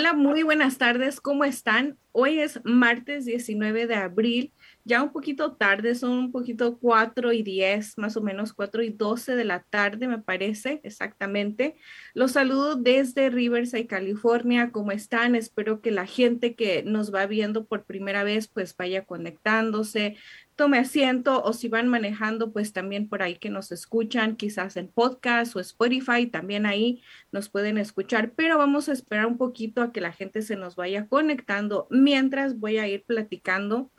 Hola, 0.00 0.14
muy 0.14 0.42
buenas 0.44 0.78
tardes, 0.78 1.20
¿cómo 1.20 1.44
están? 1.44 1.98
Hoy 2.12 2.38
es 2.38 2.58
martes 2.64 3.26
19 3.26 3.86
de 3.86 3.96
abril, 3.96 4.54
ya 4.82 5.02
un 5.02 5.12
poquito 5.12 5.56
tarde, 5.56 5.94
son 5.94 6.12
un 6.12 6.32
poquito 6.32 6.78
4 6.78 7.34
y 7.34 7.42
10, 7.42 7.98
más 7.98 8.16
o 8.16 8.22
menos 8.22 8.54
4 8.54 8.82
y 8.82 8.88
12 8.88 9.36
de 9.36 9.44
la 9.44 9.62
tarde, 9.68 10.08
me 10.08 10.18
parece 10.18 10.80
exactamente. 10.84 11.76
Los 12.14 12.32
saludo 12.32 12.76
desde 12.76 13.28
Riverside, 13.28 13.86
California, 13.86 14.70
¿cómo 14.72 14.90
están? 14.90 15.34
Espero 15.34 15.82
que 15.82 15.90
la 15.90 16.06
gente 16.06 16.54
que 16.54 16.82
nos 16.82 17.14
va 17.14 17.26
viendo 17.26 17.66
por 17.66 17.84
primera 17.84 18.24
vez 18.24 18.48
pues 18.48 18.74
vaya 18.74 19.04
conectándose, 19.04 20.16
tome 20.60 20.76
asiento 20.76 21.42
o 21.42 21.54
si 21.54 21.68
van 21.68 21.88
manejando, 21.88 22.52
pues 22.52 22.74
también 22.74 23.08
por 23.08 23.22
ahí 23.22 23.36
que 23.36 23.48
nos 23.48 23.72
escuchan, 23.72 24.36
quizás 24.36 24.76
en 24.76 24.88
podcast 24.88 25.56
o 25.56 25.60
Spotify, 25.60 26.26
también 26.26 26.66
ahí 26.66 27.02
nos 27.32 27.48
pueden 27.48 27.78
escuchar, 27.78 28.32
pero 28.36 28.58
vamos 28.58 28.90
a 28.90 28.92
esperar 28.92 29.24
un 29.24 29.38
poquito 29.38 29.80
a 29.80 29.90
que 29.90 30.02
la 30.02 30.12
gente 30.12 30.42
se 30.42 30.56
nos 30.56 30.76
vaya 30.76 31.06
conectando 31.06 31.86
mientras 31.88 32.58
voy 32.58 32.76
a 32.76 32.86
ir 32.86 33.04
platicando 33.04 33.90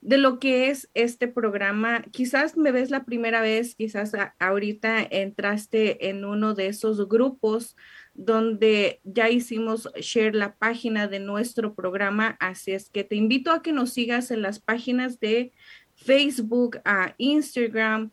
de 0.00 0.18
lo 0.18 0.38
que 0.38 0.70
es 0.70 0.88
este 0.94 1.26
programa. 1.26 2.04
Quizás 2.12 2.56
me 2.56 2.70
ves 2.70 2.90
la 2.90 3.04
primera 3.04 3.40
vez, 3.40 3.74
quizás 3.74 4.12
ahorita 4.38 5.02
entraste 5.02 6.10
en 6.10 6.24
uno 6.24 6.54
de 6.54 6.68
esos 6.68 7.08
grupos 7.08 7.74
donde 8.14 9.00
ya 9.04 9.30
hicimos 9.30 9.88
share 10.00 10.34
la 10.34 10.56
página 10.56 11.06
de 11.06 11.20
nuestro 11.20 11.74
programa, 11.74 12.36
así 12.40 12.72
es 12.72 12.90
que 12.90 13.04
te 13.04 13.14
invito 13.14 13.52
a 13.52 13.62
que 13.62 13.72
nos 13.72 13.92
sigas 13.92 14.32
en 14.32 14.42
las 14.42 14.58
páginas 14.58 15.20
de 15.20 15.52
Facebook, 15.98 16.80
Instagram, 17.18 18.10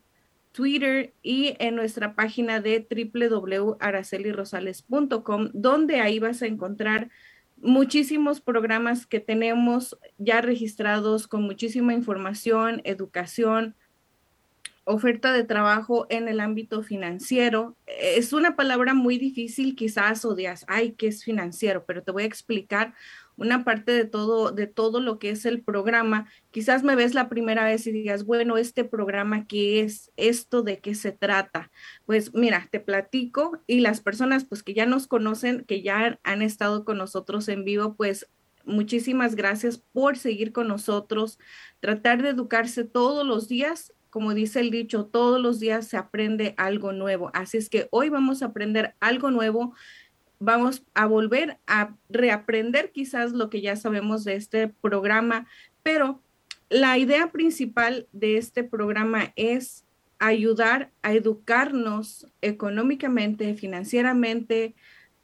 Twitter 0.52 1.14
y 1.22 1.56
en 1.60 1.76
nuestra 1.76 2.16
página 2.16 2.60
de 2.62 2.88
www.aracelirosales.com, 2.90 5.50
donde 5.54 6.02
ahí 6.02 6.18
vas 6.20 6.42
a 6.42 6.48
encontrar 6.48 7.12
muchísimos 7.58 8.42
programas 8.42 9.06
que 9.06 9.20
tenemos 9.20 10.00
ya 10.18 10.42
registrados 10.42 11.28
con 11.28 11.44
muchísima 11.44 11.94
información, 11.94 12.82
educación, 12.86 13.76
oferta 14.86 15.34
de 15.34 15.44
trabajo 15.44 16.06
en 16.10 16.28
el 16.28 16.40
ámbito 16.40 16.84
financiero. 16.84 17.76
Es 17.86 18.34
una 18.34 18.56
palabra 18.56 18.94
muy 18.94 19.18
difícil, 19.18 19.76
quizás 19.76 20.26
odias, 20.26 20.66
ay, 20.68 20.94
¿qué 20.94 21.08
es 21.08 21.24
financiero? 21.24 21.86
Pero 21.86 22.04
te 22.04 22.12
voy 22.12 22.24
a 22.24 22.28
explicar 22.28 22.94
una 23.38 23.64
parte 23.64 23.92
de 23.92 24.06
todo, 24.06 24.52
de 24.52 24.68
todo 24.68 25.00
lo 25.00 25.20
que 25.20 25.30
es 25.30 25.46
el 25.46 25.62
programa. 25.62 26.28
Quizás 26.52 26.84
me 26.84 26.96
ves 26.96 27.14
la 27.14 27.30
primera 27.30 27.66
vez 27.66 27.86
y 27.88 27.92
digas, 27.92 28.26
bueno, 28.26 28.58
este 28.58 28.84
programa, 28.84 29.46
¿qué 29.48 29.82
es? 29.82 30.12
¿Esto 30.18 30.64
de 30.64 30.80
qué 30.80 30.96
se 30.96 31.12
trata? 31.12 31.72
Pues 32.06 32.34
mira, 32.34 32.68
te 32.72 32.80
platico 32.80 33.62
y 33.68 33.80
las 33.80 34.02
personas 34.02 34.46
pues 34.46 34.64
que 34.64 34.74
ya 34.74 34.86
nos 34.86 35.08
conocen, 35.08 35.66
que 35.66 35.82
ya 35.82 36.20
han 36.24 36.42
estado 36.42 36.86
con 36.86 36.98
nosotros 36.98 37.48
en 37.50 37.66
vivo, 37.66 37.96
pues 37.96 38.28
muchísimas 38.66 39.36
gracias 39.36 39.78
por 39.78 40.18
seguir 40.18 40.52
con 40.52 40.68
nosotros, 40.68 41.40
tratar 41.80 42.22
de 42.22 42.30
educarse 42.30 42.84
todos 42.84 43.26
los 43.26 43.48
días. 43.48 43.94
Como 44.10 44.34
dice 44.34 44.62
el 44.62 44.72
dicho, 44.72 45.06
todos 45.08 45.42
los 45.42 45.60
días 45.60 45.88
se 45.88 45.98
aprende 45.98 46.56
algo 46.58 46.94
nuevo. 46.94 47.32
Así 47.34 47.58
es 47.58 47.70
que 47.70 47.90
hoy 47.92 48.10
vamos 48.10 48.42
a 48.42 48.48
aprender 48.48 48.96
algo 49.02 49.30
nuevo 49.30 49.74
vamos 50.40 50.84
a 50.94 51.06
volver 51.06 51.58
a 51.68 51.96
reaprender 52.10 52.92
quizás 52.92 53.32
lo 53.32 53.50
que 53.50 53.62
ya 53.62 53.76
sabemos 53.76 54.24
de 54.24 54.36
este 54.36 54.68
programa, 54.68 55.48
pero 55.84 56.22
la 56.70 56.98
idea 56.98 57.32
principal 57.32 58.08
de 58.12 58.38
este 58.38 58.64
programa 58.64 59.34
es 59.36 59.86
ayudar 60.20 60.92
a 61.02 61.14
educarnos 61.14 62.28
económicamente, 62.42 63.54
financieramente, 63.56 64.74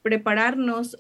prepararnos 0.02 0.98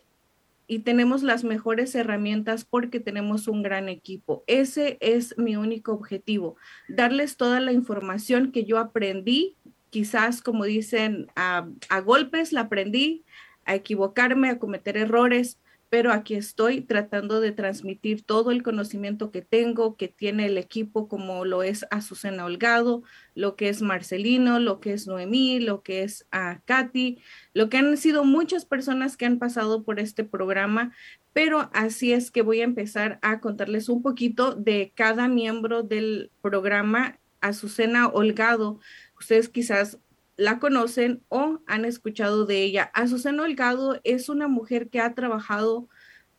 y 0.67 0.79
tenemos 0.79 1.21
las 1.21 1.43
mejores 1.43 1.93
herramientas 1.95 2.63
porque 2.63 3.01
tenemos 3.01 3.47
un 3.47 3.61
gran 3.61 3.89
equipo. 3.89 4.43
Ese 4.47 4.97
es 5.01 5.37
mi 5.37 5.57
único 5.57 5.91
objetivo, 5.91 6.55
darles 6.87 7.35
toda 7.35 7.59
la 7.59 7.73
información 7.73 8.51
que 8.53 8.63
yo 8.63 8.77
aprendí, 8.77 9.57
quizás 9.89 10.41
como 10.41 10.63
dicen, 10.63 11.27
a, 11.35 11.67
a 11.89 11.99
golpes 11.99 12.53
la 12.53 12.61
aprendí, 12.61 13.25
a 13.65 13.75
equivocarme, 13.75 14.49
a 14.49 14.59
cometer 14.59 14.97
errores, 14.97 15.57
pero 15.91 16.13
aquí 16.13 16.35
estoy 16.35 16.79
tratando 16.79 17.41
de 17.41 17.51
transmitir 17.51 18.23
todo 18.23 18.51
el 18.51 18.63
conocimiento 18.63 19.29
que 19.29 19.41
tengo, 19.41 19.97
que 19.97 20.07
tiene 20.07 20.45
el 20.45 20.57
equipo, 20.57 21.09
como 21.09 21.43
lo 21.43 21.63
es 21.63 21.85
Azucena 21.91 22.45
Holgado, 22.45 23.03
lo 23.35 23.57
que 23.57 23.67
es 23.67 23.81
Marcelino, 23.81 24.61
lo 24.61 24.79
que 24.79 24.93
es 24.93 25.05
Noemí, 25.05 25.59
lo 25.59 25.81
que 25.81 26.03
es 26.03 26.25
a 26.31 26.61
Katy, 26.63 27.19
lo 27.53 27.69
que 27.69 27.77
han 27.77 27.97
sido 27.97 28.23
muchas 28.23 28.63
personas 28.63 29.17
que 29.17 29.25
han 29.25 29.37
pasado 29.37 29.83
por 29.83 29.99
este 29.99 30.23
programa, 30.23 30.93
pero 31.33 31.69
así 31.73 32.13
es 32.13 32.31
que 32.31 32.41
voy 32.41 32.61
a 32.61 32.65
empezar 32.65 33.19
a 33.21 33.41
contarles 33.41 33.89
un 33.89 34.01
poquito 34.01 34.55
de 34.55 34.93
cada 34.95 35.27
miembro 35.27 35.83
del 35.83 36.31
programa. 36.41 37.17
Azucena 37.41 38.07
Holgado, 38.07 38.79
ustedes 39.19 39.49
quizás 39.49 39.97
la 40.37 40.59
conocen 40.59 41.23
o 41.29 41.59
han 41.67 41.85
escuchado 41.85 42.45
de 42.45 42.63
ella. 42.63 42.91
Azucena 42.93 43.43
Holgado 43.43 43.99
es 44.03 44.29
una 44.29 44.47
mujer 44.47 44.89
que 44.89 44.99
ha 44.99 45.13
trabajado 45.13 45.87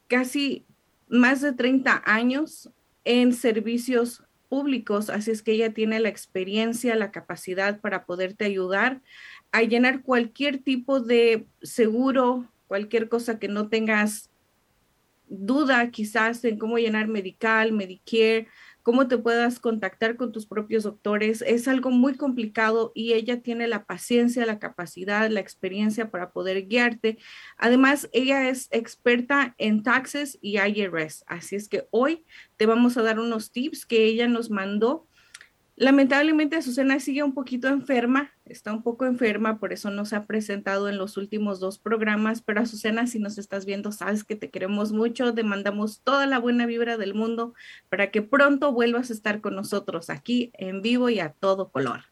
casi 0.08 0.66
más 1.08 1.40
de 1.40 1.52
30 1.52 2.02
años 2.04 2.70
en 3.04 3.32
servicios 3.32 4.24
públicos, 4.48 5.08
así 5.08 5.30
es 5.30 5.42
que 5.42 5.52
ella 5.52 5.72
tiene 5.72 5.98
la 5.98 6.10
experiencia, 6.10 6.94
la 6.94 7.10
capacidad 7.10 7.80
para 7.80 8.04
poderte 8.04 8.44
ayudar 8.44 9.00
a 9.50 9.62
llenar 9.62 10.02
cualquier 10.02 10.58
tipo 10.58 11.00
de 11.00 11.46
seguro, 11.62 12.50
cualquier 12.66 13.08
cosa 13.08 13.38
que 13.38 13.48
no 13.48 13.68
tengas 13.68 14.30
duda 15.26 15.90
quizás 15.90 16.44
en 16.44 16.58
cómo 16.58 16.76
llenar 16.76 17.08
medical, 17.08 17.72
Medicare, 17.72 18.46
cómo 18.82 19.08
te 19.08 19.18
puedas 19.18 19.60
contactar 19.60 20.16
con 20.16 20.32
tus 20.32 20.46
propios 20.46 20.82
doctores. 20.82 21.42
Es 21.42 21.68
algo 21.68 21.90
muy 21.90 22.16
complicado 22.16 22.92
y 22.94 23.12
ella 23.12 23.40
tiene 23.40 23.68
la 23.68 23.84
paciencia, 23.84 24.46
la 24.46 24.58
capacidad, 24.58 25.30
la 25.30 25.40
experiencia 25.40 26.10
para 26.10 26.32
poder 26.32 26.66
guiarte. 26.66 27.18
Además, 27.56 28.08
ella 28.12 28.48
es 28.48 28.68
experta 28.70 29.54
en 29.58 29.82
taxes 29.82 30.38
y 30.40 30.58
IRS. 30.58 31.24
Así 31.26 31.56
es 31.56 31.68
que 31.68 31.86
hoy 31.90 32.24
te 32.56 32.66
vamos 32.66 32.96
a 32.96 33.02
dar 33.02 33.18
unos 33.18 33.52
tips 33.52 33.86
que 33.86 34.04
ella 34.04 34.28
nos 34.28 34.50
mandó 34.50 35.06
Lamentablemente 35.76 36.56
Azucena 36.56 37.00
sigue 37.00 37.22
un 37.22 37.32
poquito 37.32 37.68
enferma, 37.68 38.30
está 38.44 38.72
un 38.72 38.82
poco 38.82 39.06
enferma, 39.06 39.58
por 39.58 39.72
eso 39.72 39.90
no 39.90 40.04
se 40.04 40.16
ha 40.16 40.26
presentado 40.26 40.88
en 40.90 40.98
los 40.98 41.16
últimos 41.16 41.60
dos 41.60 41.78
programas, 41.78 42.42
pero 42.42 42.60
Azucena, 42.60 43.06
si 43.06 43.18
nos 43.18 43.38
estás 43.38 43.64
viendo, 43.64 43.90
sabes 43.90 44.22
que 44.22 44.36
te 44.36 44.50
queremos 44.50 44.92
mucho, 44.92 45.32
te 45.32 45.44
mandamos 45.44 46.00
toda 46.02 46.26
la 46.26 46.38
buena 46.38 46.66
vibra 46.66 46.98
del 46.98 47.14
mundo 47.14 47.54
para 47.88 48.10
que 48.10 48.20
pronto 48.20 48.72
vuelvas 48.72 49.08
a 49.10 49.14
estar 49.14 49.40
con 49.40 49.54
nosotros 49.56 50.10
aquí 50.10 50.50
en 50.54 50.82
vivo 50.82 51.08
y 51.08 51.20
a 51.20 51.30
todo 51.30 51.70
color. 51.70 52.02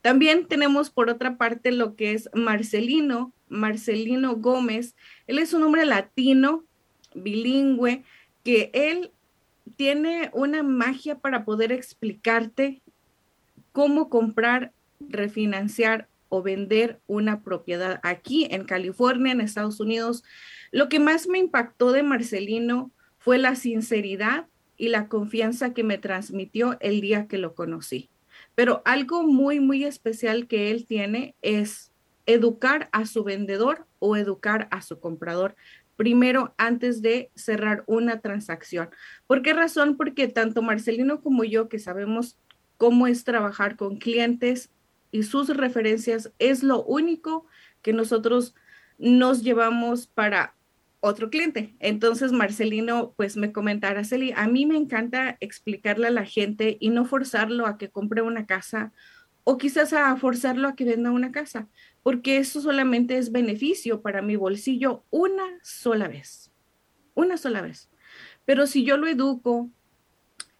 También 0.00 0.46
tenemos 0.46 0.90
por 0.90 1.10
otra 1.10 1.36
parte 1.36 1.70
lo 1.70 1.94
que 1.96 2.14
es 2.14 2.30
Marcelino, 2.32 3.32
Marcelino 3.48 4.36
Gómez. 4.36 4.96
Él 5.26 5.38
es 5.38 5.52
un 5.52 5.62
hombre 5.62 5.84
latino, 5.84 6.64
bilingüe, 7.14 8.04
que 8.42 8.70
él 8.72 9.12
tiene 9.76 10.30
una 10.32 10.62
magia 10.62 11.18
para 11.18 11.44
poder 11.44 11.72
explicarte 11.72 12.82
cómo 13.72 14.08
comprar, 14.08 14.72
refinanciar 15.00 16.08
o 16.28 16.42
vender 16.42 17.00
una 17.06 17.42
propiedad 17.42 18.00
aquí 18.02 18.46
en 18.50 18.64
California, 18.64 19.32
en 19.32 19.40
Estados 19.40 19.80
Unidos. 19.80 20.24
Lo 20.70 20.88
que 20.88 20.98
más 20.98 21.28
me 21.28 21.38
impactó 21.38 21.92
de 21.92 22.02
Marcelino 22.02 22.90
fue 23.18 23.38
la 23.38 23.54
sinceridad 23.54 24.46
y 24.76 24.88
la 24.88 25.08
confianza 25.08 25.74
que 25.74 25.84
me 25.84 25.98
transmitió 25.98 26.78
el 26.80 27.00
día 27.00 27.26
que 27.26 27.38
lo 27.38 27.54
conocí. 27.54 28.08
Pero 28.54 28.82
algo 28.84 29.22
muy, 29.22 29.60
muy 29.60 29.84
especial 29.84 30.46
que 30.46 30.70
él 30.70 30.86
tiene 30.86 31.34
es 31.42 31.92
educar 32.26 32.88
a 32.92 33.06
su 33.06 33.24
vendedor 33.24 33.86
o 33.98 34.16
educar 34.16 34.68
a 34.70 34.80
su 34.82 35.00
comprador 35.00 35.54
primero 35.96 36.54
antes 36.56 37.02
de 37.02 37.30
cerrar 37.34 37.84
una 37.86 38.20
transacción. 38.20 38.90
¿Por 39.26 39.42
qué 39.42 39.52
razón? 39.52 39.96
Porque 39.96 40.28
tanto 40.28 40.62
Marcelino 40.62 41.20
como 41.20 41.44
yo, 41.44 41.68
que 41.68 41.78
sabemos 41.78 42.38
cómo 42.82 43.06
es 43.06 43.22
trabajar 43.22 43.76
con 43.76 43.98
clientes 43.98 44.68
y 45.12 45.22
sus 45.22 45.56
referencias 45.56 46.32
es 46.40 46.64
lo 46.64 46.82
único 46.82 47.46
que 47.80 47.92
nosotros 47.92 48.56
nos 48.98 49.44
llevamos 49.44 50.08
para 50.08 50.56
otro 50.98 51.30
cliente. 51.30 51.76
Entonces, 51.78 52.32
Marcelino, 52.32 53.14
pues 53.16 53.36
me 53.36 53.52
comentara, 53.52 54.00
Araceli, 54.00 54.32
a 54.34 54.48
mí 54.48 54.66
me 54.66 54.76
encanta 54.76 55.36
explicarle 55.38 56.08
a 56.08 56.10
la 56.10 56.24
gente 56.24 56.76
y 56.80 56.90
no 56.90 57.04
forzarlo 57.04 57.66
a 57.66 57.78
que 57.78 57.88
compre 57.88 58.20
una 58.20 58.46
casa 58.46 58.92
o 59.44 59.58
quizás 59.58 59.92
a 59.92 60.16
forzarlo 60.16 60.66
a 60.66 60.74
que 60.74 60.84
venda 60.84 61.12
una 61.12 61.30
casa, 61.30 61.68
porque 62.02 62.38
eso 62.38 62.60
solamente 62.60 63.16
es 63.16 63.30
beneficio 63.30 64.02
para 64.02 64.22
mi 64.22 64.34
bolsillo 64.34 65.04
una 65.10 65.44
sola 65.62 66.08
vez, 66.08 66.50
una 67.14 67.36
sola 67.36 67.60
vez. 67.60 67.90
Pero 68.44 68.66
si 68.66 68.82
yo 68.82 68.96
lo 68.96 69.06
educo, 69.06 69.70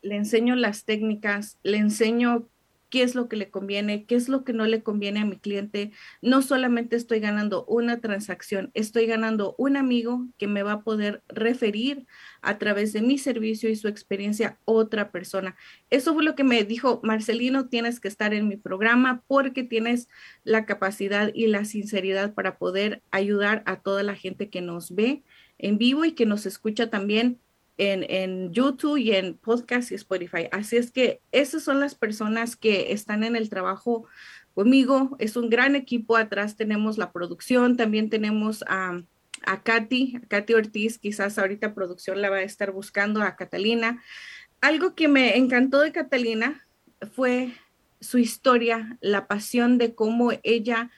le 0.03 0.17
enseño 0.17 0.57
las 0.57 0.85
técnicas, 0.85 1.59
le 1.63 1.79
enseño 1.79 2.49
qué 2.93 3.03
es 3.03 3.15
lo 3.15 3.27
que 3.27 3.37
le 3.37 3.49
conviene, 3.49 4.05
qué 4.05 4.17
es 4.17 4.29
lo 4.29 4.45
que 4.45 4.53
no 4.53 4.67
le 4.67 4.83
conviene 4.83 5.21
a 5.21 5.25
mi 5.25 5.39
cliente. 5.39 5.93
No 6.21 6.43
solamente 6.43 6.95
estoy 6.95 7.21
ganando 7.21 7.65
una 7.65 8.03
transacción, 8.03 8.71
estoy 8.75 9.07
ganando 9.07 9.55
un 9.57 9.79
amigo 9.79 10.27
que 10.37 10.47
me 10.47 10.63
va 10.63 10.73
a 10.73 10.83
poder 10.83 11.23
referir 11.27 12.07
a 12.43 12.59
través 12.59 12.93
de 12.93 13.01
mi 13.01 13.17
servicio 13.17 13.71
y 13.71 13.77
su 13.77 13.89
experiencia 13.89 14.59
otra 14.67 15.11
persona. 15.11 15.57
Eso 15.89 16.13
fue 16.13 16.23
lo 16.23 16.35
que 16.35 16.45
me 16.45 16.65
dijo 16.65 17.01
Marcelino, 17.03 17.71
tienes 17.71 17.99
que 17.99 18.09
estar 18.09 18.35
en 18.35 18.47
mi 18.47 18.59
programa 18.59 19.23
porque 19.27 19.65
tienes 19.65 20.11
la 20.45 20.67
capacidad 20.67 21.31
y 21.33 21.47
la 21.47 21.65
sinceridad 21.65 22.35
para 22.35 22.59
poder 22.59 23.01
ayudar 23.11 23.63
a 23.65 23.81
toda 23.81 24.03
la 24.03 24.17
gente 24.17 24.51
que 24.51 24.61
nos 24.61 24.95
ve 24.95 25.23
en 25.57 25.79
vivo 25.79 26.05
y 26.05 26.13
que 26.13 26.27
nos 26.27 26.45
escucha 26.45 26.91
también 26.91 27.41
en, 27.79 28.53
YouTube 28.53 28.99
y 28.99 29.13
en 29.13 29.35
podcast 29.35 29.91
y 29.91 29.95
Spotify. 29.95 30.49
Así 30.53 30.77
es 30.77 30.91
que 30.91 31.21
esas 31.33 31.63
son 31.63 31.81
las 31.81 31.95
personas 31.95 32.57
que 32.57 32.93
están 32.93 33.25
en 33.25 33.37
el 33.37 33.49
trabajo 33.49 34.07
conmigo. 34.55 35.17
Es 35.19 35.37
un 35.37 35.51
gran 35.51 35.77
equipo. 35.77 36.17
Atrás 36.17 36.57
tenemos 36.57 36.99
la 36.99 37.13
producción, 37.13 37.77
también 37.77 38.11
tenemos 38.11 38.65
a, 38.69 39.03
a 39.45 39.63
Katy, 39.63 40.21
a 40.23 40.27
Katy 40.27 40.55
Ortiz, 40.55 40.99
quizás 40.99 41.39
ahorita 41.39 41.75
producción 41.75 42.21
la 42.21 42.31
va 42.31 42.37
a 42.37 42.43
estar 42.43 42.73
buscando, 42.73 43.23
a 43.23 43.37
Catalina. 43.37 44.03
Algo 44.61 44.95
que 44.95 45.09
me 45.09 45.37
encantó 45.37 45.81
de 45.81 45.93
Catalina 45.93 46.67
fue 47.15 47.53
su 48.01 48.19
historia, 48.19 48.99
la 49.01 49.27
pasión 49.27 49.79
de 49.79 49.95
cómo 49.95 50.33
ella 50.43 50.91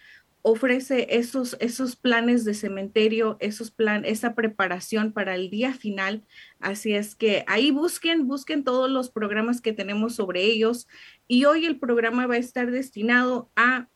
ofrece 0.47 1.07
esos, 1.17 1.57
esos 1.59 1.97
planes 1.97 2.45
de 2.45 2.53
cementerio, 2.53 3.39
esos 3.41 3.71
plan, 3.71 4.05
esa 4.05 4.35
preparación 4.35 5.11
para 5.11 5.35
el 5.37 5.49
día 5.49 5.73
final. 5.73 6.23
Así 6.61 6.93
es 6.93 7.15
que 7.15 7.45
ahí 7.47 7.71
busquen, 7.71 8.29
busquen 8.29 8.63
todos 8.63 8.91
los 8.91 9.09
programas 9.09 9.63
que 9.63 9.73
tenemos 9.73 10.17
sobre 10.17 10.43
ellos. 10.43 10.87
Y 11.27 11.47
hoy 11.47 11.65
el 11.65 11.79
programa 11.79 12.27
va 12.27 12.35
a 12.35 12.39
estar 12.39 12.71
destinado 12.71 13.49
a 13.57 13.89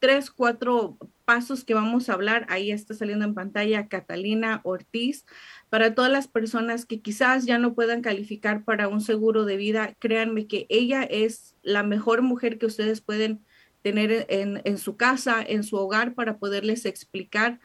tres, 0.00 0.32
cuatro 0.32 0.98
pasos 1.24 1.62
que 1.62 1.74
vamos 1.74 2.08
a 2.08 2.14
hablar. 2.14 2.44
Ahí 2.48 2.72
está 2.72 2.92
saliendo 2.94 3.24
en 3.24 3.34
pantalla 3.34 3.86
Catalina 3.86 4.62
Ortiz. 4.64 5.24
Para 5.70 5.94
todas 5.94 6.10
las 6.10 6.26
personas 6.26 6.86
que 6.86 7.02
quizás 7.02 7.46
ya 7.46 7.58
no 7.58 7.74
puedan 7.74 8.02
calificar 8.02 8.64
para 8.64 8.88
un 8.88 9.00
seguro 9.00 9.44
de 9.44 9.56
vida, 9.56 9.94
créanme 10.00 10.48
que 10.48 10.66
ella 10.70 11.04
es 11.04 11.54
la 11.62 11.84
mejor 11.84 12.22
mujer 12.22 12.58
que 12.58 12.66
ustedes 12.66 13.00
pueden 13.00 13.44
tener 13.84 14.26
en, 14.30 14.78
su 14.78 14.96
casa, 14.96 15.44
en 15.46 15.62
su 15.62 15.76
hogar, 15.76 16.14
para 16.14 16.38
poderles 16.38 16.86
explicar 16.86 17.60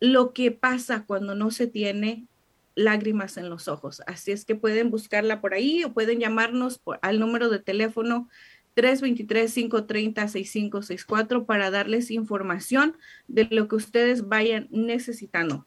lo 0.00 0.32
que 0.32 0.50
pasa 0.50 1.04
cuando 1.04 1.34
no 1.34 1.50
se 1.50 1.66
tiene 1.66 2.26
lágrimas 2.74 3.36
en 3.36 3.50
los 3.50 3.68
ojos. 3.68 4.00
Así 4.06 4.32
es 4.32 4.46
que 4.46 4.54
pueden 4.54 4.90
buscarla 4.90 5.42
por 5.42 5.52
ahí 5.52 5.84
o 5.84 5.92
pueden 5.92 6.20
llamarnos 6.20 6.80
al 7.02 7.20
número 7.20 7.50
de 7.50 7.58
teléfono 7.58 8.30
323-530-6564 8.76 11.44
para 11.44 11.70
darles 11.70 12.10
información 12.10 12.96
de 13.26 13.46
lo 13.50 13.68
que 13.68 13.76
ustedes 13.76 14.26
vayan 14.26 14.68
necesitando. 14.70 15.66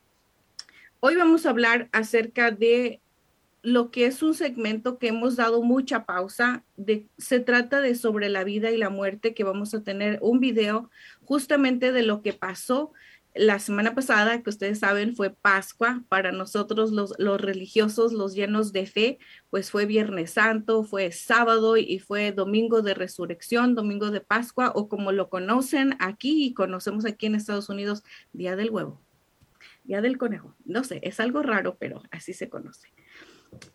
Hoy 1.00 1.15
vamos 1.15 1.45
a 1.45 1.51
hablar 1.51 1.89
acerca 1.92 2.50
de 2.50 3.01
lo 3.63 3.92
que 3.92 4.06
es 4.06 4.24
un 4.24 4.34
segmento 4.34 4.98
que 4.98 5.10
hemos 5.10 5.36
dado 5.36 5.62
mucha 5.62 6.06
pausa. 6.06 6.63
De, 6.78 7.08
se 7.18 7.40
trata 7.40 7.81
de 7.81 7.96
sobre 7.96 8.30
la 8.30 8.44
vida 8.44 8.72
y 8.72 8.78
la 8.78 8.90
muerte, 8.90 9.34
que 9.34 9.44
vamos 9.44 9.74
a 9.74 9.84
tener 9.84 10.19
un 10.22 10.40
video 10.40 10.90
justamente 11.24 11.92
de 11.92 12.04
lo 12.04 12.22
que 12.22 12.34
pasó 12.34 12.92
la 13.34 13.60
semana 13.60 13.96
pasada, 13.96 14.44
que 14.44 14.50
ustedes 14.50 14.80
saben 14.80 15.16
fue 15.16 15.30
Pascua. 15.30 16.04
Para 16.10 16.31
nosotros 16.31 16.92
los, 16.92 17.13
los 17.18 17.40
religiosos, 17.40 18.13
los 18.13 18.34
llenos 18.36 18.74
de 18.74 18.86
fe, 18.86 19.19
pues 19.50 19.72
fue 19.72 19.86
Viernes 19.86 20.31
Santo, 20.31 20.84
fue 20.84 21.12
sábado 21.12 21.78
y 21.78 22.00
fue 22.00 22.31
domingo 22.31 22.81
de 22.81 22.94
resurrección, 22.94 23.75
domingo 23.75 24.12
de 24.12 24.22
Pascua, 24.22 24.72
o 24.75 24.90
como 24.90 25.12
lo 25.12 25.30
conocen 25.30 25.96
aquí 26.00 26.46
y 26.46 26.54
conocemos 26.54 27.06
aquí 27.06 27.28
en 27.28 27.36
Estados 27.36 27.69
Unidos, 27.69 28.04
Día 28.34 28.56
del 28.56 28.69
Huevo. 28.69 29.02
Día 29.84 30.02
del 30.02 30.18
Conejo. 30.18 30.56
No 30.66 30.84
sé, 30.84 31.00
es 31.04 31.19
algo 31.19 31.42
raro, 31.42 31.78
pero 31.80 32.04
así 32.12 32.34
se 32.34 32.50
conoce. 32.50 32.90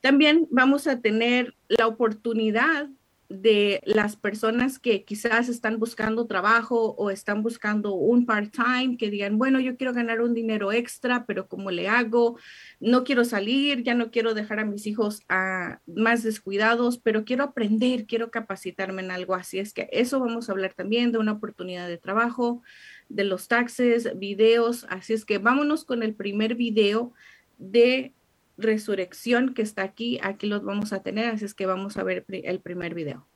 También 0.01 0.47
vamos 0.51 0.87
a 0.87 1.01
tener 1.01 1.55
la 1.69 1.87
oportunidad 1.87 2.89
de 3.29 3.81
las 3.85 4.17
personas 4.17 4.79
que 4.79 5.05
quizás 5.05 5.49
están 5.49 5.79
buscando 5.79 6.27
trabajo 6.27 6.95
o 6.97 7.11
están 7.11 7.43
buscando 7.43 7.93
un 7.93 8.25
part-time, 8.25 8.97
que 8.97 9.11
digan, 9.11 9.37
bueno, 9.37 9.59
yo 9.59 9.77
quiero 9.77 9.93
ganar 9.93 10.21
un 10.21 10.33
dinero 10.33 10.71
extra, 10.71 11.27
pero 11.27 11.49
¿cómo 11.49 11.71
le 11.71 11.89
hago? 11.89 12.39
No 12.79 13.03
quiero 13.03 13.25
salir, 13.25 13.83
ya 13.83 13.95
no 13.95 14.11
quiero 14.11 14.33
dejar 14.35 14.61
a 14.61 14.65
mis 14.65 14.87
hijos 14.87 15.23
a 15.29 15.81
más 15.87 16.23
descuidados, 16.23 16.99
pero 16.99 17.25
quiero 17.25 17.45
aprender, 17.45 18.07
quiero 18.07 18.31
capacitarme 18.31 19.03
en 19.03 19.11
algo. 19.11 19.35
Así 19.35 19.59
es 19.59 19.73
que 19.73 19.89
eso 19.91 20.21
vamos 20.21 20.49
a 20.49 20.53
hablar 20.53 20.75
también 20.75 21.11
de 21.11 21.19
una 21.19 21.33
oportunidad 21.33 21.89
de 21.89 21.99
trabajo, 21.99 22.63
de 23.09 23.25
los 23.25 23.49
taxes, 23.49 24.17
videos. 24.19 24.87
Así 24.89 25.15
es 25.15 25.25
que 25.25 25.39
vámonos 25.39 25.85
con 25.85 26.05
el 26.05 26.15
primer 26.15 26.55
video 26.55 27.13
de 27.59 28.13
resurrección 28.57 29.55
que 29.55 29.63
está 29.63 29.83
aquí, 29.83 30.19
aquí 30.23 30.47
los 30.47 30.65
vamos 30.65 30.93
a 30.93 31.03
tener, 31.03 31.27
así 31.27 31.45
es 31.45 31.55
que 31.55 31.67
vamos 31.67 31.97
a 31.97 32.03
ver 32.03 32.25
el 32.29 32.61
primer 32.61 32.95
video. 32.95 33.27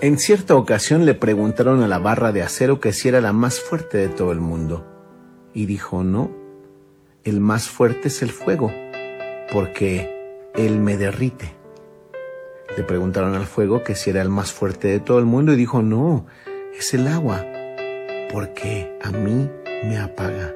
En 0.00 0.18
cierta 0.18 0.56
ocasión 0.56 1.04
le 1.04 1.14
preguntaron 1.14 1.82
a 1.82 1.88
la 1.88 1.98
barra 1.98 2.32
de 2.32 2.42
acero 2.42 2.80
que 2.80 2.92
si 2.92 3.08
era 3.08 3.20
la 3.20 3.32
más 3.32 3.60
fuerte 3.60 3.98
de 3.98 4.08
todo 4.08 4.32
el 4.32 4.40
mundo. 4.40 4.86
Y 5.52 5.66
dijo, 5.66 6.04
no, 6.04 6.30
el 7.24 7.40
más 7.40 7.68
fuerte 7.68 8.08
es 8.08 8.22
el 8.22 8.30
fuego, 8.30 8.72
porque 9.52 10.48
él 10.54 10.78
me 10.78 10.96
derrite. 10.96 11.54
Le 12.76 12.84
preguntaron 12.84 13.34
al 13.34 13.46
fuego 13.46 13.82
que 13.82 13.94
si 13.94 14.10
era 14.10 14.22
el 14.22 14.28
más 14.28 14.52
fuerte 14.52 14.88
de 14.88 15.00
todo 15.00 15.18
el 15.18 15.26
mundo 15.26 15.52
y 15.52 15.56
dijo, 15.56 15.82
no, 15.82 16.26
es 16.78 16.94
el 16.94 17.06
agua, 17.06 17.44
porque 18.32 18.96
a 19.02 19.10
mí 19.10 19.50
me 19.84 19.98
apaga. 19.98 20.54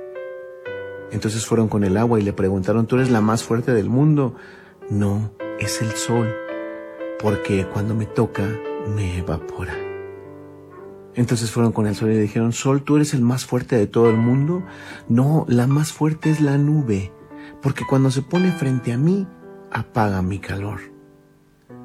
Entonces 1.15 1.47
fueron 1.47 1.69
con 1.69 1.85
el 1.85 1.97
agua 1.97 2.19
y 2.19 2.25
le 2.25 2.33
preguntaron, 2.33 2.87
¿tú 2.87 2.97
eres 2.97 3.09
la 3.09 3.21
más 3.21 3.45
fuerte 3.45 3.73
del 3.73 3.89
mundo? 3.89 4.35
No, 4.91 5.31
es 5.61 5.81
el 5.81 5.93
sol, 5.93 6.29
porque 7.21 7.67
cuando 7.73 7.95
me 7.95 8.05
toca, 8.05 8.43
me 8.97 9.19
evapora. 9.19 9.75
Entonces 11.15 11.53
fueron 11.53 11.71
con 11.71 11.87
el 11.87 11.95
sol 11.95 12.11
y 12.11 12.15
le 12.15 12.21
dijeron, 12.21 12.53
Sol, 12.53 12.83
¿tú 12.83 12.97
eres 12.97 13.15
el 13.15 13.23
más 13.23 13.47
fuerte 13.47 13.77
de 13.77 13.87
todo 13.87 14.11
el 14.11 14.17
mundo? 14.17 14.65
No, 15.09 15.47
la 15.49 15.69
más 15.69 15.93
fuerte 15.93 16.31
es 16.31 16.41
la 16.41 16.59
nube, 16.59 17.13
porque 17.63 17.85
cuando 17.89 18.11
se 18.11 18.23
pone 18.23 18.51
frente 18.51 18.93
a 18.93 18.99
mí, 18.99 19.29
apaga 19.71 20.21
mi 20.21 20.41
calor. 20.41 20.81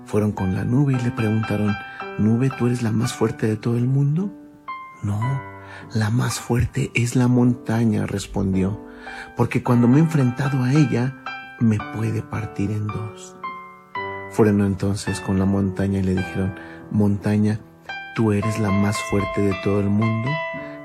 Fueron 0.06 0.32
con 0.32 0.56
la 0.56 0.66
nube 0.66 0.94
y 1.00 1.04
le 1.04 1.12
preguntaron, 1.12 1.76
Nube, 2.18 2.50
¿tú 2.58 2.66
eres 2.66 2.82
la 2.82 2.92
más 2.92 3.14
fuerte 3.14 3.46
de 3.46 3.58
todo 3.58 3.78
el 3.78 3.86
mundo? 3.86 4.34
No, 5.04 5.22
la 5.94 6.10
más 6.10 6.40
fuerte 6.40 6.90
es 6.96 7.16
la 7.16 7.28
montaña, 7.28 8.08
respondió, 8.08 8.89
porque 9.36 9.64
cuando 9.64 9.88
me 9.88 9.98
he 9.98 10.02
enfrentado 10.02 10.64
a 10.64 10.74
ella, 10.74 11.16
me 11.60 11.78
puede 11.96 12.22
partir 12.22 12.72
en 12.72 12.88
dos. 12.88 13.36
Fueron 14.32 14.62
entonces 14.62 15.20
con 15.20 15.40
la 15.40 15.46
montaña 15.46 16.00
y 16.00 16.04
le 16.04 16.16
dijeron, 16.16 16.56
montaña, 16.92 17.60
tú 18.16 18.32
eres 18.32 18.60
la 18.60 18.72
más 18.72 18.98
fuerte 19.10 19.42
de 19.42 19.56
todo 19.64 19.80
el 19.80 19.90
mundo. 19.90 20.30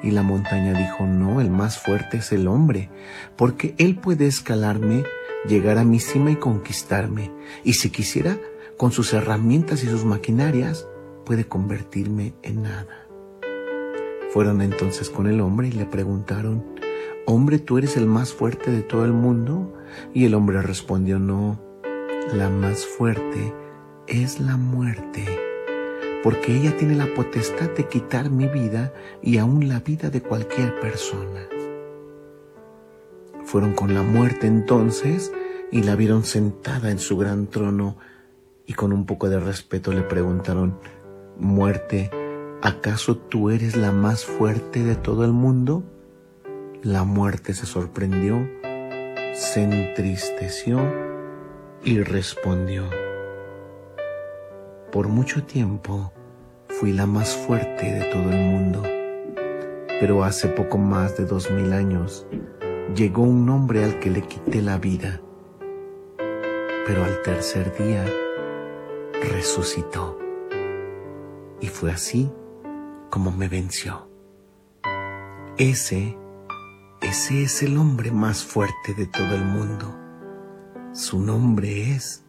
Y 0.03 0.11
la 0.11 0.23
montaña 0.23 0.73
dijo, 0.73 1.07
no, 1.07 1.41
el 1.41 1.51
más 1.51 1.79
fuerte 1.79 2.19
es 2.19 2.33
el 2.33 2.47
hombre, 2.47 2.91
porque 3.37 3.75
él 3.79 3.97
puede 3.97 4.27
escalarme, 4.27 5.05
llegar 5.49 5.79
a 5.79 5.85
mi 5.85 5.99
cima 5.99 6.31
y 6.31 6.37
conquistarme. 6.37 7.31
Y 7.65 7.75
si 7.75 7.91
quisiera, 7.91 8.37
con 8.77 8.93
sus 8.93 9.15
herramientas 9.15 9.83
y 9.83 9.87
sus 9.87 10.05
maquinarias, 10.05 10.87
puede 11.25 11.47
convertirme 11.47 12.35
en 12.43 12.65
nada. 12.65 13.07
Fueron 14.33 14.61
entonces 14.61 15.11
con 15.11 15.27
el 15.27 15.41
hombre 15.41 15.69
y 15.69 15.73
le 15.73 15.87
preguntaron, 15.87 16.74
Hombre, 17.27 17.59
tú 17.59 17.79
eres 17.79 17.97
el 17.97 18.07
más 18.07 18.35
fuerte 18.35 18.71
de 18.71 18.83
todo 18.83 19.05
el 19.05 19.13
mundo. 19.13 19.73
Y 20.13 20.27
el 20.27 20.35
hombre 20.35 20.61
respondió, 20.61 21.19
no, 21.19 21.61
la 22.33 22.51
más 22.51 22.85
fuerte 22.85 23.55
es 24.07 24.41
la 24.41 24.57
muerte, 24.57 25.25
porque 26.23 26.57
ella 26.57 26.77
tiene 26.77 26.95
la 26.95 27.07
potestad 27.15 27.71
de 27.71 27.89
quitar 27.89 28.31
mi 28.31 28.49
vida 28.49 28.93
y 29.23 29.39
aún 29.39 29.69
la 29.69 29.81
vida 29.81 30.11
de 30.11 30.21
cualquier 30.21 30.79
persona. 30.81 31.47
Fueron 33.45 33.75
con 33.75 33.95
la 33.95 34.03
muerte 34.03 34.47
entonces 34.47 35.33
y 35.71 35.83
la 35.83 35.97
vieron 35.97 36.25
sentada 36.25 36.91
en 36.91 36.99
su 36.99 37.17
gran 37.17 37.47
trono 37.47 37.97
y 38.67 38.73
con 38.73 38.93
un 38.93 39.07
poco 39.07 39.29
de 39.29 39.39
respeto 39.39 39.93
le 39.93 40.03
preguntaron, 40.03 40.79
muerte, 41.39 42.11
¿acaso 42.63 43.17
tú 43.17 43.51
eres 43.51 43.77
la 43.77 43.93
más 43.93 44.25
fuerte 44.25 44.83
de 44.83 44.97
todo 44.97 45.25
el 45.25 45.33
mundo? 45.33 45.85
La 46.85 47.05
muerte 47.05 47.55
se 47.55 47.65
sorprendió, 47.65 48.47
se 49.33 49.63
entristeció 49.63 50.83
y 51.83 52.03
respondió. 52.03 52.91
Por 54.93 55.09
mucho 55.09 55.45
tiempo 55.45 56.13
fui 56.69 56.93
la 56.93 57.07
más 57.07 57.35
fuerte 57.35 57.91
de 57.91 58.05
todo 58.13 58.31
el 58.31 58.37
mundo, 58.37 58.83
pero 59.99 60.25
hace 60.25 60.47
poco 60.49 60.77
más 60.77 61.17
de 61.17 61.25
dos 61.25 61.51
mil 61.51 61.73
años 61.73 62.27
llegó 62.95 63.23
un 63.23 63.49
hombre 63.49 63.83
al 63.83 63.99
que 63.99 64.11
le 64.11 64.21
quité 64.21 64.61
la 64.61 64.77
vida, 64.77 65.23
pero 66.87 67.03
al 67.03 67.23
tercer 67.23 67.75
día 67.79 68.05
resucitó. 69.33 70.19
Y 71.63 71.69
fue 71.69 71.93
así 71.93 72.31
como 73.09 73.33
me 73.33 73.49
venció. 73.49 74.07
Ese, 75.57 76.19
ese 77.05 77.43
es 77.43 77.63
el 77.63 77.77
hombre 77.77 78.11
más 78.11 78.43
fuerte 78.43 78.95
de 78.97 79.07
todo 79.07 79.35
el 79.35 79.45
mundo. 79.45 79.95
Su 80.95 81.21
nombre 81.21 81.93
es 81.93 82.25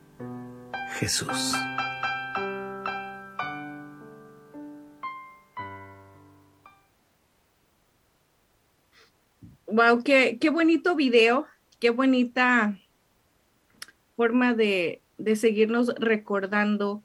Jesús. 1.00 1.53
Wow, 9.67 10.03
qué, 10.03 10.38
qué 10.39 10.50
bonito 10.50 10.96
video, 10.96 11.48
qué 11.79 11.89
bonita 11.89 12.77
forma 14.17 14.53
de, 14.53 15.01
de 15.17 15.36
seguirnos 15.38 15.94
recordando 15.98 17.01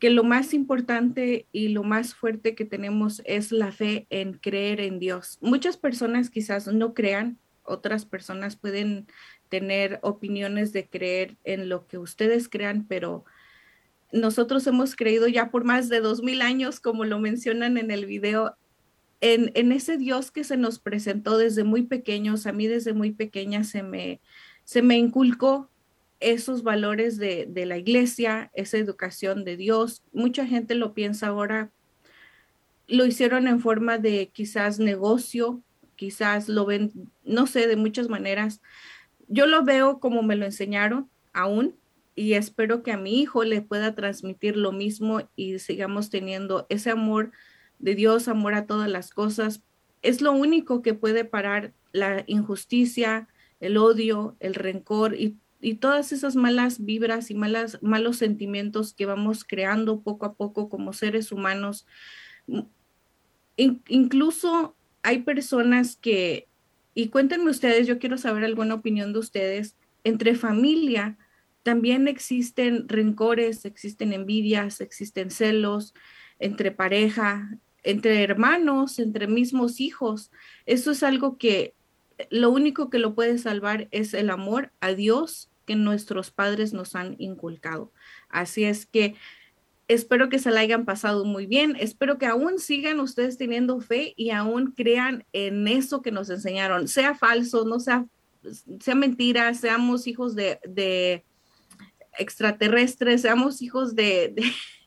que 0.00 0.10
lo 0.10 0.24
más 0.24 0.54
importante 0.54 1.46
y 1.52 1.68
lo 1.68 1.84
más 1.84 2.14
fuerte 2.14 2.54
que 2.54 2.64
tenemos 2.64 3.20
es 3.26 3.52
la 3.52 3.70
fe 3.70 4.06
en 4.08 4.32
creer 4.32 4.80
en 4.80 4.98
Dios. 4.98 5.38
Muchas 5.42 5.76
personas 5.76 6.30
quizás 6.30 6.66
no 6.66 6.94
crean, 6.94 7.38
otras 7.62 8.06
personas 8.06 8.56
pueden 8.56 9.06
tener 9.50 10.00
opiniones 10.02 10.72
de 10.72 10.88
creer 10.88 11.36
en 11.44 11.68
lo 11.68 11.86
que 11.86 11.98
ustedes 11.98 12.48
crean, 12.48 12.86
pero 12.88 13.26
nosotros 14.10 14.66
hemos 14.66 14.96
creído 14.96 15.28
ya 15.28 15.50
por 15.50 15.64
más 15.64 15.88
de 15.88 16.00
dos 16.00 16.22
mil 16.22 16.40
años, 16.40 16.80
como 16.80 17.04
lo 17.04 17.18
mencionan 17.18 17.76
en 17.76 17.90
el 17.90 18.06
video, 18.06 18.56
en, 19.20 19.70
ese 19.70 19.98
Dios 19.98 20.30
que 20.30 20.44
se 20.44 20.56
nos 20.56 20.78
presentó 20.78 21.36
desde 21.36 21.62
muy 21.62 21.82
pequeños, 21.82 22.46
a 22.46 22.52
mí 22.52 22.66
desde 22.66 22.94
muy 22.94 23.12
pequeña 23.12 23.64
se 23.64 23.82
me, 23.82 24.22
se 24.64 24.80
me 24.80 24.96
inculcó 24.96 25.69
esos 26.20 26.62
valores 26.62 27.16
de, 27.16 27.46
de, 27.48 27.66
la 27.66 27.78
iglesia, 27.78 28.50
esa 28.54 28.78
educación 28.78 29.44
de 29.44 29.56
Dios. 29.56 30.02
Mucha 30.12 30.46
gente 30.46 30.74
lo 30.74 30.94
piensa 30.94 31.28
ahora, 31.28 31.70
lo 32.86 33.06
hicieron 33.06 33.48
en 33.48 33.60
forma 33.60 33.98
de 33.98 34.30
quizás 34.32 34.78
negocio, 34.78 35.62
quizás 35.96 36.48
lo 36.48 36.66
ven, 36.66 36.92
no 37.24 37.46
sé, 37.46 37.66
de 37.66 37.76
muchas 37.76 38.08
maneras. 38.08 38.60
Yo 39.28 39.46
lo 39.46 39.64
veo 39.64 40.00
como 40.00 40.22
me 40.22 40.36
lo 40.36 40.44
enseñaron 40.44 41.08
aún 41.32 41.76
y 42.14 42.34
espero 42.34 42.82
que 42.82 42.92
a 42.92 42.96
mi 42.96 43.20
hijo 43.20 43.44
le 43.44 43.62
pueda 43.62 43.94
transmitir 43.94 44.56
lo 44.56 44.72
mismo 44.72 45.22
y 45.36 45.58
sigamos 45.58 46.10
teniendo 46.10 46.66
ese 46.68 46.90
amor 46.90 47.32
de 47.78 47.94
Dios, 47.94 48.28
amor 48.28 48.54
a 48.54 48.66
todas 48.66 48.90
las 48.90 49.10
cosas, 49.10 49.62
es 50.02 50.20
lo 50.20 50.32
único 50.32 50.82
que 50.82 50.94
puede 50.94 51.24
parar 51.24 51.72
la 51.92 52.24
injusticia, 52.26 53.28
el 53.60 53.76
odio, 53.76 54.36
el 54.40 54.54
rencor 54.54 55.14
y, 55.14 55.36
todas 55.74 56.12
esas 56.12 56.36
malas 56.36 56.84
vibras 56.84 57.30
y 57.30 57.34
malas, 57.34 57.78
malos 57.82 58.16
sentimientos 58.16 58.94
que 58.94 59.06
vamos 59.06 59.44
creando 59.44 60.00
poco 60.00 60.26
a 60.26 60.34
poco 60.34 60.68
como 60.68 60.92
seres 60.92 61.32
humanos. 61.32 61.86
incluso 63.56 64.74
hay 65.02 65.22
personas 65.22 65.96
que, 65.96 66.48
y 66.94 67.08
cuéntenme 67.08 67.50
ustedes, 67.50 67.86
yo 67.86 67.98
quiero 67.98 68.16
saber 68.18 68.44
alguna 68.44 68.74
opinión 68.74 69.12
de 69.12 69.18
ustedes, 69.18 69.76
entre 70.04 70.34
familia 70.34 71.18
también 71.62 72.08
existen 72.08 72.88
rencores, 72.88 73.64
existen 73.64 74.12
envidias, 74.12 74.80
existen 74.80 75.30
celos 75.30 75.94
entre 76.38 76.72
pareja, 76.72 77.50
entre 77.82 78.22
hermanos, 78.22 78.98
entre 78.98 79.26
mismos 79.26 79.80
hijos. 79.80 80.30
Eso 80.64 80.90
es 80.92 81.02
algo 81.02 81.36
que 81.36 81.74
lo 82.30 82.50
único 82.50 82.90
que 82.90 82.98
lo 82.98 83.14
puede 83.14 83.38
salvar 83.38 83.88
es 83.90 84.14
el 84.14 84.30
amor 84.30 84.72
a 84.80 84.94
Dios 84.94 85.49
que 85.66 85.76
nuestros 85.76 86.30
padres 86.30 86.72
nos 86.72 86.94
han 86.94 87.16
inculcado. 87.18 87.92
Así 88.28 88.64
es 88.64 88.86
que 88.86 89.14
espero 89.88 90.28
que 90.28 90.38
se 90.38 90.50
la 90.50 90.60
hayan 90.60 90.84
pasado 90.84 91.24
muy 91.24 91.46
bien. 91.46 91.76
Espero 91.78 92.18
que 92.18 92.26
aún 92.26 92.58
sigan 92.58 93.00
ustedes 93.00 93.38
teniendo 93.38 93.80
fe 93.80 94.14
y 94.16 94.30
aún 94.30 94.72
crean 94.72 95.24
en 95.32 95.66
eso 95.68 96.02
que 96.02 96.12
nos 96.12 96.30
enseñaron, 96.30 96.88
sea 96.88 97.14
falso, 97.14 97.64
no 97.64 97.80
sea, 97.80 98.06
sea 98.80 98.94
mentira, 98.94 99.52
seamos 99.54 100.06
hijos 100.06 100.34
de, 100.34 100.60
de 100.66 101.24
extraterrestres, 102.18 103.22
seamos 103.22 103.62
hijos 103.62 103.94
de 103.94 104.34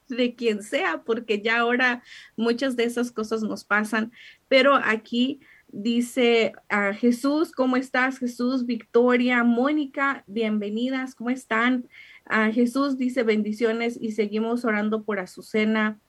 de 0.07 0.35
quien 0.35 0.63
sea, 0.63 1.03
porque 1.03 1.41
ya 1.41 1.59
ahora 1.59 2.03
muchas 2.35 2.75
de 2.75 2.85
esas 2.85 3.11
cosas 3.11 3.41
nos 3.41 3.63
pasan, 3.63 4.11
pero 4.47 4.75
aquí 4.75 5.39
dice 5.73 6.53
a 6.69 6.93
Jesús, 6.93 7.51
¿cómo 7.51 7.75
estás? 7.75 8.19
Jesús, 8.19 8.65
Victoria, 8.65 9.43
Mónica, 9.43 10.23
bienvenidas, 10.27 11.15
¿cómo 11.15 11.31
están? 11.31 11.89
A 12.25 12.51
Jesús 12.51 12.97
dice 12.97 13.23
bendiciones 13.23 13.97
y 13.99 14.11
seguimos 14.11 14.63
orando 14.63 15.03
por 15.03 15.19
Azucena. 15.19 15.99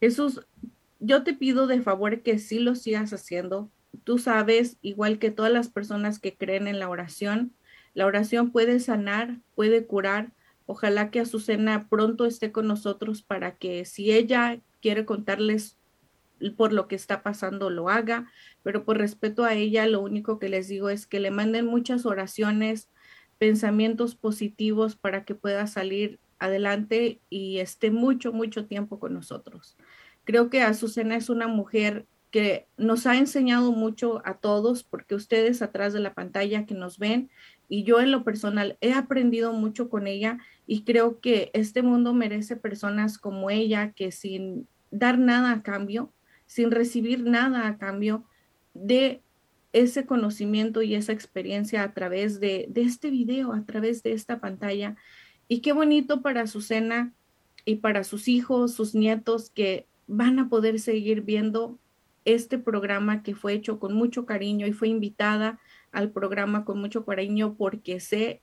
Jesús, 0.00 0.46
yo 1.00 1.24
te 1.24 1.34
pido 1.34 1.66
de 1.66 1.80
favor 1.80 2.20
que 2.20 2.38
sí 2.38 2.60
lo 2.60 2.74
sigas 2.74 3.12
haciendo. 3.12 3.70
Tú 4.04 4.18
sabes, 4.18 4.76
igual 4.82 5.18
que 5.18 5.30
todas 5.30 5.50
las 5.50 5.68
personas 5.68 6.20
que 6.20 6.36
creen 6.36 6.68
en 6.68 6.78
la 6.78 6.88
oración, 6.88 7.52
la 7.94 8.06
oración 8.06 8.52
puede 8.52 8.78
sanar, 8.78 9.38
puede 9.54 9.86
curar, 9.86 10.32
Ojalá 10.72 11.10
que 11.10 11.18
Azucena 11.18 11.88
pronto 11.88 12.26
esté 12.26 12.52
con 12.52 12.68
nosotros 12.68 13.22
para 13.22 13.56
que 13.56 13.84
si 13.84 14.12
ella 14.12 14.60
quiere 14.80 15.04
contarles 15.04 15.76
por 16.56 16.72
lo 16.72 16.86
que 16.86 16.94
está 16.94 17.24
pasando, 17.24 17.70
lo 17.70 17.88
haga, 17.88 18.30
pero 18.62 18.84
por 18.84 18.98
respeto 18.98 19.44
a 19.44 19.54
ella, 19.54 19.86
lo 19.86 20.00
único 20.00 20.38
que 20.38 20.48
les 20.48 20.68
digo 20.68 20.90
es 20.90 21.06
que 21.06 21.20
le 21.20 21.30
manden 21.30 21.66
muchas 21.66 22.06
oraciones, 22.06 22.88
pensamientos 23.38 24.14
positivos 24.14 24.96
para 24.96 25.24
que 25.24 25.34
pueda 25.34 25.66
salir 25.66 26.18
adelante 26.38 27.20
y 27.30 27.58
esté 27.58 27.90
mucho, 27.90 28.32
mucho 28.32 28.66
tiempo 28.66 28.98
con 28.98 29.14
nosotros. 29.14 29.76
Creo 30.24 30.50
que 30.50 30.62
Azucena 30.62 31.16
es 31.16 31.28
una 31.30 31.48
mujer 31.48 32.06
que 32.30 32.68
nos 32.76 33.06
ha 33.06 33.16
enseñado 33.16 33.72
mucho 33.72 34.22
a 34.24 34.38
todos, 34.38 34.84
porque 34.84 35.14
ustedes 35.14 35.62
atrás 35.62 35.92
de 35.92 36.00
la 36.00 36.14
pantalla 36.14 36.64
que 36.64 36.74
nos 36.74 36.98
ven 36.98 37.30
y 37.68 37.84
yo 37.84 38.00
en 38.00 38.10
lo 38.10 38.24
personal 38.24 38.76
he 38.80 38.92
aprendido 38.92 39.52
mucho 39.52 39.88
con 39.88 40.06
ella 40.06 40.38
y 40.66 40.84
creo 40.84 41.20
que 41.20 41.50
este 41.54 41.82
mundo 41.82 42.14
merece 42.14 42.56
personas 42.56 43.18
como 43.18 43.50
ella 43.50 43.92
que 43.92 44.12
sin 44.12 44.68
dar 44.90 45.18
nada 45.18 45.52
a 45.52 45.62
cambio, 45.62 46.12
sin 46.46 46.70
recibir 46.70 47.24
nada 47.24 47.66
a 47.66 47.78
cambio 47.78 48.24
de 48.80 49.22
ese 49.72 50.06
conocimiento 50.06 50.82
y 50.82 50.94
esa 50.94 51.12
experiencia 51.12 51.82
a 51.82 51.92
través 51.92 52.40
de, 52.40 52.66
de 52.68 52.82
este 52.82 53.10
video, 53.10 53.52
a 53.52 53.64
través 53.64 54.02
de 54.02 54.12
esta 54.12 54.40
pantalla. 54.40 54.96
Y 55.48 55.60
qué 55.60 55.72
bonito 55.72 56.22
para 56.22 56.42
Azucena 56.42 57.12
y 57.64 57.76
para 57.76 58.04
sus 58.04 58.28
hijos, 58.28 58.74
sus 58.74 58.94
nietos 58.94 59.50
que 59.50 59.86
van 60.06 60.38
a 60.38 60.48
poder 60.48 60.80
seguir 60.80 61.22
viendo 61.22 61.78
este 62.24 62.58
programa 62.58 63.22
que 63.22 63.34
fue 63.34 63.52
hecho 63.52 63.78
con 63.78 63.94
mucho 63.94 64.26
cariño 64.26 64.66
y 64.66 64.72
fue 64.72 64.88
invitada 64.88 65.58
al 65.92 66.10
programa 66.10 66.64
con 66.64 66.80
mucho 66.80 67.04
cariño 67.04 67.54
porque 67.56 68.00
sé 68.00 68.42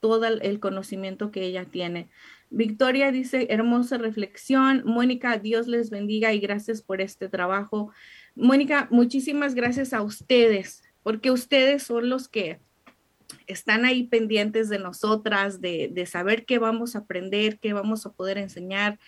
todo 0.00 0.26
el 0.26 0.60
conocimiento 0.60 1.30
que 1.30 1.44
ella 1.44 1.64
tiene. 1.64 2.10
Victoria 2.50 3.10
dice, 3.10 3.46
hermosa 3.50 3.96
reflexión. 3.96 4.82
Mónica, 4.84 5.38
Dios 5.38 5.66
les 5.66 5.88
bendiga 5.88 6.32
y 6.34 6.40
gracias 6.40 6.82
por 6.82 7.00
este 7.00 7.28
trabajo. 7.28 7.90
Mónica, 8.34 8.88
muchísimas 8.90 9.54
gracias 9.54 9.92
a 9.92 10.02
ustedes, 10.02 10.82
porque 11.02 11.30
ustedes 11.30 11.82
son 11.82 12.08
los 12.08 12.28
que 12.28 12.60
están 13.46 13.84
ahí 13.84 14.04
pendientes 14.04 14.68
de 14.68 14.78
nosotras, 14.78 15.60
de, 15.60 15.88
de 15.92 16.06
saber 16.06 16.44
qué 16.44 16.58
vamos 16.58 16.94
a 16.94 17.00
aprender, 17.00 17.58
qué 17.58 17.72
vamos 17.72 18.06
a 18.06 18.12
poder 18.12 18.38
enseñar. 18.38 18.98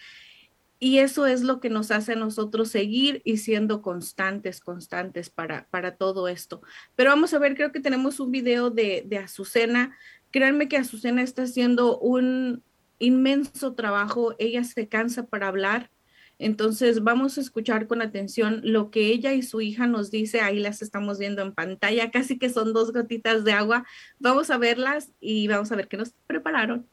Y 0.78 0.98
eso 0.98 1.26
es 1.26 1.42
lo 1.42 1.58
que 1.58 1.70
nos 1.70 1.90
hace 1.90 2.12
a 2.12 2.16
nosotros 2.16 2.68
seguir 2.68 3.22
y 3.24 3.38
siendo 3.38 3.80
constantes, 3.80 4.60
constantes 4.60 5.30
para, 5.30 5.66
para 5.70 5.96
todo 5.96 6.28
esto. 6.28 6.60
Pero 6.94 7.10
vamos 7.10 7.32
a 7.32 7.38
ver, 7.38 7.56
creo 7.56 7.72
que 7.72 7.80
tenemos 7.80 8.20
un 8.20 8.30
video 8.30 8.70
de, 8.70 9.02
de 9.06 9.18
Azucena. 9.18 9.96
Créanme 10.30 10.68
que 10.68 10.76
Azucena 10.76 11.22
está 11.22 11.44
haciendo 11.44 11.98
un 11.98 12.62
inmenso 12.98 13.74
trabajo. 13.74 14.34
Ella 14.38 14.64
se 14.64 14.86
cansa 14.86 15.26
para 15.26 15.48
hablar. 15.48 15.90
Entonces 16.38 17.02
vamos 17.02 17.38
a 17.38 17.40
escuchar 17.40 17.86
con 17.86 18.02
atención 18.02 18.60
lo 18.62 18.90
que 18.90 19.06
ella 19.08 19.32
y 19.32 19.42
su 19.42 19.60
hija 19.60 19.86
nos 19.86 20.10
dice. 20.10 20.40
Ahí 20.40 20.58
las 20.58 20.82
estamos 20.82 21.18
viendo 21.18 21.42
en 21.42 21.52
pantalla, 21.52 22.10
casi 22.10 22.38
que 22.38 22.50
son 22.50 22.72
dos 22.72 22.92
gotitas 22.92 23.44
de 23.44 23.52
agua. 23.52 23.84
Vamos 24.18 24.50
a 24.50 24.58
verlas 24.58 25.12
y 25.20 25.48
vamos 25.48 25.72
a 25.72 25.76
ver 25.76 25.88
qué 25.88 25.96
nos 25.96 26.12
prepararon. 26.26 26.86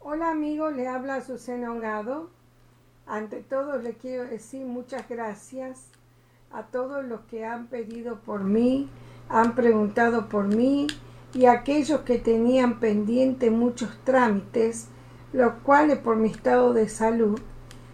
Hola 0.00 0.30
amigo, 0.30 0.70
le 0.70 0.88
habla 0.88 1.16
Azucena 1.16 1.70
Hongado 1.70 2.30
ante 3.06 3.40
todo 3.40 3.78
le 3.78 3.94
quiero 3.94 4.24
decir 4.24 4.64
muchas 4.64 5.08
gracias 5.08 5.88
a 6.52 6.62
todos 6.64 7.04
los 7.04 7.20
que 7.22 7.44
han 7.44 7.66
pedido 7.66 8.20
por 8.20 8.44
mí, 8.44 8.88
han 9.28 9.54
preguntado 9.54 10.28
por 10.28 10.46
mí 10.46 10.86
y 11.34 11.46
aquellos 11.46 12.00
que 12.02 12.18
tenían 12.18 12.78
pendiente 12.78 13.50
muchos 13.50 13.90
trámites, 14.04 14.88
los 15.32 15.54
cuales 15.62 15.98
por 15.98 16.16
mi 16.16 16.30
estado 16.30 16.72
de 16.74 16.88
salud 16.88 17.40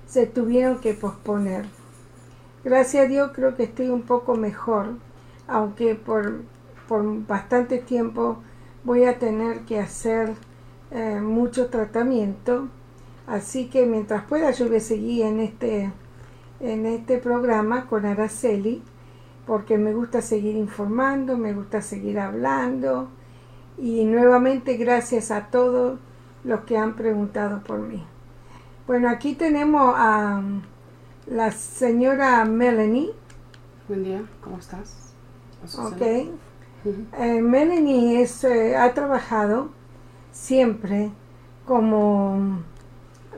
se 0.09 0.27
tuvieron 0.27 0.81
que 0.81 0.95
posponer. 0.95 1.67
Gracias 2.65 3.05
a 3.05 3.09
Dios 3.09 3.31
creo 3.33 3.55
que 3.55 3.63
estoy 3.63 3.91
un 3.91 4.03
poco 4.03 4.35
mejor, 4.35 4.95
aunque 5.47 5.95
por, 5.95 6.41
por 6.89 7.25
bastante 7.27 7.79
tiempo 7.79 8.39
voy 8.83 9.05
a 9.05 9.21
tener 9.21 9.61
que 9.61 9.79
hacer 9.79 10.35
eh, 10.91 11.21
mucho 11.21 11.69
tratamiento 11.69 12.69
Así 13.29 13.67
que 13.67 13.85
mientras 13.85 14.25
pueda 14.25 14.51
yo 14.53 14.69
voy 14.69 14.79
a 14.79 14.81
seguir 14.81 15.27
en 15.27 15.41
este, 15.41 15.93
en 16.61 16.87
este 16.87 17.19
programa 17.19 17.87
con 17.87 18.07
Araceli, 18.07 18.83
porque 19.47 19.77
me 19.77 19.93
gusta 19.93 20.23
seguir 20.23 20.57
informando, 20.57 21.37
me 21.37 21.53
gusta 21.53 21.83
seguir 21.83 22.19
hablando 22.19 23.11
y 23.77 24.07
nuevamente 24.07 24.79
gracias 24.79 25.31
a 25.31 25.49
todos 25.51 25.99
los 26.43 26.61
que 26.61 26.79
han 26.79 26.97
preguntado 26.97 27.63
por 27.63 27.81
mí. 27.81 28.03
Bueno, 28.89 29.11
aquí 29.11 29.35
tenemos 29.35 29.93
a 29.99 30.43
la 31.27 31.51
señora 31.53 32.43
Melanie. 32.47 33.11
Buen 33.87 34.03
día, 34.03 34.23
¿cómo 34.41 34.57
estás? 34.57 35.13
Ok. 35.79 36.01
Eh, 36.01 37.43
Melanie 37.43 38.23
es, 38.23 38.45
eh, 38.45 38.79
ha 38.79 38.95
trabajado 38.95 39.69
siempre 40.33 41.11
como 41.67 42.63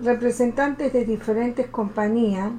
representantes 0.01 0.93
de 0.93 1.05
diferentes 1.05 1.67
compañías 1.67 2.53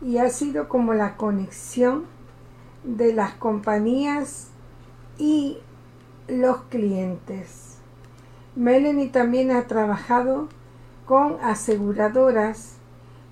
y 0.00 0.16
ha 0.16 0.30
sido 0.30 0.66
como 0.66 0.94
la 0.94 1.18
conexión 1.18 2.06
de 2.84 3.12
las 3.12 3.34
compañías 3.34 4.48
y 5.18 5.58
los 6.26 6.62
clientes. 6.70 7.80
Melanie 8.56 9.10
también 9.10 9.50
ha 9.50 9.66
trabajado 9.66 10.48
con 11.06 11.38
aseguradoras 11.42 12.76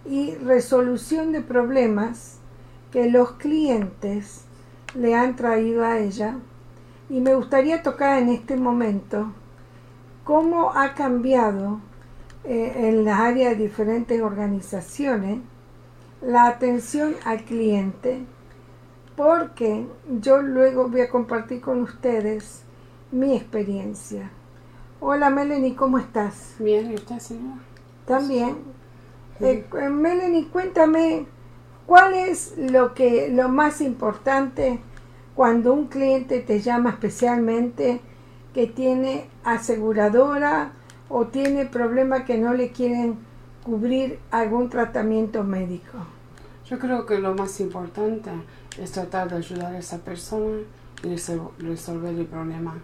y 0.04 0.34
resolución 0.36 1.32
de 1.32 1.40
problemas 1.40 2.38
que 2.90 3.10
los 3.10 3.32
clientes 3.32 4.44
le 4.94 5.14
han 5.14 5.36
traído 5.36 5.84
a 5.84 5.98
ella 5.98 6.36
y 7.08 7.20
me 7.20 7.34
gustaría 7.34 7.82
tocar 7.82 8.18
en 8.18 8.28
este 8.28 8.56
momento 8.56 9.32
cómo 10.24 10.72
ha 10.72 10.94
cambiado 10.94 11.80
eh, 12.44 12.88
en 12.88 13.04
las 13.04 13.20
áreas 13.20 13.56
de 13.56 13.64
diferentes 13.64 14.20
organizaciones 14.20 15.40
la 16.20 16.46
atención 16.46 17.14
al 17.24 17.44
cliente 17.44 18.24
porque 19.16 19.86
yo 20.20 20.42
luego 20.42 20.88
voy 20.88 21.02
a 21.02 21.10
compartir 21.10 21.60
con 21.60 21.82
ustedes 21.82 22.62
mi 23.10 23.36
experiencia. 23.36 24.30
Hola 25.04 25.30
Melanie, 25.30 25.74
¿cómo 25.74 25.98
estás? 25.98 26.54
Bien, 26.60 26.92
¿y 26.92 26.94
usted, 26.94 27.18
señora? 27.18 27.58
También. 28.06 28.58
Eh, 29.40 29.66
Melanie, 29.90 30.46
cuéntame, 30.46 31.26
¿cuál 31.86 32.14
es 32.14 32.54
lo, 32.56 32.94
que, 32.94 33.28
lo 33.28 33.48
más 33.48 33.80
importante 33.80 34.78
cuando 35.34 35.72
un 35.72 35.88
cliente 35.88 36.38
te 36.38 36.60
llama 36.60 36.90
especialmente 36.90 38.00
que 38.54 38.68
tiene 38.68 39.28
aseguradora 39.42 40.70
o 41.08 41.26
tiene 41.26 41.66
problema 41.66 42.24
que 42.24 42.38
no 42.38 42.54
le 42.54 42.70
quieren 42.70 43.18
cubrir 43.64 44.20
algún 44.30 44.70
tratamiento 44.70 45.42
médico? 45.42 45.98
Yo 46.70 46.78
creo 46.78 47.06
que 47.06 47.18
lo 47.18 47.34
más 47.34 47.58
importante 47.58 48.30
es 48.80 48.92
tratar 48.92 49.30
de 49.30 49.38
ayudar 49.38 49.74
a 49.74 49.78
esa 49.78 49.98
persona 49.98 50.58
y 51.02 51.08
resolver 51.08 52.14
el 52.14 52.26
problema 52.26 52.74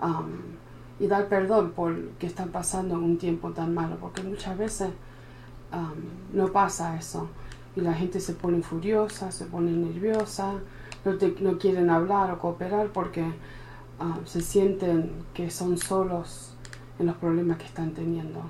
um, 0.00 0.65
y 0.98 1.06
dar 1.06 1.28
perdón 1.28 1.72
por 1.72 1.94
que 2.18 2.26
están 2.26 2.48
pasando 2.50 2.94
un 2.94 3.18
tiempo 3.18 3.50
tan 3.50 3.74
malo, 3.74 3.96
porque 4.00 4.22
muchas 4.22 4.56
veces 4.56 4.90
um, 5.72 6.36
no 6.36 6.52
pasa 6.52 6.96
eso 6.96 7.28
y 7.74 7.82
la 7.82 7.92
gente 7.92 8.20
se 8.20 8.32
pone 8.32 8.62
furiosa, 8.62 9.30
se 9.30 9.44
pone 9.44 9.70
nerviosa, 9.72 10.54
no, 11.04 11.12
no 11.40 11.58
quieren 11.58 11.90
hablar 11.90 12.30
o 12.30 12.38
cooperar 12.38 12.88
porque 12.88 13.22
um, 14.00 14.24
se 14.24 14.40
sienten 14.40 15.10
que 15.34 15.50
son 15.50 15.76
solos 15.76 16.54
en 16.98 17.06
los 17.06 17.16
problemas 17.16 17.58
que 17.58 17.66
están 17.66 17.92
teniendo. 17.92 18.40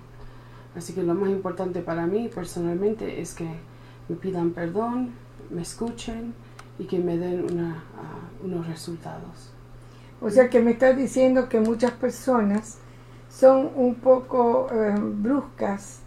Así 0.76 0.92
que 0.92 1.02
lo 1.02 1.14
más 1.14 1.30
importante 1.30 1.80
para 1.80 2.06
mí 2.06 2.28
personalmente 2.32 3.20
es 3.20 3.34
que 3.34 3.48
me 4.08 4.14
pidan 4.14 4.50
perdón, 4.50 5.10
me 5.50 5.62
escuchen 5.62 6.34
y 6.78 6.84
que 6.84 6.98
me 6.98 7.16
den 7.16 7.44
uh, 7.44 8.44
unos 8.44 8.66
resultados. 8.68 9.55
O 10.26 10.30
sea 10.30 10.50
que 10.50 10.60
me 10.60 10.72
estás 10.72 10.96
diciendo 10.96 11.48
que 11.48 11.60
muchas 11.60 11.92
personas 11.92 12.78
son 13.30 13.70
un 13.76 13.94
poco 13.94 14.66
eh, 14.72 14.92
bruscas 14.98 16.00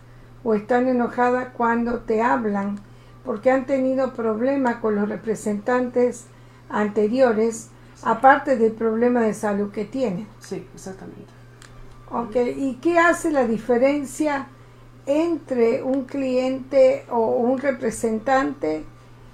o 0.44 0.54
están 0.54 0.90
enojadas 0.90 1.54
cuando 1.56 2.00
te 2.00 2.22
hablan 2.22 2.82
porque 3.24 3.50
han 3.50 3.66
tenido 3.66 4.12
problemas 4.14 4.76
con 4.78 4.96
los 4.96 5.08
representantes 5.08 6.26
anteriores, 6.68 7.70
aparte 8.04 8.58
del 8.58 8.74
problema 8.74 9.22
de 9.22 9.34
salud 9.34 9.72
que 9.72 9.86
tienen. 9.86 10.28
Sí, 10.40 10.68
exactamente. 10.76 11.32
Ok, 12.12 12.36
¿y 12.58 12.78
qué 12.82 13.00
hace 13.00 13.32
la 13.32 13.48
diferencia 13.48 14.48
entre 15.06 15.82
un 15.82 16.04
cliente 16.04 17.06
o 17.10 17.38
un 17.38 17.58
representante 17.58 18.84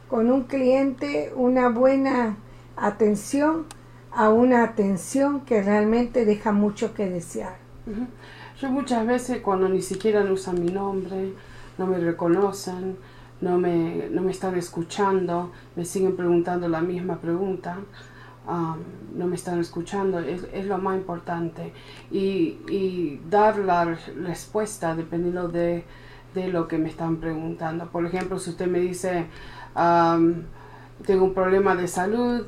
con 0.09 0.31
un 0.31 0.43
cliente, 0.43 1.33
una 1.35 1.69
buena 1.69 2.37
atención 2.77 3.65
a 4.15 4.29
una 4.29 4.63
atención 4.63 5.41
que 5.41 5.61
realmente 5.61 6.25
deja 6.25 6.51
mucho 6.51 6.93
que 6.93 7.09
desear? 7.09 7.57
Yo 8.59 8.69
muchas 8.69 9.05
veces 9.05 9.41
cuando 9.41 9.67
ni 9.67 9.81
siquiera 9.81 10.21
usan 10.31 10.63
mi 10.63 10.71
nombre, 10.71 11.33
no 11.77 11.87
me 11.87 11.99
reconocen, 11.99 12.97
no 13.41 13.57
me, 13.57 14.07
no 14.09 14.21
me 14.21 14.31
están 14.31 14.55
escuchando, 14.55 15.51
me 15.75 15.83
siguen 15.83 16.15
preguntando 16.15 16.69
la 16.69 16.81
misma 16.81 17.17
pregunta, 17.17 17.77
no 18.47 19.27
me 19.27 19.35
están 19.35 19.59
escuchando, 19.59 20.19
es, 20.19 20.65
lo 20.65 20.77
más 20.77 20.97
importante. 20.97 21.73
Y, 22.11 22.59
y, 22.69 23.21
dar 23.29 23.57
la 23.57 23.97
respuesta 24.23 24.95
dependiendo 24.95 25.47
de, 25.49 25.83
de, 26.33 26.47
lo 26.47 26.67
que 26.67 26.77
me 26.77 26.89
están 26.89 27.17
preguntando. 27.17 27.87
Por 27.87 28.05
ejemplo, 28.05 28.39
si 28.39 28.51
usted 28.51 28.67
me 28.67 28.79
dice, 28.79 29.25
tengo 31.05 31.25
un 31.25 31.33
problema 31.33 31.75
de 31.75 31.87
salud, 31.87 32.45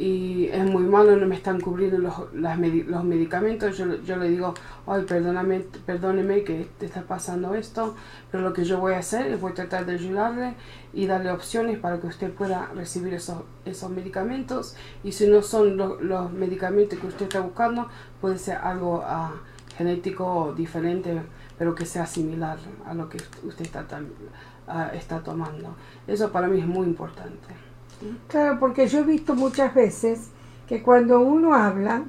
y 0.00 0.46
es 0.46 0.64
muy 0.64 0.84
malo, 0.84 1.14
no 1.14 1.26
me 1.26 1.34
están 1.34 1.60
cubriendo 1.60 1.98
los, 1.98 2.14
los 2.32 3.04
medicamentos, 3.04 3.76
yo, 3.76 3.96
yo, 4.02 4.16
le 4.16 4.30
digo, 4.30 4.54
ay, 4.86 5.04
perdóname, 5.04 5.66
perdóneme 5.84 6.42
que 6.42 6.70
te 6.78 6.86
está 6.86 7.02
pasando 7.02 7.54
esto, 7.54 7.94
pero 8.30 8.42
lo 8.42 8.54
que 8.54 8.64
yo 8.64 8.80
voy 8.80 8.94
a 8.94 9.00
hacer 9.00 9.26
es 9.26 9.38
voy 9.38 9.52
a 9.52 9.56
tratar 9.56 9.84
de 9.84 9.92
ayudarle 9.92 10.54
y 10.94 11.06
darle 11.06 11.30
opciones 11.30 11.78
para 11.78 12.00
que 12.00 12.06
usted 12.06 12.32
pueda 12.32 12.70
recibir 12.74 13.12
esos, 13.12 13.42
esos 13.66 13.90
medicamentos 13.90 14.74
y 15.04 15.12
si 15.12 15.26
no 15.26 15.42
son 15.42 15.76
los 15.76 16.32
medicamentos 16.32 16.98
que 16.98 17.06
usted 17.06 17.24
está 17.24 17.40
buscando, 17.40 17.86
puede 18.22 18.38
ser 18.38 18.56
algo 18.56 19.00
uh, 19.00 19.76
genético 19.76 20.54
diferente, 20.56 21.20
pero 21.58 21.74
que 21.74 21.84
sea 21.84 22.06
similar 22.06 22.56
a 22.86 22.94
lo 22.94 23.10
que 23.10 23.18
usted 23.44 23.66
está, 23.66 23.84
uh, 24.00 24.96
está 24.96 25.22
tomando. 25.22 25.76
Eso 26.06 26.32
para 26.32 26.48
mí 26.48 26.58
es 26.58 26.66
muy 26.66 26.86
importante. 26.86 27.69
Claro, 28.28 28.58
porque 28.58 28.86
yo 28.86 29.00
he 29.00 29.04
visto 29.04 29.34
muchas 29.34 29.74
veces 29.74 30.28
que 30.68 30.82
cuando 30.82 31.20
uno 31.20 31.54
habla, 31.54 32.04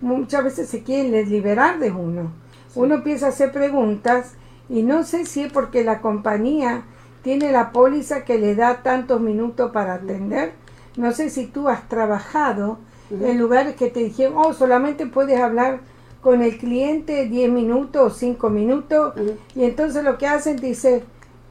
muchas 0.00 0.44
veces 0.44 0.68
se 0.68 0.82
quieren 0.82 1.28
liberar 1.28 1.78
de 1.78 1.90
uno. 1.90 2.32
Uno 2.74 2.96
empieza 2.96 3.26
a 3.26 3.28
hacer 3.30 3.52
preguntas 3.52 4.34
y 4.68 4.82
no 4.82 5.04
sé 5.04 5.26
si 5.26 5.42
es 5.42 5.52
porque 5.52 5.84
la 5.84 6.00
compañía 6.00 6.84
tiene 7.22 7.52
la 7.52 7.72
póliza 7.72 8.24
que 8.24 8.38
le 8.38 8.54
da 8.54 8.82
tantos 8.82 9.20
minutos 9.20 9.70
para 9.72 9.94
atender. 9.94 10.52
No 10.96 11.12
sé 11.12 11.30
si 11.30 11.46
tú 11.46 11.68
has 11.68 11.88
trabajado 11.88 12.78
en 13.10 13.38
lugares 13.38 13.74
que 13.74 13.90
te 13.90 14.00
dijeron, 14.00 14.34
oh, 14.36 14.52
solamente 14.52 15.06
puedes 15.06 15.40
hablar 15.40 15.80
con 16.20 16.42
el 16.42 16.58
cliente 16.58 17.26
10 17.26 17.50
minutos 17.50 18.12
o 18.12 18.14
5 18.14 18.50
minutos. 18.50 19.14
Y 19.54 19.64
entonces 19.64 20.04
lo 20.04 20.18
que 20.18 20.26
hacen, 20.26 20.56
dice, 20.56 21.04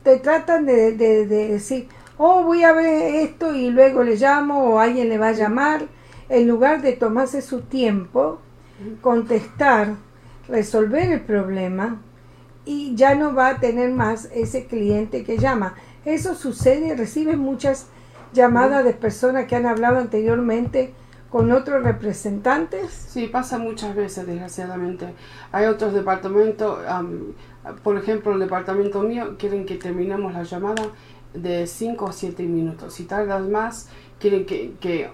te 0.03 0.17
tratan 0.17 0.65
de, 0.65 0.93
de 0.93 1.25
decir, 1.25 1.87
oh, 2.19 2.43
voy 2.43 2.63
a 2.63 2.73
ver 2.73 3.15
esto 3.15 3.55
y 3.55 3.71
luego 3.71 4.03
le 4.03 4.17
llamo 4.17 4.65
o 4.65 4.79
alguien 4.79 5.09
le 5.09 5.17
va 5.17 5.29
a 5.29 5.31
llamar, 5.31 5.87
en 6.27 6.47
lugar 6.47 6.81
de 6.81 6.93
tomarse 6.93 7.41
su 7.41 7.61
tiempo, 7.61 8.39
contestar, 9.01 9.95
resolver 10.47 11.11
el 11.11 11.21
problema 11.21 12.01
y 12.65 12.93
ya 12.95 13.15
no 13.15 13.33
va 13.33 13.47
a 13.47 13.59
tener 13.59 13.91
más 13.91 14.29
ese 14.33 14.65
cliente 14.65 15.23
que 15.23 15.37
llama. 15.37 15.75
Eso 16.03 16.35
sucede, 16.35 16.95
recibe 16.95 17.37
muchas 17.37 17.87
llamadas 18.33 18.83
de 18.83 18.93
personas 18.93 19.45
que 19.45 19.55
han 19.55 19.65
hablado 19.65 19.97
anteriormente 19.97 20.93
con 21.29 21.51
otros 21.51 21.83
representantes. 21.83 22.91
Sí, 22.91 23.27
pasa 23.27 23.57
muchas 23.57 23.95
veces, 23.95 24.27
desgraciadamente. 24.27 25.13
Hay 25.51 25.67
otros 25.67 25.93
departamentos, 25.93 26.79
por 27.83 27.97
ejemplo, 27.97 28.33
el 28.33 28.39
departamento 28.39 29.01
mío, 29.03 29.35
quieren 29.37 29.65
que 29.65 29.75
terminemos 29.75 30.33
la 30.33 30.43
llamada 30.43 30.83
de 31.33 31.67
5 31.67 32.05
o 32.05 32.11
7 32.11 32.43
minutos. 32.43 32.93
Si 32.93 33.05
tardas 33.05 33.47
más, 33.47 33.89
quieren 34.19 34.45
que, 34.45 34.73
que, 34.79 35.09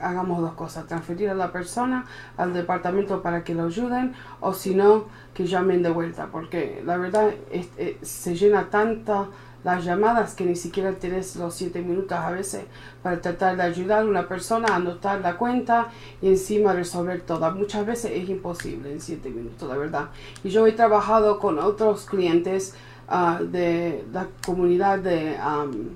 hagamos 0.00 0.40
dos 0.40 0.52
cosas, 0.52 0.86
transferir 0.86 1.30
a 1.30 1.34
la 1.34 1.52
persona 1.52 2.06
al 2.36 2.52
departamento 2.52 3.22
para 3.22 3.44
que 3.44 3.54
lo 3.54 3.64
ayuden 3.64 4.14
o 4.40 4.52
si 4.52 4.74
no, 4.74 5.04
que 5.34 5.46
llamen 5.46 5.82
de 5.82 5.90
vuelta, 5.90 6.28
porque 6.30 6.82
la 6.84 6.96
verdad 6.96 7.34
es, 7.50 7.68
se 8.02 8.34
llena 8.36 8.70
tanta 8.70 9.28
las 9.64 9.84
llamadas 9.84 10.36
que 10.36 10.44
ni 10.44 10.54
siquiera 10.54 10.92
tienes 10.92 11.34
los 11.34 11.52
siete 11.52 11.82
minutos 11.82 12.16
a 12.16 12.30
veces 12.30 12.66
para 13.02 13.20
tratar 13.20 13.56
de 13.56 13.64
ayudar 13.64 14.02
a 14.02 14.06
una 14.06 14.28
persona 14.28 14.68
a 14.68 14.76
anotar 14.76 15.20
la 15.22 15.36
cuenta 15.36 15.88
y 16.22 16.28
encima 16.28 16.72
resolver 16.72 17.22
todo. 17.22 17.50
Muchas 17.50 17.84
veces 17.84 18.12
es 18.14 18.28
imposible 18.28 18.92
en 18.92 19.00
siete 19.00 19.28
minutos, 19.28 19.68
la 19.68 19.76
verdad. 19.76 20.10
Y 20.44 20.50
yo 20.50 20.64
he 20.68 20.72
trabajado 20.72 21.40
con 21.40 21.58
otros 21.58 22.04
clientes 22.04 22.76
ah, 23.08 23.40
de 23.42 24.04
la 24.12 24.26
comunidad 24.44 24.98
de 24.98 25.36
um, 25.38 25.90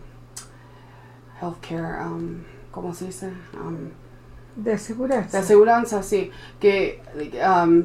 healthcare, 1.40 2.06
um, 2.06 2.42
¿cómo 2.70 2.94
se 2.94 3.06
dice? 3.06 3.32
Um, 3.54 3.90
de 4.56 4.72
aseguranza. 4.72 5.38
De 5.38 5.44
aseguranza, 5.44 6.02
sí, 6.02 6.30
que 6.58 7.02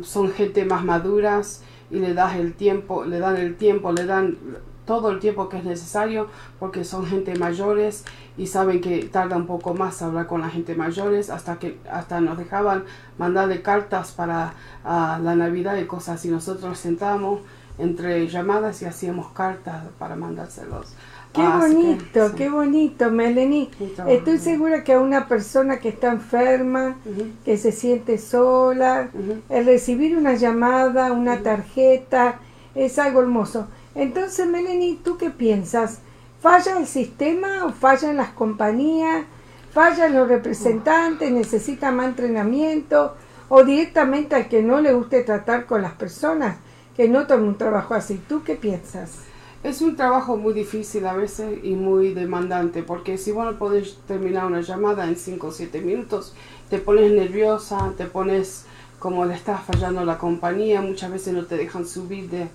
son 0.03 0.31
gente 0.31 0.65
más 0.65 0.83
maduras 0.83 1.63
y 1.89 1.99
le 1.99 2.13
das 2.13 2.35
el 2.35 2.53
tiempo, 2.53 3.05
le 3.05 3.19
dan 3.19 3.37
el 3.37 3.55
tiempo, 3.55 3.91
le 3.91 4.05
dan 4.05 4.37
todo 4.85 5.09
el 5.09 5.19
tiempo 5.19 5.49
que 5.49 5.57
es 5.57 5.63
necesario 5.63 6.27
porque 6.59 6.83
son 6.83 7.05
gente 7.05 7.35
mayores 7.35 8.05
y 8.37 8.47
saben 8.47 8.81
que 8.81 9.03
tarda 9.05 9.35
un 9.35 9.47
poco 9.47 9.73
más 9.73 10.01
hablar 10.01 10.27
con 10.27 10.41
la 10.41 10.49
gente 10.49 10.75
mayores 10.75 11.29
hasta 11.29 11.57
que 11.57 11.79
hasta 11.89 12.21
nos 12.21 12.37
dejaban 12.37 12.83
mandarle 13.17 13.61
cartas 13.61 14.11
para 14.11 14.53
la 14.83 15.35
Navidad 15.35 15.77
y 15.77 15.85
cosas 15.85 16.15
así. 16.15 16.29
Nosotros 16.29 16.77
sentamos 16.77 17.41
entre 17.77 18.27
llamadas 18.27 18.81
y 18.81 18.85
hacíamos 18.85 19.31
cartas 19.31 19.83
para 19.99 20.15
mandárselos. 20.15 20.93
Qué 21.33 21.41
bonito, 21.41 22.31
qué 22.37 22.49
bonito, 22.49 23.11
Melanie. 23.11 23.69
Estoy 24.07 24.37
segura 24.37 24.85
que 24.85 24.93
a 24.93 25.01
una 25.01 25.27
persona 25.27 25.79
que 25.79 25.89
está 25.89 26.11
enferma, 26.11 26.95
que 27.43 27.57
se 27.57 27.73
siente 27.73 28.17
sola, 28.17 29.09
el 29.49 29.65
recibir 29.65 30.17
una 30.17 30.35
llamada, 30.35 31.11
una 31.11 31.43
tarjeta, 31.43 32.39
es 32.73 32.97
algo 32.99 33.21
hermoso. 33.21 33.67
Entonces, 33.95 34.47
Melanie, 34.47 34.99
¿tú 35.03 35.17
qué 35.17 35.29
piensas? 35.29 35.99
¿Falla 36.41 36.77
el 36.77 36.87
sistema 36.87 37.65
o 37.65 37.71
fallan 37.71 38.17
las 38.17 38.29
compañías? 38.29 39.25
¿Fallan 39.73 40.13
los 40.13 40.29
representantes? 40.29 41.31
¿Necesita 41.31 41.91
más 41.91 42.07
entrenamiento? 42.07 43.15
¿O 43.49 43.63
directamente 43.63 44.35
al 44.35 44.47
que 44.47 44.61
no 44.61 44.79
le 44.79 44.93
guste 44.93 45.23
tratar 45.23 45.65
con 45.65 45.81
las 45.81 45.93
personas? 45.93 46.57
Que 46.95 47.09
no 47.09 47.27
tome 47.27 47.43
un 47.47 47.57
trabajo 47.57 47.93
así. 47.93 48.21
¿Tú 48.27 48.43
qué 48.43 48.55
piensas? 48.55 49.19
Es 49.63 49.81
un 49.81 49.95
trabajo 49.95 50.37
muy 50.37 50.53
difícil 50.53 51.05
a 51.07 51.13
veces 51.13 51.59
y 51.63 51.73
muy 51.73 52.13
demandante, 52.13 52.83
porque 52.83 53.17
si 53.17 53.31
vos 53.31 53.45
no 53.45 53.57
podés 53.57 53.97
terminar 54.07 54.45
una 54.45 54.61
llamada 54.61 55.07
en 55.07 55.15
5 55.15 55.47
o 55.47 55.51
7 55.51 55.81
minutos, 55.81 56.35
te 56.69 56.77
pones 56.77 57.11
nerviosa, 57.11 57.91
te 57.97 58.05
pones 58.05 58.65
como 58.99 59.25
le 59.25 59.33
estás 59.33 59.63
fallando 59.63 60.05
la 60.05 60.17
compañía, 60.17 60.81
muchas 60.81 61.11
veces 61.11 61.33
no 61.33 61.45
te 61.45 61.57
dejan 61.57 61.85
subir 61.87 62.29
de, 62.29 62.47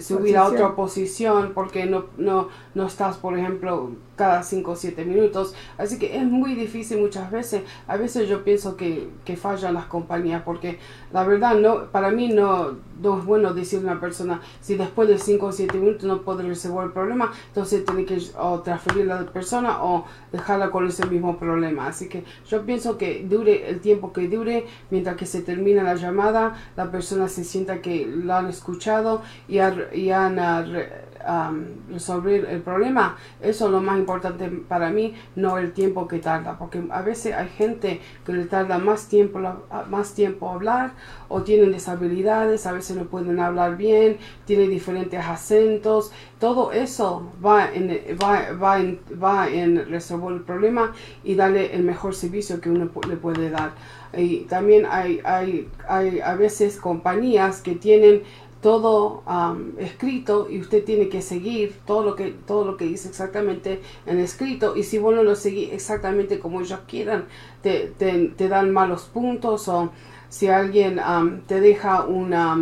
subir 0.00 0.36
a 0.36 0.46
otra 0.46 0.74
posición 0.74 1.52
porque 1.54 1.86
no, 1.86 2.06
no, 2.16 2.48
no 2.74 2.86
estás, 2.86 3.16
por 3.16 3.38
ejemplo, 3.38 3.90
cada 4.16 4.42
5 4.42 4.70
o 4.70 4.76
7 4.76 5.04
minutos. 5.04 5.54
Así 5.78 5.98
que 5.98 6.16
es 6.16 6.24
muy 6.24 6.54
difícil 6.54 7.00
muchas 7.00 7.30
veces. 7.30 7.62
A 7.86 7.96
veces 7.96 8.28
yo 8.28 8.44
pienso 8.44 8.76
que, 8.76 9.08
que 9.24 9.36
fallan 9.36 9.74
las 9.74 9.86
compañías 9.86 10.42
porque 10.42 10.78
la 11.12 11.24
verdad 11.24 11.54
no 11.56 11.86
para 11.90 12.10
mí 12.10 12.28
no, 12.28 12.76
no 13.00 13.18
es 13.18 13.24
bueno 13.24 13.54
decirle 13.54 13.88
a 13.88 13.92
una 13.92 14.00
persona 14.00 14.40
si 14.60 14.76
después 14.76 15.08
de 15.08 15.18
5 15.18 15.46
o 15.46 15.52
7 15.52 15.78
minutos 15.78 16.04
no 16.04 16.22
puede 16.22 16.42
resolver 16.44 16.86
el 16.86 16.92
problema, 16.92 17.32
entonces 17.48 17.84
tiene 17.84 18.04
que 18.04 18.20
o 18.38 18.60
transferir 18.60 19.10
a 19.10 19.22
la 19.22 19.26
persona 19.26 19.82
o 19.82 20.04
dejarla 20.32 20.70
con 20.70 20.86
ese 20.86 21.06
mismo 21.06 21.38
problema. 21.38 21.86
Así 21.86 22.08
que 22.08 22.24
yo 22.48 22.64
pienso 22.64 22.98
que 22.98 23.24
dure 23.28 23.68
el 23.68 23.80
tiempo 23.80 24.12
que 24.12 24.28
dure 24.28 24.66
mientras 24.90 25.16
que 25.16 25.26
se 25.26 25.42
termina 25.42 25.82
la 25.82 25.94
llamada, 25.94 26.54
la 26.76 26.90
persona 26.90 27.28
se 27.28 27.44
sienta 27.44 27.80
que 27.80 28.06
la 28.06 28.38
han 28.38 28.48
escuchado 28.48 29.22
y, 29.48 29.58
y 29.92 30.10
han 30.10 30.38
resolver 31.90 32.46
el 32.50 32.60
problema, 32.60 33.16
eso 33.40 33.66
es 33.66 33.70
lo 33.70 33.80
más 33.80 33.98
importante 33.98 34.48
para 34.68 34.90
mí, 34.90 35.14
no 35.36 35.58
el 35.58 35.72
tiempo 35.72 36.06
que 36.06 36.18
tarda, 36.18 36.58
porque 36.58 36.82
a 36.90 37.02
veces 37.02 37.34
hay 37.34 37.48
gente 37.48 38.00
que 38.24 38.32
le 38.32 38.44
tarda 38.44 38.78
más 38.78 39.08
tiempo, 39.08 39.40
más 39.88 40.14
tiempo 40.14 40.50
hablar 40.50 40.92
o 41.28 41.42
tienen 41.42 41.72
deshabilidades, 41.72 42.66
a 42.66 42.72
veces 42.72 42.96
no 42.96 43.04
pueden 43.04 43.40
hablar 43.40 43.76
bien, 43.76 44.18
tienen 44.44 44.70
diferentes 44.70 45.24
acentos, 45.24 46.12
todo 46.38 46.72
eso 46.72 47.32
va 47.44 47.72
en, 47.72 47.88
va, 48.22 48.52
va 48.52 48.80
en, 48.80 49.00
va 49.22 49.48
en 49.48 49.88
resolver 49.88 50.34
el 50.34 50.42
problema 50.42 50.92
y 51.22 51.34
darle 51.34 51.74
el 51.74 51.84
mejor 51.84 52.14
servicio 52.14 52.60
que 52.60 52.70
uno 52.70 52.90
le 53.08 53.16
puede 53.16 53.50
dar. 53.50 53.72
Y 54.16 54.40
también 54.42 54.86
hay, 54.88 55.20
hay, 55.24 55.68
hay 55.88 56.20
a 56.20 56.34
veces 56.34 56.78
compañías 56.78 57.60
que 57.62 57.74
tienen 57.74 58.22
todo 58.64 59.22
escrito 59.76 60.48
y 60.48 60.58
usted 60.58 60.84
tiene 60.84 61.10
que 61.10 61.20
seguir 61.20 61.80
todo 61.84 62.02
lo 62.02 62.16
que 62.16 62.30
todo 62.30 62.64
lo 62.64 62.78
que 62.78 62.86
dice 62.86 63.10
exactamente 63.10 63.82
en 64.06 64.18
escrito. 64.18 64.74
Y 64.74 64.84
si 64.84 64.96
vos 64.96 65.14
no 65.14 65.22
lo 65.22 65.34
seguís 65.36 65.70
exactamente 65.70 66.38
como 66.38 66.62
ellos 66.62 66.80
quieran 66.88 67.26
te, 67.60 67.92
te, 67.98 68.48
dan 68.48 68.72
malos 68.72 69.02
puntos 69.02 69.68
o 69.68 69.90
si 70.30 70.48
alguien 70.48 70.98
te 71.46 71.60
deja 71.60 72.04
una 72.04 72.56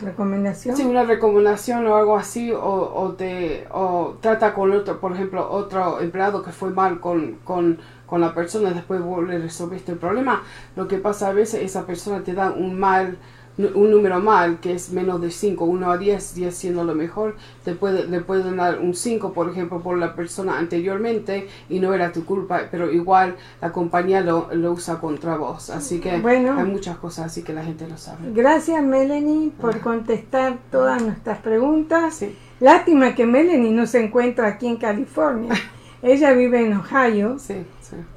recomendación 0.00 0.74
sí, 0.74 0.84
una 0.84 1.04
recomendación 1.04 1.86
o 1.86 1.94
algo 1.94 2.16
así 2.16 2.50
o, 2.52 2.58
o, 2.62 3.12
te 3.12 3.66
o 3.72 4.16
trata 4.22 4.54
con 4.54 4.72
otro 4.72 4.98
por 4.98 5.12
ejemplo 5.12 5.46
otro 5.50 6.00
empleado 6.00 6.42
que 6.42 6.52
fue 6.52 6.70
mal 6.70 7.00
con, 7.00 7.38
con 7.44 7.78
con 8.06 8.20
la 8.20 8.34
persona 8.34 8.70
después 8.70 9.02
vos 9.02 9.26
le 9.26 9.38
resolviste 9.38 9.92
el 9.92 9.98
problema. 9.98 10.42
Lo 10.76 10.88
que 10.88 10.98
pasa 10.98 11.28
a 11.28 11.32
veces 11.32 11.62
esa 11.62 11.86
persona 11.86 12.22
te 12.22 12.34
da 12.34 12.50
un 12.52 12.78
mal 12.78 13.18
un 13.58 13.90
número 13.90 14.20
mal, 14.20 14.60
que 14.60 14.74
es 14.74 14.92
menos 14.92 15.20
de 15.20 15.30
5, 15.30 15.64
1 15.64 15.90
a 15.90 15.98
10, 15.98 16.34
10 16.34 16.54
siendo 16.54 16.84
lo 16.84 16.94
mejor, 16.94 17.36
te 17.64 17.74
puede, 17.74 18.06
le 18.06 18.20
pueden 18.20 18.56
dar 18.56 18.80
un 18.80 18.94
5, 18.94 19.32
por 19.32 19.50
ejemplo, 19.50 19.80
por 19.80 19.98
la 19.98 20.14
persona 20.14 20.58
anteriormente 20.58 21.48
y 21.68 21.80
no 21.80 21.94
era 21.94 22.12
tu 22.12 22.24
culpa, 22.24 22.62
pero 22.70 22.90
igual 22.90 23.36
la 23.60 23.72
compañía 23.72 24.20
lo, 24.20 24.48
lo 24.52 24.72
usa 24.72 24.98
contra 24.98 25.36
vos. 25.36 25.70
Así 25.70 26.00
que 26.00 26.10
hay 26.10 26.64
muchas 26.64 26.98
cosas 26.98 27.26
así 27.26 27.42
que 27.42 27.52
la 27.52 27.64
gente 27.64 27.88
lo 27.88 27.96
sabe. 27.96 28.32
Gracias, 28.32 28.82
Melanie, 28.82 29.50
por 29.60 29.80
contestar 29.80 30.58
todas 30.70 31.02
nuestras 31.02 31.38
preguntas. 31.38 32.24
Lástima 32.60 33.14
que 33.14 33.26
Melanie 33.26 33.72
no 33.72 33.86
se 33.86 34.04
encuentra 34.04 34.48
aquí 34.48 34.66
en 34.66 34.76
California. 34.76 35.54
ella 36.02 36.32
vive 36.32 36.64
en 36.64 36.74
Ohio 36.74 37.36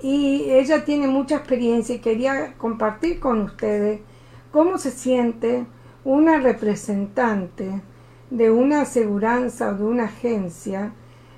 y 0.01 0.43
ella 0.49 0.83
tiene 0.83 1.07
mucha 1.07 1.37
experiencia 1.37 1.95
y 1.95 1.99
quería 1.99 2.53
compartir 2.57 3.19
con 3.19 3.41
ustedes 3.41 4.01
cómo 4.51 4.77
se 4.77 4.91
siente 4.91 5.65
una 6.03 6.39
representante 6.39 7.81
de 8.29 8.51
una 8.51 8.81
aseguranza 8.81 9.69
o 9.69 9.75
de 9.75 9.83
una 9.83 10.05
agencia, 10.05 10.93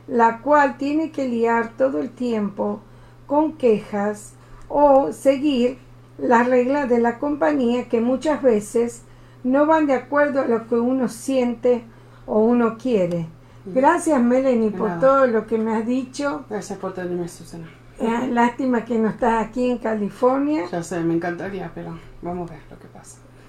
la 0.08 0.40
cual 0.42 0.78
tiene 0.78 1.12
que 1.12 1.28
liar 1.28 1.74
todo 1.78 2.00
el 2.00 2.10
tiempo 2.12 2.82
con 3.28 3.54
quejas 3.54 4.34
o 4.68 5.12
seguir 5.14 5.78
las 6.18 6.48
reglas 6.48 6.90
de 6.90 7.00
la 7.00 7.18
compañía 7.18 7.90
que 7.90 8.02
muchas 8.02 8.42
veces 8.42 9.04
no 9.44 9.66
van 9.66 9.88
de 9.88 9.94
acuerdo 9.94 10.42
a 10.42 10.48
lo 10.48 10.68
que 10.68 10.76
uno 10.76 11.08
siente 11.08 11.84
o 12.26 12.40
uno 12.40 12.78
quiere. 12.78 13.28
Gracias 13.66 14.22
Melanie 14.22 14.72
por 14.72 15.00
todo 15.00 15.28
lo 15.28 15.46
que 15.48 15.58
me 15.58 15.76
has 15.76 15.86
dicho. 15.86 16.46
Gracias 16.50 16.80
por 16.80 16.94
tenerme, 16.94 17.28
Susana. 17.28 17.70
Eh, 18.00 18.28
lástima 18.32 18.84
que 18.84 18.98
no 18.98 19.10
estás 19.10 19.46
aquí 19.46 19.70
en 19.70 19.78
California. 19.78 20.66
Ya 20.72 20.82
sé, 20.82 21.00
me 21.02 21.14
encantaría, 21.14 21.72
pero 21.74 21.98
vamos 22.22 22.50
a 22.50 22.54
ver. 22.54 22.62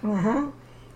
Ajá. 0.02 0.46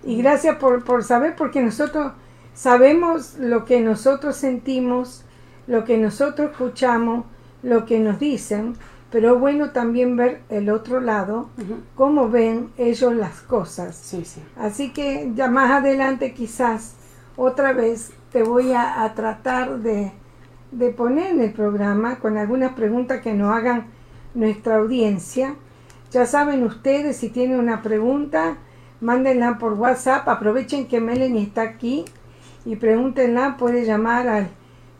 Y 0.05 0.17
gracias 0.19 0.57
por, 0.57 0.85
por 0.85 1.05
saber, 1.05 1.35
porque 1.37 1.63
nosotros 1.63 2.13
sabemos 2.55 3.37
lo 3.39 3.65
que 3.65 3.81
nosotros 3.81 4.37
sentimos, 4.37 5.25
lo 5.67 5.85
que 5.85 5.99
nosotros 5.99 6.51
escuchamos, 6.53 7.25
lo 7.63 7.87
que 7.87 7.99
nos 7.99 8.19
dicen, 8.19 8.75
pero 9.11 9.35
es 9.35 9.41
bueno 9.41 9.71
también 9.71 10.17
ver 10.17 10.43
el 10.49 10.71
otro 10.71 11.01
lado, 11.01 11.49
cómo 11.95 12.29
ven 12.29 12.71
ellos 12.77 13.15
las 13.15 13.41
cosas. 13.41 13.97
Sí, 13.97 14.25
sí. 14.25 14.43
Así 14.57 14.93
que 14.93 15.33
ya 15.35 15.49
más 15.49 15.71
adelante 15.71 16.35
quizás 16.35 16.95
otra 17.37 17.73
vez 17.73 18.13
te 18.33 18.43
voy 18.43 18.73
a 18.73 19.13
tratar 19.15 19.79
de 19.79 20.13
de 20.71 20.91
poner 20.91 21.33
en 21.33 21.41
el 21.41 21.53
programa 21.53 22.19
con 22.19 22.37
algunas 22.37 22.73
preguntas 22.73 23.21
que 23.23 23.33
nos 23.33 23.55
hagan 23.55 23.87
nuestra 24.35 24.77
audiencia. 24.77 25.55
Ya 26.11 26.27
saben 26.27 26.63
ustedes, 26.65 27.17
si 27.17 27.31
tienen 27.31 27.59
una 27.59 27.83
pregunta, 27.83 28.59
mándenla 29.01 29.59
por 29.59 29.73
WhatsApp. 29.75 30.29
Aprovechen 30.29 30.87
que 30.87 31.01
Melanie 31.01 31.45
está 31.45 31.63
aquí 31.63 32.05
y 32.65 32.77
pregúntenla. 32.77 33.57
Puede 33.59 33.85
llamar 33.85 34.29
al 34.29 34.49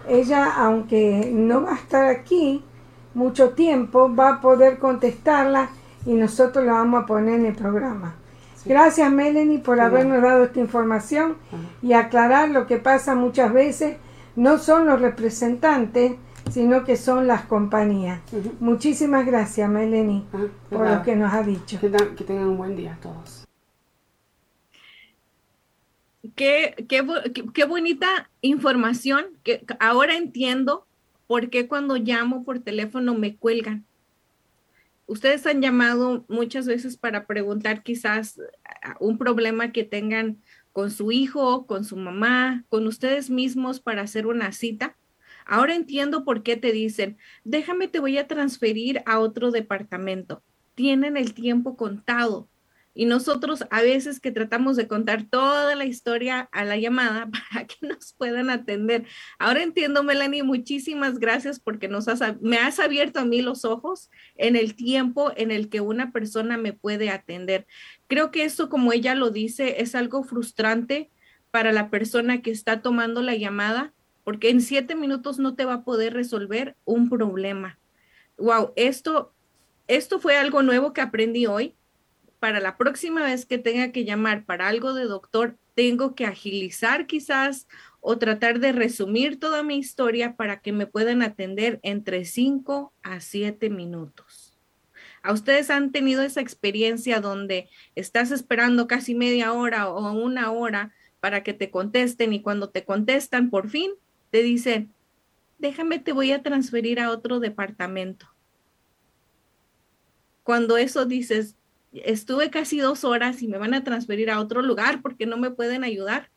Ella, 0.08 0.52
aunque 0.56 1.30
no 1.32 1.62
va 1.62 1.72
a 1.72 1.76
estar 1.76 2.06
aquí, 2.06 2.64
mucho 3.14 3.50
tiempo, 3.50 4.14
va 4.14 4.30
a 4.30 4.40
poder 4.40 4.78
contestarla 4.78 5.70
y 6.04 6.14
nosotros 6.14 6.64
la 6.64 6.72
vamos 6.72 7.02
a 7.02 7.06
poner 7.06 7.40
en 7.40 7.46
el 7.46 7.54
programa. 7.54 8.14
Gracias 8.64 9.10
Melanie 9.10 9.58
por 9.58 9.80
habernos 9.80 10.22
dado 10.22 10.44
esta 10.44 10.60
información 10.60 11.36
y 11.82 11.92
aclarar 11.92 12.50
lo 12.50 12.66
que 12.66 12.76
pasa 12.76 13.14
muchas 13.14 13.52
veces. 13.52 13.96
No 14.36 14.58
son 14.58 14.86
los 14.86 15.00
representantes 15.00 16.12
sino 16.50 16.84
que 16.84 16.96
son 16.96 17.26
las 17.26 17.44
compañías. 17.44 18.20
Muchísimas 18.58 19.26
gracias, 19.26 19.68
Melanie, 19.68 20.24
por 20.68 20.88
lo 20.88 21.02
que 21.02 21.16
nos 21.16 21.32
ha 21.32 21.42
dicho. 21.42 21.78
Que, 21.80 21.90
que 21.90 22.24
tengan 22.24 22.48
un 22.48 22.56
buen 22.56 22.76
día 22.76 22.98
todos. 23.00 23.46
Qué, 26.34 26.74
qué, 26.88 27.04
qué, 27.54 27.64
bonita 27.64 28.30
información, 28.42 29.26
que 29.42 29.64
ahora 29.78 30.16
entiendo 30.16 30.86
por 31.26 31.50
qué 31.50 31.66
cuando 31.66 31.96
llamo 31.96 32.44
por 32.44 32.58
teléfono 32.60 33.14
me 33.14 33.36
cuelgan. 33.36 33.86
Ustedes 35.10 35.44
han 35.46 35.60
llamado 35.60 36.24
muchas 36.28 36.68
veces 36.68 36.96
para 36.96 37.26
preguntar 37.26 37.82
quizás 37.82 38.40
un 39.00 39.18
problema 39.18 39.72
que 39.72 39.82
tengan 39.82 40.40
con 40.70 40.92
su 40.92 41.10
hijo, 41.10 41.66
con 41.66 41.84
su 41.84 41.96
mamá, 41.96 42.64
con 42.68 42.86
ustedes 42.86 43.28
mismos 43.28 43.80
para 43.80 44.02
hacer 44.02 44.28
una 44.28 44.52
cita. 44.52 44.96
Ahora 45.44 45.74
entiendo 45.74 46.24
por 46.24 46.44
qué 46.44 46.56
te 46.56 46.70
dicen, 46.70 47.18
déjame, 47.42 47.88
te 47.88 47.98
voy 47.98 48.18
a 48.18 48.28
transferir 48.28 49.02
a 49.04 49.18
otro 49.18 49.50
departamento. 49.50 50.44
Tienen 50.76 51.16
el 51.16 51.34
tiempo 51.34 51.76
contado. 51.76 52.48
Y 53.00 53.06
nosotros 53.06 53.64
a 53.70 53.80
veces 53.80 54.20
que 54.20 54.30
tratamos 54.30 54.76
de 54.76 54.86
contar 54.86 55.24
toda 55.24 55.74
la 55.74 55.86
historia 55.86 56.50
a 56.52 56.66
la 56.66 56.76
llamada 56.76 57.30
para 57.50 57.66
que 57.66 57.86
nos 57.86 58.12
puedan 58.12 58.50
atender. 58.50 59.06
Ahora 59.38 59.62
entiendo, 59.62 60.02
Melanie, 60.02 60.42
muchísimas 60.42 61.18
gracias 61.18 61.60
porque 61.60 61.88
nos 61.88 62.08
has, 62.08 62.20
me 62.42 62.58
has 62.58 62.78
abierto 62.78 63.18
a 63.18 63.24
mí 63.24 63.40
los 63.40 63.64
ojos 63.64 64.10
en 64.36 64.54
el 64.54 64.76
tiempo 64.76 65.32
en 65.34 65.50
el 65.50 65.70
que 65.70 65.80
una 65.80 66.12
persona 66.12 66.58
me 66.58 66.74
puede 66.74 67.08
atender. 67.08 67.66
Creo 68.06 68.30
que 68.30 68.44
eso, 68.44 68.68
como 68.68 68.92
ella 68.92 69.14
lo 69.14 69.30
dice, 69.30 69.80
es 69.80 69.94
algo 69.94 70.22
frustrante 70.22 71.08
para 71.50 71.72
la 71.72 71.88
persona 71.88 72.42
que 72.42 72.50
está 72.50 72.82
tomando 72.82 73.22
la 73.22 73.34
llamada 73.34 73.94
porque 74.24 74.50
en 74.50 74.60
siete 74.60 74.94
minutos 74.94 75.38
no 75.38 75.54
te 75.54 75.64
va 75.64 75.72
a 75.72 75.84
poder 75.84 76.12
resolver 76.12 76.76
un 76.84 77.08
problema. 77.08 77.78
Wow, 78.36 78.74
esto, 78.76 79.32
esto 79.88 80.20
fue 80.20 80.36
algo 80.36 80.62
nuevo 80.62 80.92
que 80.92 81.00
aprendí 81.00 81.46
hoy 81.46 81.76
para 82.40 82.58
la 82.58 82.76
próxima 82.76 83.22
vez 83.22 83.44
que 83.44 83.58
tenga 83.58 83.92
que 83.92 84.04
llamar 84.04 84.44
para 84.44 84.66
algo 84.66 84.94
de 84.94 85.04
doctor, 85.04 85.56
tengo 85.74 86.14
que 86.14 86.24
agilizar 86.24 87.06
quizás 87.06 87.68
o 88.00 88.18
tratar 88.18 88.60
de 88.60 88.72
resumir 88.72 89.38
toda 89.38 89.62
mi 89.62 89.76
historia 89.76 90.34
para 90.36 90.60
que 90.60 90.72
me 90.72 90.86
puedan 90.86 91.22
atender 91.22 91.78
entre 91.82 92.24
5 92.24 92.92
a 93.02 93.20
7 93.20 93.68
minutos. 93.68 94.58
¿A 95.22 95.32
ustedes 95.32 95.68
han 95.68 95.92
tenido 95.92 96.22
esa 96.22 96.40
experiencia 96.40 97.20
donde 97.20 97.68
estás 97.94 98.30
esperando 98.30 98.86
casi 98.86 99.14
media 99.14 99.52
hora 99.52 99.90
o 99.90 100.12
una 100.12 100.50
hora 100.50 100.94
para 101.20 101.42
que 101.42 101.52
te 101.52 101.70
contesten 101.70 102.32
y 102.32 102.40
cuando 102.40 102.70
te 102.70 102.84
contestan 102.84 103.50
por 103.50 103.68
fin 103.68 103.92
te 104.30 104.42
dicen, 104.42 104.90
déjame, 105.58 105.98
te 105.98 106.12
voy 106.12 106.32
a 106.32 106.42
transferir 106.42 107.00
a 107.00 107.10
otro 107.10 107.38
departamento? 107.38 108.26
Cuando 110.42 110.78
eso 110.78 111.04
dices, 111.04 111.56
estuve 111.92 112.50
casi 112.50 112.78
dos 112.78 113.04
horas 113.04 113.42
y 113.42 113.48
me 113.48 113.58
van 113.58 113.74
a 113.74 113.84
transferir 113.84 114.30
a 114.30 114.40
otro 114.40 114.62
lugar 114.62 115.02
porque 115.02 115.26
no 115.26 115.36
me 115.36 115.50
pueden 115.50 115.84
ayudar. 115.84 116.30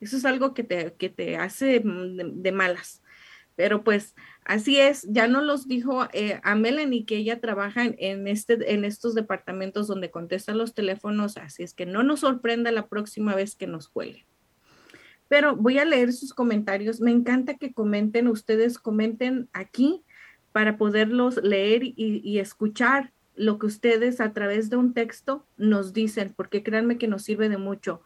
Eso 0.00 0.16
es 0.16 0.24
algo 0.24 0.54
que 0.54 0.64
te, 0.64 0.94
que 0.94 1.10
te 1.10 1.36
hace 1.36 1.82
de, 1.84 2.52
malas. 2.52 3.02
Pero 3.56 3.84
pues 3.84 4.14
así 4.44 4.78
es, 4.78 5.06
ya 5.10 5.28
no 5.28 5.42
los 5.42 5.68
dijo 5.68 6.08
eh, 6.12 6.40
a 6.42 6.54
Melanie 6.54 7.04
que 7.04 7.16
ella 7.16 7.40
trabaja 7.40 7.84
en, 7.84 8.26
este, 8.26 8.72
en 8.72 8.84
estos 8.84 9.14
departamentos 9.14 9.86
donde 9.86 10.10
contestan 10.10 10.56
los 10.56 10.74
teléfonos, 10.74 11.36
así 11.36 11.62
es 11.62 11.74
que 11.74 11.84
no 11.84 12.02
nos 12.02 12.20
sorprenda 12.20 12.72
la 12.72 12.88
próxima 12.88 13.34
vez 13.34 13.56
que 13.56 13.66
nos 13.66 13.88
cuelguen. 13.88 14.24
Pero 15.28 15.54
voy 15.54 15.78
a 15.78 15.84
leer 15.84 16.12
sus 16.12 16.32
comentarios. 16.32 17.00
Me 17.00 17.10
encanta 17.10 17.56
que 17.56 17.72
comenten, 17.72 18.26
ustedes 18.26 18.78
comenten 18.78 19.48
aquí 19.52 20.02
para 20.52 20.76
poderlos 20.76 21.36
leer 21.36 21.82
y 21.84 22.38
escuchar 22.38 23.12
lo 23.40 23.58
que 23.58 23.64
ustedes 23.64 24.20
a 24.20 24.34
través 24.34 24.68
de 24.68 24.76
un 24.76 24.92
texto 24.92 25.46
nos 25.56 25.94
dicen, 25.94 26.34
porque 26.36 26.62
créanme 26.62 26.98
que 26.98 27.08
nos 27.08 27.22
sirve 27.22 27.48
de 27.48 27.56
mucho. 27.56 28.02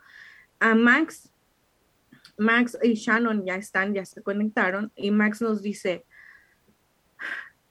A 0.61 0.77
Max, 0.77 1.33
Max 2.38 2.79
y 2.81 2.94
Shannon 2.94 3.44
ya 3.44 3.57
están, 3.57 3.94
ya 3.94 4.05
se 4.05 4.23
conectaron, 4.23 4.92
y 4.94 5.11
Max 5.11 5.42
nos 5.42 5.61
dice, 5.61 6.05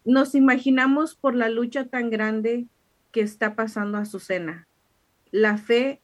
nos 0.04 0.36
imaginamos 0.36 1.16
por 1.16 1.36
la 1.36 1.48
lucha 1.48 1.86
tan 1.86 2.10
grande 2.10 2.68
que 3.14 3.22
está 3.22 3.56
pasando 3.56 3.98
a 3.98 4.04
cena 4.04 4.68
La 5.32 5.58
fe 5.58 6.02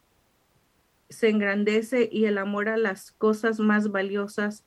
se 1.10 1.28
engrandece 1.28 2.08
y 2.10 2.24
el 2.24 2.38
amor 2.38 2.70
a 2.70 2.78
las 2.78 3.12
cosas 3.12 3.60
más 3.60 3.92
valiosas 3.92 4.64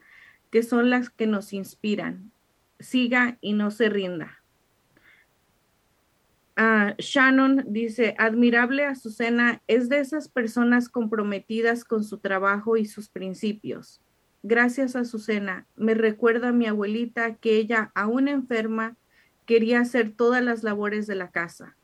que 0.50 0.62
son 0.62 0.90
las 0.90 1.08
que 1.08 1.26
nos 1.26 1.54
inspiran. 1.54 2.32
Siga 2.80 3.38
y 3.40 3.54
no 3.54 3.70
se 3.70 3.88
rinda. 3.88 4.41
Ah, 6.56 6.94
Shannon 6.98 7.64
dice, 7.68 8.14
admirable 8.18 8.84
Azucena 8.84 9.62
es 9.68 9.88
de 9.88 10.00
esas 10.00 10.28
personas 10.28 10.88
comprometidas 10.90 11.84
con 11.84 12.04
su 12.04 12.18
trabajo 12.18 12.76
y 12.76 12.84
sus 12.84 13.08
principios. 13.08 14.02
Gracias 14.42 14.96
Azucena, 14.96 15.66
me 15.76 15.94
recuerda 15.94 16.48
a 16.48 16.52
mi 16.52 16.66
abuelita 16.66 17.36
que 17.36 17.56
ella, 17.56 17.90
aún 17.94 18.28
enferma, 18.28 18.96
quería 19.46 19.80
hacer 19.80 20.12
todas 20.12 20.42
las 20.42 20.62
labores 20.62 21.06
de 21.06 21.14
la 21.14 21.30
casa. 21.30 21.76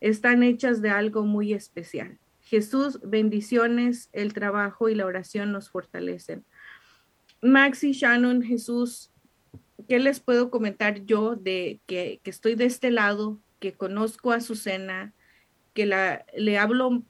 Están 0.00 0.42
hechas 0.42 0.82
de 0.82 0.90
algo 0.90 1.24
muy 1.24 1.54
especial. 1.54 2.18
Jesús, 2.40 3.00
bendiciones, 3.02 4.10
el 4.12 4.34
trabajo 4.34 4.88
y 4.88 4.94
la 4.94 5.06
oración 5.06 5.52
nos 5.52 5.70
fortalecen. 5.70 6.44
Maxi, 7.40 7.92
Shannon, 7.92 8.42
Jesús, 8.42 9.10
¿qué 9.88 9.98
les 9.98 10.20
puedo 10.20 10.50
comentar 10.50 11.04
yo 11.06 11.34
de 11.34 11.80
que, 11.86 12.20
que 12.22 12.30
estoy 12.30 12.56
de 12.56 12.66
este 12.66 12.90
lado 12.90 13.40
que 13.62 13.74
conozco 13.74 14.32
a 14.32 14.36
Azucena, 14.36 15.14
que 15.72 15.86
la, 15.86 16.26
le 16.36 16.58
hablo 16.58 17.04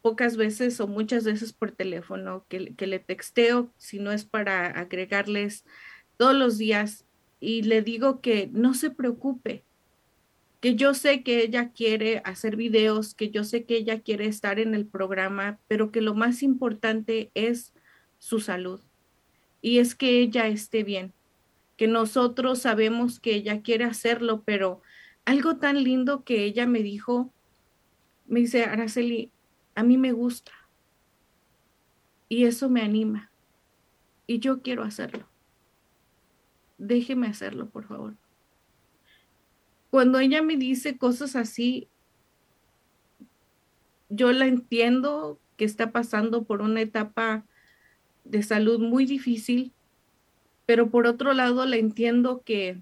pocas 0.00 0.38
veces 0.38 0.80
o 0.80 0.88
muchas 0.88 1.24
veces 1.24 1.52
por 1.52 1.72
teléfono, 1.72 2.46
que, 2.48 2.74
que 2.74 2.86
le 2.86 2.98
texteo 2.98 3.70
si 3.76 3.98
no 3.98 4.10
es 4.10 4.24
para 4.24 4.68
agregarles 4.68 5.66
todos 6.16 6.34
los 6.34 6.56
días 6.56 7.04
y 7.40 7.60
le 7.60 7.82
digo 7.82 8.22
que 8.22 8.48
no 8.50 8.72
se 8.72 8.90
preocupe, 8.90 9.64
que 10.60 10.76
yo 10.76 10.94
sé 10.94 11.22
que 11.22 11.42
ella 11.42 11.72
quiere 11.72 12.22
hacer 12.24 12.56
videos, 12.56 13.14
que 13.14 13.28
yo 13.28 13.44
sé 13.44 13.64
que 13.64 13.76
ella 13.76 14.00
quiere 14.00 14.26
estar 14.26 14.58
en 14.58 14.74
el 14.74 14.86
programa, 14.86 15.58
pero 15.68 15.92
que 15.92 16.00
lo 16.00 16.14
más 16.14 16.42
importante 16.42 17.30
es 17.34 17.74
su 18.18 18.40
salud 18.40 18.80
y 19.60 19.78
es 19.78 19.94
que 19.94 20.20
ella 20.20 20.46
esté 20.46 20.84
bien, 20.84 21.12
que 21.76 21.86
nosotros 21.86 22.60
sabemos 22.60 23.20
que 23.20 23.34
ella 23.34 23.60
quiere 23.60 23.84
hacerlo, 23.84 24.42
pero 24.46 24.80
algo 25.28 25.58
tan 25.58 25.84
lindo 25.84 26.24
que 26.24 26.44
ella 26.44 26.66
me 26.66 26.82
dijo, 26.82 27.30
me 28.26 28.40
dice, 28.40 28.64
Araceli, 28.64 29.30
a 29.74 29.82
mí 29.82 29.98
me 29.98 30.12
gusta 30.12 30.52
y 32.30 32.44
eso 32.46 32.70
me 32.70 32.80
anima 32.80 33.30
y 34.26 34.38
yo 34.38 34.62
quiero 34.62 34.84
hacerlo. 34.84 35.28
Déjeme 36.78 37.26
hacerlo, 37.26 37.68
por 37.68 37.86
favor. 37.86 38.16
Cuando 39.90 40.18
ella 40.18 40.40
me 40.40 40.56
dice 40.56 40.96
cosas 40.96 41.36
así, 41.36 41.90
yo 44.08 44.32
la 44.32 44.46
entiendo 44.46 45.38
que 45.58 45.66
está 45.66 45.92
pasando 45.92 46.44
por 46.44 46.62
una 46.62 46.80
etapa 46.80 47.44
de 48.24 48.42
salud 48.42 48.80
muy 48.80 49.04
difícil, 49.04 49.74
pero 50.64 50.88
por 50.88 51.06
otro 51.06 51.34
lado 51.34 51.66
la 51.66 51.76
entiendo 51.76 52.40
que 52.46 52.80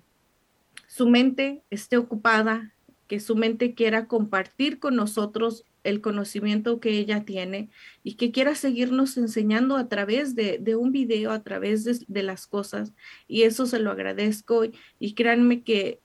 su 0.87 1.09
mente 1.09 1.63
esté 1.71 1.97
ocupada, 1.97 2.73
que 3.07 3.21
su 3.21 3.37
mente 3.37 3.75
quiera 3.75 4.07
compartir 4.07 4.79
con 4.79 4.97
nosotros 4.97 5.65
el 5.85 6.01
conocimiento 6.01 6.81
que 6.81 6.91
ella 6.99 7.25
tiene 7.25 7.71
y 8.03 8.15
que 8.15 8.33
quiera 8.33 8.55
seguirnos 8.55 9.17
enseñando 9.17 9.77
a 9.77 9.89
través 9.89 10.35
de, 10.35 10.61
un 10.77 10.91
video, 10.91 11.31
a 11.31 11.43
través 11.43 11.85
de, 11.85 12.23
las 12.23 12.47
cosas. 12.47 12.93
Y 13.29 13.43
eso 13.43 13.67
se 13.67 13.79
lo 13.79 13.93
agradezco 13.93 14.65
y 14.99 15.15
créanme 15.15 15.63
que 15.63 16.01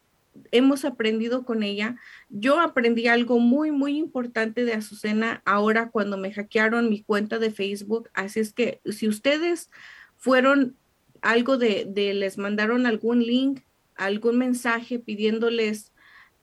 hemos 0.51 0.85
aprendido 0.85 1.43
con 1.45 1.63
ella. 1.63 1.97
Yo 2.29 2.59
aprendí 2.59 3.07
algo 3.07 3.39
muy, 3.39 3.71
muy 3.71 3.97
importante 3.97 4.63
de 4.65 4.73
Azucena 4.73 5.41
ahora 5.45 5.89
cuando 5.89 6.17
me 6.17 6.31
hackearon 6.31 6.89
mi 6.89 7.01
cuenta 7.01 7.39
de 7.39 7.51
Facebook. 7.51 8.09
Así 8.13 8.39
es 8.39 8.53
que 8.53 8.81
si 8.85 9.07
ustedes 9.07 9.71
fueron 10.15 10.75
algo 11.21 11.57
de, 11.57 11.85
de 11.87 12.13
les 12.13 12.37
mandaron 12.37 12.85
algún 12.85 13.23
link 13.23 13.61
algún 14.05 14.37
mensaje 14.37 14.99
pidiéndoles 14.99 15.91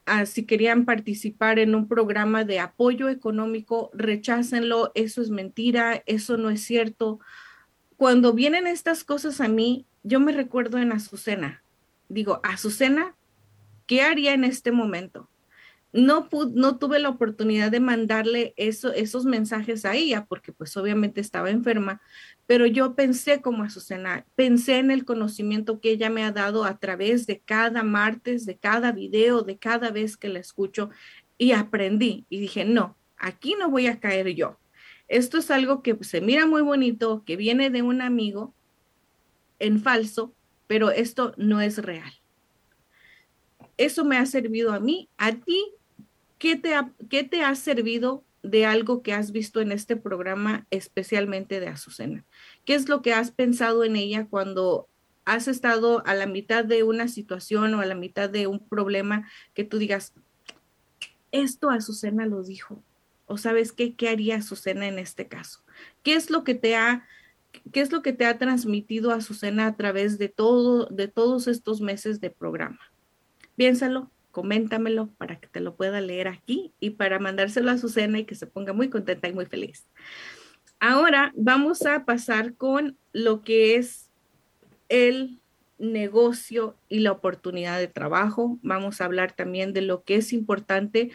ah, 0.05 0.25
si 0.25 0.45
querían 0.45 0.85
participar 0.85 1.59
en 1.59 1.75
un 1.75 1.87
programa 1.87 2.43
de 2.43 2.59
apoyo 2.59 3.09
económico, 3.09 3.91
rechácenlo, 3.93 4.91
eso 4.95 5.21
es 5.21 5.29
mentira, 5.29 6.01
eso 6.05 6.37
no 6.37 6.49
es 6.49 6.61
cierto. 6.61 7.19
Cuando 7.97 8.33
vienen 8.33 8.65
estas 8.65 9.03
cosas 9.03 9.41
a 9.41 9.47
mí, 9.47 9.85
yo 10.03 10.19
me 10.19 10.31
recuerdo 10.31 10.77
en 10.77 10.91
Azucena. 10.91 11.63
Digo, 12.07 12.39
Azucena, 12.43 13.15
¿qué 13.85 14.01
haría 14.01 14.33
en 14.33 14.45
este 14.45 14.71
momento? 14.71 15.29
No, 15.91 16.29
no 16.53 16.77
tuve 16.77 16.99
la 16.99 17.09
oportunidad 17.09 17.71
de 17.71 17.79
mandarle 17.79 18.53
eso, 18.57 18.93
esos 18.93 19.25
mensajes 19.25 19.85
a 19.85 19.95
ella 19.95 20.25
porque 20.25 20.53
pues 20.53 20.77
obviamente 20.77 21.19
estaba 21.19 21.49
enferma, 21.49 22.01
pero 22.45 22.65
yo 22.67 22.95
pensé 22.95 23.41
como 23.41 23.63
Azucena, 23.63 24.25
pensé 24.35 24.77
en 24.77 24.91
el 24.91 25.03
conocimiento 25.03 25.79
que 25.79 25.91
ella 25.91 26.09
me 26.09 26.23
ha 26.23 26.31
dado 26.31 26.63
a 26.63 26.77
través 26.77 27.25
de 27.25 27.39
cada 27.39 27.83
martes, 27.83 28.45
de 28.45 28.57
cada 28.57 28.91
video, 28.91 29.41
de 29.41 29.57
cada 29.57 29.89
vez 29.89 30.15
que 30.15 30.29
la 30.29 30.39
escucho 30.39 30.91
y 31.37 31.53
aprendí 31.53 32.25
y 32.29 32.39
dije, 32.39 32.65
no, 32.65 32.95
aquí 33.17 33.55
no 33.57 33.69
voy 33.69 33.87
a 33.87 33.99
caer 33.99 34.29
yo. 34.35 34.57
Esto 35.07 35.39
es 35.39 35.49
algo 35.49 35.81
que 35.81 35.97
se 36.03 36.21
mira 36.21 36.45
muy 36.45 36.61
bonito, 36.61 37.23
que 37.25 37.35
viene 37.35 37.71
de 37.71 37.81
un 37.81 38.01
amigo 38.03 38.53
en 39.57 39.81
falso, 39.81 40.33
pero 40.67 40.91
esto 40.91 41.33
no 41.35 41.61
es 41.61 41.79
real. 41.79 42.13
Eso 43.77 44.05
me 44.05 44.17
ha 44.17 44.25
servido 44.27 44.71
a 44.71 44.79
mí, 44.79 45.09
a 45.17 45.31
ti 45.31 45.73
¿qué 46.39 46.55
te 46.55 46.73
ha, 46.73 46.91
te 47.07 47.43
ha 47.43 47.53
servido 47.53 48.23
de 48.41 48.65
algo 48.65 49.03
que 49.03 49.13
has 49.13 49.31
visto 49.31 49.61
en 49.61 49.71
este 49.71 49.95
programa, 49.97 50.65
especialmente 50.71 51.59
de 51.59 51.67
Azucena? 51.67 52.25
¿Qué 52.65 52.73
es 52.73 52.89
lo 52.89 53.01
que 53.03 53.13
has 53.13 53.31
pensado 53.31 53.83
en 53.83 53.95
ella 53.95 54.25
cuando 54.27 54.87
has 55.25 55.47
estado 55.47 56.01
a 56.07 56.15
la 56.15 56.25
mitad 56.25 56.65
de 56.65 56.83
una 56.83 57.07
situación 57.07 57.75
o 57.75 57.81
a 57.81 57.85
la 57.85 57.93
mitad 57.93 58.29
de 58.29 58.47
un 58.47 58.65
problema 58.67 59.29
que 59.53 59.65
tú 59.65 59.77
digas, 59.77 60.13
esto 61.31 61.69
Azucena 61.69 62.25
lo 62.25 62.41
dijo? 62.41 62.81
¿O 63.27 63.37
sabes 63.37 63.73
qué, 63.73 63.93
qué 63.93 64.09
haría 64.09 64.37
Azucena 64.37 64.87
en 64.87 64.97
este 64.97 65.27
caso? 65.27 65.59
¿Qué 66.01 66.13
es 66.13 66.31
lo 66.31 66.43
que 66.43 66.55
te 66.55 66.75
ha, 66.75 67.05
qué 67.71 67.81
es 67.81 67.91
lo 67.91 68.01
que 68.01 68.13
te 68.13 68.25
ha 68.25 68.37
transmitido 68.39 69.11
Azucena 69.11 69.67
a 69.67 69.75
través 69.75 70.17
de 70.17 70.29
todo, 70.29 70.87
de 70.87 71.09
todos 71.09 71.47
estos 71.47 71.81
meses 71.81 72.21
de 72.21 72.31
programa? 72.31 72.79
Piénsalo, 73.55 74.09
coméntamelo 74.31 75.07
para 75.17 75.39
que 75.39 75.47
te 75.47 75.59
lo 75.59 75.75
pueda 75.75 76.01
leer 76.01 76.27
aquí 76.27 76.73
y 76.79 76.91
para 76.91 77.19
mandárselo 77.19 77.71
a 77.71 77.77
Susana 77.77 78.19
y 78.19 78.25
que 78.25 78.35
se 78.35 78.47
ponga 78.47 78.73
muy 78.73 78.89
contenta 78.89 79.27
y 79.27 79.33
muy 79.33 79.45
feliz. 79.45 79.85
Ahora 80.79 81.33
vamos 81.35 81.85
a 81.85 82.05
pasar 82.05 82.55
con 82.55 82.97
lo 83.11 83.41
que 83.41 83.75
es 83.75 84.09
el 84.87 85.39
negocio 85.77 86.75
y 86.87 86.99
la 86.99 87.11
oportunidad 87.11 87.79
de 87.79 87.87
trabajo. 87.87 88.59
Vamos 88.61 89.01
a 89.01 89.05
hablar 89.05 89.33
también 89.33 89.73
de 89.73 89.81
lo 89.81 90.03
que 90.03 90.15
es 90.15 90.33
importante, 90.33 91.11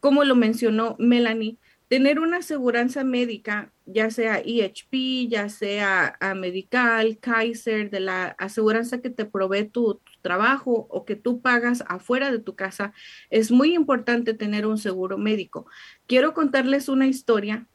como 0.00 0.24
lo 0.24 0.34
mencionó 0.34 0.96
Melanie, 0.98 1.58
tener 1.88 2.20
una 2.20 2.38
aseguranza 2.38 3.02
médica, 3.02 3.72
ya 3.84 4.10
sea 4.10 4.40
EHP, 4.44 5.28
ya 5.28 5.48
sea 5.48 6.16
a 6.20 6.34
Medical, 6.34 7.18
Kaiser, 7.18 7.90
de 7.90 7.98
la 7.98 8.26
aseguranza 8.38 9.00
que 9.00 9.10
te 9.10 9.24
provee 9.24 9.64
tu, 9.64 10.00
trabajo 10.22 10.86
o 10.90 11.04
que 11.04 11.16
tú 11.16 11.40
pagas 11.40 11.84
afuera 11.88 12.30
de 12.30 12.38
tu 12.38 12.54
casa, 12.54 12.92
es 13.30 13.50
muy 13.50 13.74
importante 13.74 14.34
tener 14.34 14.66
un 14.66 14.78
seguro 14.78 15.18
médico. 15.18 15.66
Quiero 16.06 16.34
contarles 16.34 16.88
una 16.88 17.06
historia 17.06 17.66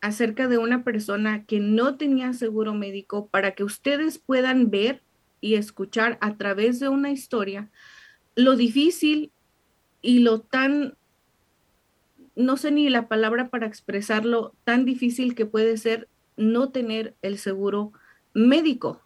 acerca 0.00 0.48
de 0.48 0.58
una 0.58 0.84
persona 0.84 1.44
que 1.44 1.60
no 1.60 1.96
tenía 1.96 2.32
seguro 2.32 2.74
médico 2.74 3.28
para 3.28 3.52
que 3.52 3.64
ustedes 3.64 4.18
puedan 4.18 4.70
ver 4.70 5.02
y 5.40 5.54
escuchar 5.54 6.18
a 6.20 6.36
través 6.36 6.80
de 6.80 6.88
una 6.88 7.10
historia 7.10 7.70
lo 8.34 8.56
difícil 8.56 9.30
y 10.02 10.18
lo 10.18 10.40
tan 10.40 10.96
no 12.36 12.56
sé 12.56 12.70
ni 12.70 12.88
la 12.88 13.08
palabra 13.08 13.48
para 13.48 13.66
expresarlo, 13.66 14.54
tan 14.64 14.84
difícil 14.84 15.34
que 15.34 15.46
puede 15.46 15.76
ser 15.76 16.08
no 16.36 16.70
tener 16.70 17.14
el 17.22 17.38
seguro 17.38 17.92
médico. 18.32 19.00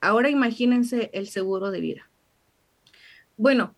Ahora 0.00 0.28
imagínense 0.28 1.10
el 1.14 1.28
seguro 1.28 1.70
de 1.70 1.80
vida. 1.80 2.07
Bueno, 3.38 3.76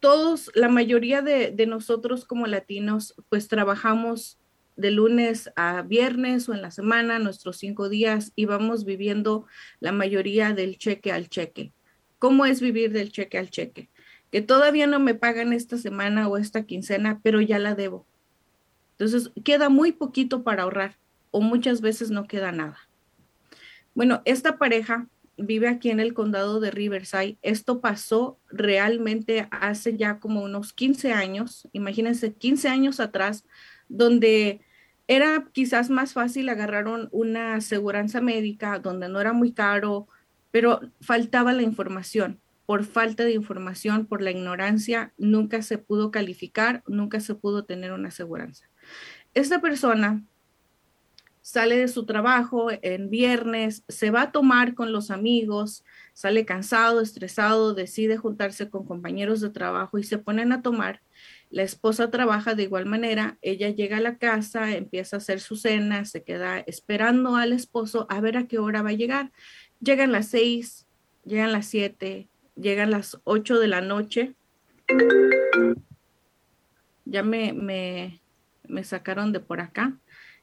todos, 0.00 0.50
la 0.56 0.68
mayoría 0.68 1.22
de, 1.22 1.54
nosotros 1.66 2.24
como 2.24 2.48
latinos, 2.48 3.14
pues 3.28 3.46
trabajamos 3.46 4.36
de 4.74 4.90
lunes 4.90 5.48
a 5.54 5.82
viernes 5.82 6.48
o 6.48 6.54
en 6.54 6.62
la 6.62 6.72
semana, 6.72 7.20
nuestros 7.20 7.56
cinco 7.58 7.88
días, 7.88 8.32
y 8.34 8.46
vamos 8.46 8.84
viviendo 8.84 9.46
la 9.78 9.92
mayoría 9.92 10.52
del 10.54 10.76
cheque 10.76 11.12
al 11.12 11.28
cheque. 11.28 11.72
¿Cómo 12.18 12.46
es 12.46 12.60
vivir 12.60 12.92
del 12.92 13.12
cheque 13.12 13.38
al 13.38 13.50
cheque? 13.50 13.90
Que 14.32 14.42
todavía 14.42 14.88
no 14.88 14.98
me 14.98 15.14
pagan 15.14 15.52
esta 15.52 15.78
semana 15.78 16.26
o 16.26 16.36
esta 16.36 16.64
quincena, 16.64 17.20
pero 17.22 17.40
ya 17.40 17.60
la 17.60 17.76
debo. 17.76 18.06
Entonces, 18.98 19.30
queda 19.44 19.68
muy 19.68 19.92
poquito 19.92 20.42
para 20.42 20.64
ahorrar 20.64 20.98
o 21.30 21.40
muchas 21.40 21.80
veces 21.80 22.10
no 22.10 22.26
queda 22.26 22.50
nada. 22.50 22.78
Bueno, 23.94 24.20
esta 24.24 24.58
pareja 24.58 25.06
vive 25.40 25.68
aquí 25.68 25.90
en 25.90 26.00
el 26.00 26.14
condado 26.14 26.60
de 26.60 26.70
Riverside. 26.70 27.38
Esto 27.42 27.80
pasó 27.80 28.38
realmente 28.50 29.48
hace 29.50 29.96
ya 29.96 30.18
como 30.20 30.42
unos 30.42 30.72
15 30.72 31.12
años, 31.12 31.68
imagínense, 31.72 32.34
15 32.34 32.68
años 32.68 33.00
atrás, 33.00 33.44
donde 33.88 34.60
era 35.08 35.48
quizás 35.52 35.90
más 35.90 36.12
fácil 36.12 36.48
agarrar 36.48 36.86
una 37.10 37.54
aseguranza 37.54 38.20
médica, 38.20 38.78
donde 38.78 39.08
no 39.08 39.20
era 39.20 39.32
muy 39.32 39.52
caro, 39.52 40.06
pero 40.50 40.80
faltaba 41.00 41.52
la 41.52 41.62
información. 41.62 42.40
Por 42.64 42.84
falta 42.84 43.24
de 43.24 43.32
información, 43.32 44.06
por 44.06 44.22
la 44.22 44.30
ignorancia, 44.30 45.12
nunca 45.18 45.62
se 45.62 45.78
pudo 45.78 46.12
calificar, 46.12 46.84
nunca 46.86 47.18
se 47.18 47.34
pudo 47.34 47.64
tener 47.64 47.90
una 47.90 48.08
aseguranza. 48.08 48.68
Esta 49.34 49.60
persona 49.60 50.22
sale 51.42 51.76
de 51.76 51.88
su 51.88 52.04
trabajo 52.04 52.68
en 52.70 53.10
viernes, 53.10 53.84
se 53.88 54.10
va 54.10 54.22
a 54.22 54.32
tomar 54.32 54.74
con 54.74 54.92
los 54.92 55.10
amigos, 55.10 55.84
sale 56.12 56.44
cansado, 56.44 57.00
estresado, 57.00 57.74
decide 57.74 58.16
juntarse 58.16 58.68
con 58.68 58.84
compañeros 58.84 59.40
de 59.40 59.50
trabajo 59.50 59.98
y 59.98 60.04
se 60.04 60.18
ponen 60.18 60.52
a 60.52 60.62
tomar. 60.62 61.00
La 61.50 61.62
esposa 61.62 62.10
trabaja 62.10 62.54
de 62.54 62.64
igual 62.64 62.86
manera, 62.86 63.38
ella 63.42 63.70
llega 63.70 63.96
a 63.96 64.00
la 64.00 64.18
casa, 64.18 64.76
empieza 64.76 65.16
a 65.16 65.18
hacer 65.18 65.40
su 65.40 65.56
cena, 65.56 66.04
se 66.04 66.22
queda 66.22 66.60
esperando 66.60 67.36
al 67.36 67.52
esposo 67.52 68.06
a 68.08 68.20
ver 68.20 68.36
a 68.36 68.46
qué 68.46 68.58
hora 68.58 68.82
va 68.82 68.90
a 68.90 68.94
llegar. 68.94 69.32
Llegan 69.80 70.12
las 70.12 70.28
seis, 70.28 70.86
llegan 71.24 71.52
las 71.52 71.66
siete, 71.66 72.28
llegan 72.54 72.90
las 72.90 73.18
ocho 73.24 73.58
de 73.58 73.68
la 73.68 73.80
noche. 73.80 74.34
Ya 77.04 77.22
me, 77.22 77.52
me, 77.52 78.20
me 78.68 78.84
sacaron 78.84 79.32
de 79.32 79.40
por 79.40 79.60
acá. 79.60 79.98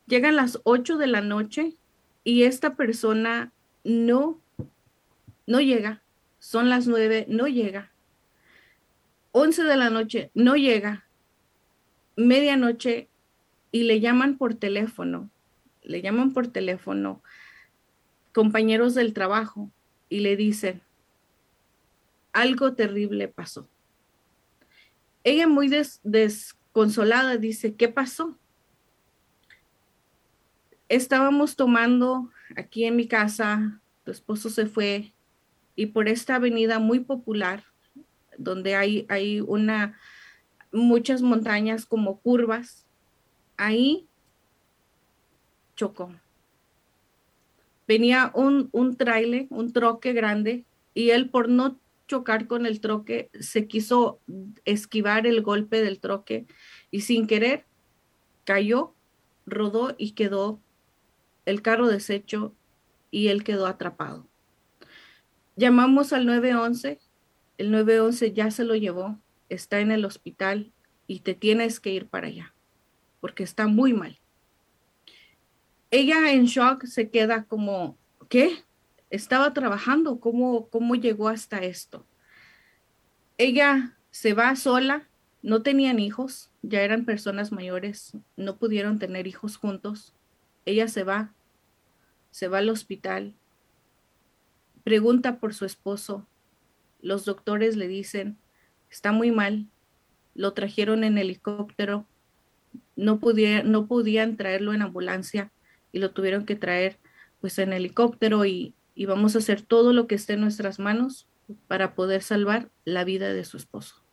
Llegan 0.07 0.35
las 0.35 0.59
8 0.63 0.97
de 0.97 1.07
la 1.07 1.21
noche 1.21 1.75
y 2.23 2.43
esta 2.43 2.75
persona 2.75 3.51
no, 3.83 4.41
no 5.45 5.59
llega. 5.59 6.01
Son 6.39 6.69
las 6.69 6.87
9, 6.87 7.25
no 7.29 7.47
llega. 7.47 7.91
11 9.31 9.63
de 9.63 9.77
la 9.77 9.89
noche, 9.89 10.31
no 10.33 10.55
llega. 10.55 11.05
Medianoche 12.15 13.09
y 13.71 13.83
le 13.83 13.99
llaman 13.99 14.37
por 14.37 14.55
teléfono. 14.55 15.29
Le 15.83 16.01
llaman 16.01 16.33
por 16.33 16.47
teléfono 16.47 17.21
compañeros 18.37 18.93
del 18.93 19.13
trabajo 19.13 19.71
y 20.09 20.19
le 20.19 20.35
dicen, 20.35 20.83
algo 22.33 22.75
terrible 22.75 23.27
pasó. 23.27 23.67
Ella 25.23 25.47
muy 25.47 25.69
des, 25.69 26.55
consolada, 26.71 27.37
dice, 27.37 27.73
¿qué 27.73 27.87
pasó? 27.87 28.37
Estábamos 30.89 31.55
tomando 31.55 32.31
aquí 32.55 32.85
en 32.85 32.95
mi 32.95 33.07
casa, 33.07 33.81
tu 34.03 34.11
esposo 34.11 34.49
se 34.49 34.67
fue 34.67 35.13
y 35.75 35.87
por 35.87 36.07
esta 36.07 36.35
avenida 36.35 36.79
muy 36.79 37.01
popular, 37.01 37.63
donde 38.37 38.75
hay, 38.75 39.05
hay 39.09 39.41
una, 39.41 39.99
muchas 40.71 41.21
montañas 41.21 41.85
como 41.85 42.19
curvas, 42.19 42.85
ahí 43.57 44.07
chocó. 45.75 46.11
Venía 47.87 48.31
un, 48.33 48.69
un 48.71 48.97
trailer, 48.97 49.47
un 49.49 49.71
troque 49.71 50.13
grande, 50.13 50.65
y 50.93 51.11
él 51.11 51.29
por 51.29 51.47
no 51.47 51.77
chocar 52.07 52.47
con 52.47 52.65
el 52.65 52.79
troque, 52.79 53.29
se 53.39 53.67
quiso 53.67 54.19
esquivar 54.65 55.27
el 55.27 55.41
golpe 55.41 55.81
del 55.81 55.99
troque 55.99 56.47
y 56.89 57.01
sin 57.01 57.27
querer 57.27 57.65
cayó, 58.45 58.93
rodó 59.45 59.93
y 59.97 60.11
quedó 60.11 60.59
el 61.47 61.61
carro 61.61 61.87
deshecho 61.87 62.53
y 63.09 63.29
él 63.29 63.43
quedó 63.43 63.65
atrapado. 63.65 64.27
Llamamos 65.55 66.13
al 66.13 66.25
911, 66.27 66.99
el 67.57 67.71
911 67.71 68.33
ya 68.33 68.51
se 68.51 68.63
lo 68.63 68.75
llevó, 68.75 69.17
está 69.49 69.79
en 69.79 69.91
el 69.91 70.05
hospital 70.05 70.71
y 71.07 71.21
te 71.21 71.33
tienes 71.33 71.79
que 71.79 71.89
ir 71.89 72.07
para 72.07 72.27
allá 72.27 72.53
porque 73.19 73.43
está 73.43 73.65
muy 73.65 73.93
mal. 73.93 74.19
Ella 75.89 76.31
en 76.31 76.45
shock 76.45 76.85
se 76.85 77.09
queda 77.09 77.45
como, 77.45 77.97
¿qué? 78.29 78.63
estaba 79.09 79.53
trabajando, 79.53 80.19
cómo, 80.19 80.67
cómo 80.69 80.95
llegó 80.95 81.29
hasta 81.29 81.59
esto. 81.59 82.05
Ella 83.37 83.97
se 84.11 84.33
va 84.33 84.55
sola, 84.55 85.07
no 85.41 85.61
tenían 85.61 85.99
hijos, 85.99 86.51
ya 86.61 86.81
eran 86.81 87.05
personas 87.05 87.51
mayores, 87.51 88.13
no 88.35 88.57
pudieron 88.57 88.99
tener 88.99 89.27
hijos 89.27 89.57
juntos. 89.57 90.13
Ella 90.65 90.87
se 90.87 91.03
va, 91.03 91.33
se 92.37 92.47
va 92.47 92.59
al 92.59 92.69
hospital, 92.69 93.33
pregunta 94.83 95.39
por 95.39 95.55
su 95.55 95.65
esposo. 95.65 96.27
Los 97.01 97.25
doctores 97.25 97.75
le 97.75 97.87
dicen, 97.87 98.37
está 98.91 99.11
muy 99.11 99.31
mal, 99.31 99.65
lo 100.35 100.53
trajeron 100.53 101.03
en 101.03 101.17
helicóptero, 101.17 102.05
no, 102.95 103.19
no 103.63 103.87
podían 103.87 104.37
traerlo 104.37 104.71
en 104.75 104.83
ambulancia 104.83 105.51
y 105.91 105.97
lo 105.97 106.11
tuvieron 106.11 106.45
que 106.45 106.55
traer 106.55 106.99
pues 107.41 107.57
en 107.57 107.73
helicóptero 107.73 108.45
y, 108.45 108.75
y 108.93 109.07
vamos 109.07 109.33
a 109.33 109.39
hacer 109.39 109.63
todo 109.63 109.91
lo 109.91 110.05
que 110.05 110.13
esté 110.13 110.33
en 110.33 110.41
nuestras 110.41 110.77
manos 110.77 111.27
para 111.67 111.95
poder 111.95 112.21
salvar 112.21 112.69
la 112.85 113.03
vida 113.03 113.33
de 113.33 113.45
su 113.45 113.57
esposo. 113.57 114.03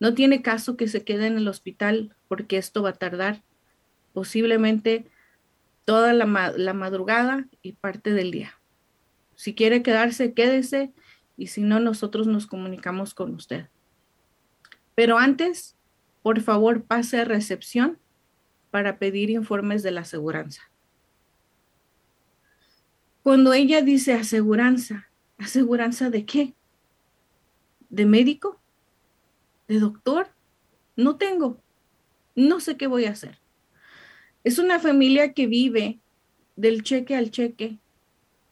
No 0.00 0.12
tiene 0.12 0.42
caso 0.42 0.76
que 0.76 0.86
se 0.86 1.02
quede 1.02 1.28
en 1.28 1.38
el 1.38 1.48
hospital 1.48 2.14
porque 2.28 2.58
esto 2.58 2.82
va 2.82 2.90
a 2.90 2.98
tardar 2.98 3.42
posiblemente 4.12 5.06
toda 5.86 6.12
la, 6.12 6.26
madrugada 6.26 7.46
y 7.62 7.72
parte 7.72 8.12
del 8.12 8.32
día. 8.32 8.60
Si 9.36 9.54
quiere 9.54 9.82
quedarse, 9.82 10.34
quédese 10.34 10.92
y 11.38 11.46
si 11.46 11.62
no, 11.62 11.80
nosotros 11.80 12.26
nos 12.26 12.46
comunicamos 12.46 13.14
con 13.14 13.34
usted. 13.34 13.68
Pero 14.94 15.16
antes, 15.16 15.76
por 16.22 16.40
favor, 16.40 16.82
pase 16.84 17.20
a 17.20 17.24
recepción 17.24 17.98
para 18.70 18.98
pedir 18.98 19.30
informes 19.30 19.82
de 19.84 19.92
la 19.92 20.00
aseguranza. 20.00 20.62
Cuando 23.22 23.52
ella 23.52 23.80
dice 23.80 24.12
aseguranza, 24.12 25.08
¿aseguranza 25.38 26.10
de 26.10 26.26
qué? 26.26 26.54
¿De 27.90 28.06
médico? 28.06 28.60
¿De 29.68 29.78
doctor? 29.78 30.30
No 30.96 31.16
tengo. 31.16 31.60
No 32.34 32.58
sé 32.58 32.76
qué 32.76 32.88
voy 32.88 33.04
a 33.04 33.10
hacer. 33.12 33.38
Es 34.46 34.60
una 34.60 34.78
familia 34.78 35.32
que 35.32 35.48
vive 35.48 35.98
del 36.54 36.84
cheque 36.84 37.16
al 37.16 37.32
cheque, 37.32 37.80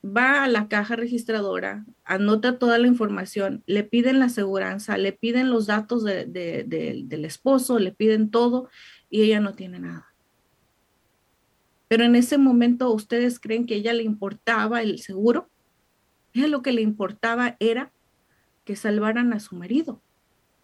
va 0.05 0.43
a 0.43 0.49
la 0.49 0.67
caja 0.67 0.97
registradora, 0.97 1.87
anota 2.05 2.59
toda 2.59 2.79
la 2.79 2.89
información, 2.89 3.63
le 3.67 3.85
piden 3.85 4.19
la 4.19 4.25
aseguranza, 4.25 4.99
le 4.99 5.13
piden 5.13 5.51
los 5.51 5.69
datos 5.69 6.03
del 6.03 7.25
esposo, 7.25 7.79
le 7.79 7.93
piden 7.93 8.33
todo 8.33 8.69
y 9.09 9.23
ella 9.23 9.39
no 9.39 9.55
tiene 9.55 9.79
nada. 9.79 10.13
Pero 11.87 12.03
en 12.03 12.17
ese 12.17 12.39
momento, 12.39 12.93
¿ustedes 12.93 13.39
creen 13.39 13.65
que 13.65 13.75
a 13.75 13.77
ella 13.77 13.93
le 13.93 14.03
importaba 14.03 14.83
el 14.83 14.99
seguro? 14.99 15.49
Ella 16.33 16.49
lo 16.49 16.61
que 16.61 16.73
le 16.73 16.83
importaba 16.83 17.57
era 17.61 17.93
que 18.65 18.75
salvaran 18.75 19.33
a 19.33 19.39
su 19.39 19.55
marido. 19.55 20.03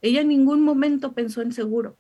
Ella 0.03 0.22
en 0.22 0.28
ningún 0.28 0.61
momento 0.62 1.12
pensó 1.12 1.41
en 1.41 1.53
seguro, 1.53 1.97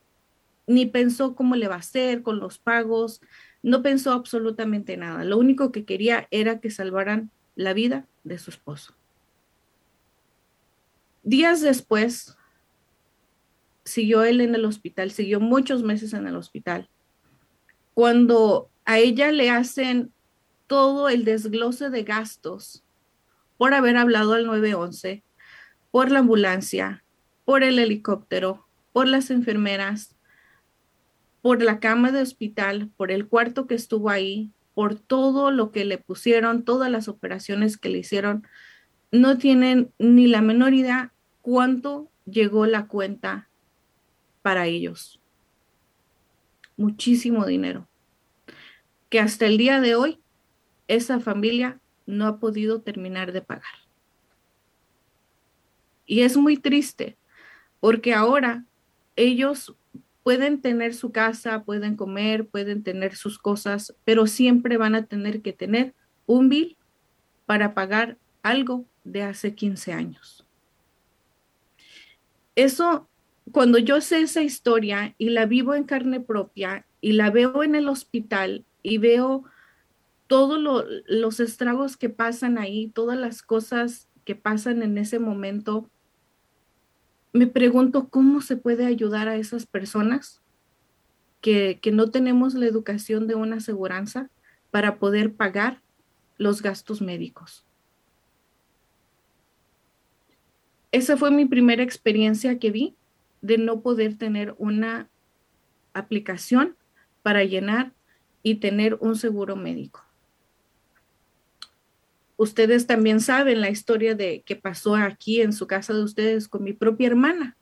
ni 0.70 0.86
pensó 0.86 1.34
cómo 1.34 1.56
le 1.56 1.66
va 1.66 1.74
a 1.74 1.78
hacer 1.78 2.22
con 2.22 2.38
los 2.38 2.58
pagos, 2.58 3.20
no 3.60 3.82
pensó 3.82 4.12
absolutamente 4.12 4.96
nada. 4.96 5.24
Lo 5.24 5.36
único 5.36 5.72
que 5.72 5.84
quería 5.84 6.28
era 6.30 6.60
que 6.60 6.70
salvaran 6.70 7.32
la 7.56 7.72
vida 7.72 8.06
de 8.22 8.38
su 8.38 8.50
esposo. 8.50 8.94
Días 11.24 11.60
después, 11.60 12.36
siguió 13.84 14.22
él 14.22 14.40
en 14.40 14.54
el 14.54 14.64
hospital, 14.64 15.10
siguió 15.10 15.40
muchos 15.40 15.82
meses 15.82 16.12
en 16.12 16.28
el 16.28 16.36
hospital. 16.36 16.88
Cuando 17.92 18.70
a 18.84 18.98
ella 19.00 19.32
le 19.32 19.50
hacen 19.50 20.12
todo 20.68 21.08
el 21.08 21.24
desglose 21.24 21.90
de 21.90 22.04
gastos 22.04 22.84
por 23.58 23.74
haber 23.74 23.96
hablado 23.96 24.34
al 24.34 24.46
911, 24.46 25.24
por 25.90 26.12
la 26.12 26.20
ambulancia, 26.20 27.04
por 27.44 27.64
el 27.64 27.80
helicóptero, 27.80 28.68
por 28.92 29.08
las 29.08 29.32
enfermeras, 29.32 30.14
por 31.42 31.62
la 31.62 31.80
cama 31.80 32.12
de 32.12 32.22
hospital, 32.22 32.90
por 32.96 33.10
el 33.10 33.26
cuarto 33.26 33.66
que 33.66 33.74
estuvo 33.74 34.10
ahí, 34.10 34.50
por 34.74 34.94
todo 34.94 35.50
lo 35.50 35.72
que 35.72 35.84
le 35.84 35.98
pusieron, 35.98 36.64
todas 36.64 36.90
las 36.90 37.08
operaciones 37.08 37.76
que 37.76 37.88
le 37.88 37.98
hicieron, 37.98 38.46
no 39.10 39.38
tienen 39.38 39.92
ni 39.98 40.26
la 40.26 40.42
menor 40.42 40.74
idea 40.74 41.12
cuánto 41.42 42.08
llegó 42.24 42.66
la 42.66 42.86
cuenta 42.86 43.48
para 44.42 44.66
ellos. 44.66 45.20
Muchísimo 46.76 47.44
dinero. 47.46 47.88
Que 49.08 49.20
hasta 49.20 49.46
el 49.46 49.58
día 49.58 49.80
de 49.80 49.96
hoy 49.96 50.20
esa 50.88 51.20
familia 51.20 51.80
no 52.06 52.26
ha 52.26 52.38
podido 52.38 52.80
terminar 52.80 53.32
de 53.32 53.42
pagar. 53.42 53.64
Y 56.06 56.22
es 56.22 56.36
muy 56.36 56.56
triste 56.56 57.16
porque 57.80 58.14
ahora 58.14 58.64
ellos 59.16 59.74
pueden 60.22 60.60
tener 60.60 60.94
su 60.94 61.12
casa, 61.12 61.64
pueden 61.64 61.96
comer, 61.96 62.46
pueden 62.46 62.82
tener 62.82 63.16
sus 63.16 63.38
cosas, 63.38 63.94
pero 64.04 64.26
siempre 64.26 64.76
van 64.76 64.94
a 64.94 65.06
tener 65.06 65.42
que 65.42 65.52
tener 65.52 65.94
un 66.26 66.48
bill 66.48 66.76
para 67.46 67.74
pagar 67.74 68.18
algo 68.42 68.84
de 69.04 69.22
hace 69.22 69.54
15 69.54 69.92
años. 69.92 70.46
Eso, 72.54 73.08
cuando 73.52 73.78
yo 73.78 74.00
sé 74.00 74.20
esa 74.20 74.42
historia 74.42 75.14
y 75.18 75.30
la 75.30 75.46
vivo 75.46 75.74
en 75.74 75.84
carne 75.84 76.20
propia 76.20 76.86
y 77.00 77.12
la 77.12 77.30
veo 77.30 77.62
en 77.62 77.74
el 77.74 77.88
hospital 77.88 78.64
y 78.82 78.98
veo 78.98 79.44
todos 80.26 80.60
los 81.08 81.40
estragos 81.40 81.96
que 81.96 82.08
pasan 82.08 82.58
ahí, 82.58 82.88
todas 82.94 83.18
las 83.18 83.42
cosas 83.42 84.08
que 84.24 84.36
pasan 84.36 84.82
en 84.82 84.98
ese 84.98 85.18
momento, 85.18 85.90
me 87.32 87.46
pregunto 87.46 88.08
cómo 88.08 88.40
se 88.40 88.56
puede 88.56 88.86
ayudar 88.86 89.28
a 89.28 89.36
esas 89.36 89.66
personas 89.66 90.40
que, 91.40 91.80
no 91.92 92.10
tenemos 92.10 92.54
la 92.54 92.66
educación 92.66 93.26
de 93.26 93.34
una 93.34 93.56
aseguranza 93.56 94.28
para 94.70 94.98
poder 94.98 95.34
pagar 95.34 95.80
los 96.38 96.62
gastos 96.62 97.00
médicos. 97.00 97.64
Esa 100.92 101.16
fue 101.16 101.30
mi 101.30 101.46
primera 101.46 101.82
experiencia 101.82 102.58
que 102.58 102.70
vi 102.70 102.96
de 103.42 103.58
no 103.58 103.80
poder 103.80 104.16
tener 104.16 104.54
una 104.58 105.08
aplicación 105.92 106.76
para 107.22 107.44
llenar 107.44 107.92
y 108.42 108.56
tener 108.56 108.96
un 109.00 109.16
seguro 109.16 109.54
médico. 109.54 110.04
Ustedes 112.40 112.86
también 112.86 113.20
saben 113.20 113.60
la 113.60 113.68
historia 113.68 114.14
de 114.14 114.40
que 114.46 114.56
pasó 114.56 114.96
aquí 114.96 115.42
en 115.42 115.52
su 115.52 115.66
casa 115.66 115.92
de 115.92 116.02
ustedes 116.02 116.48
con 116.48 116.64
mi 116.64 116.72
propia 116.72 117.08
hermana. 117.08 117.54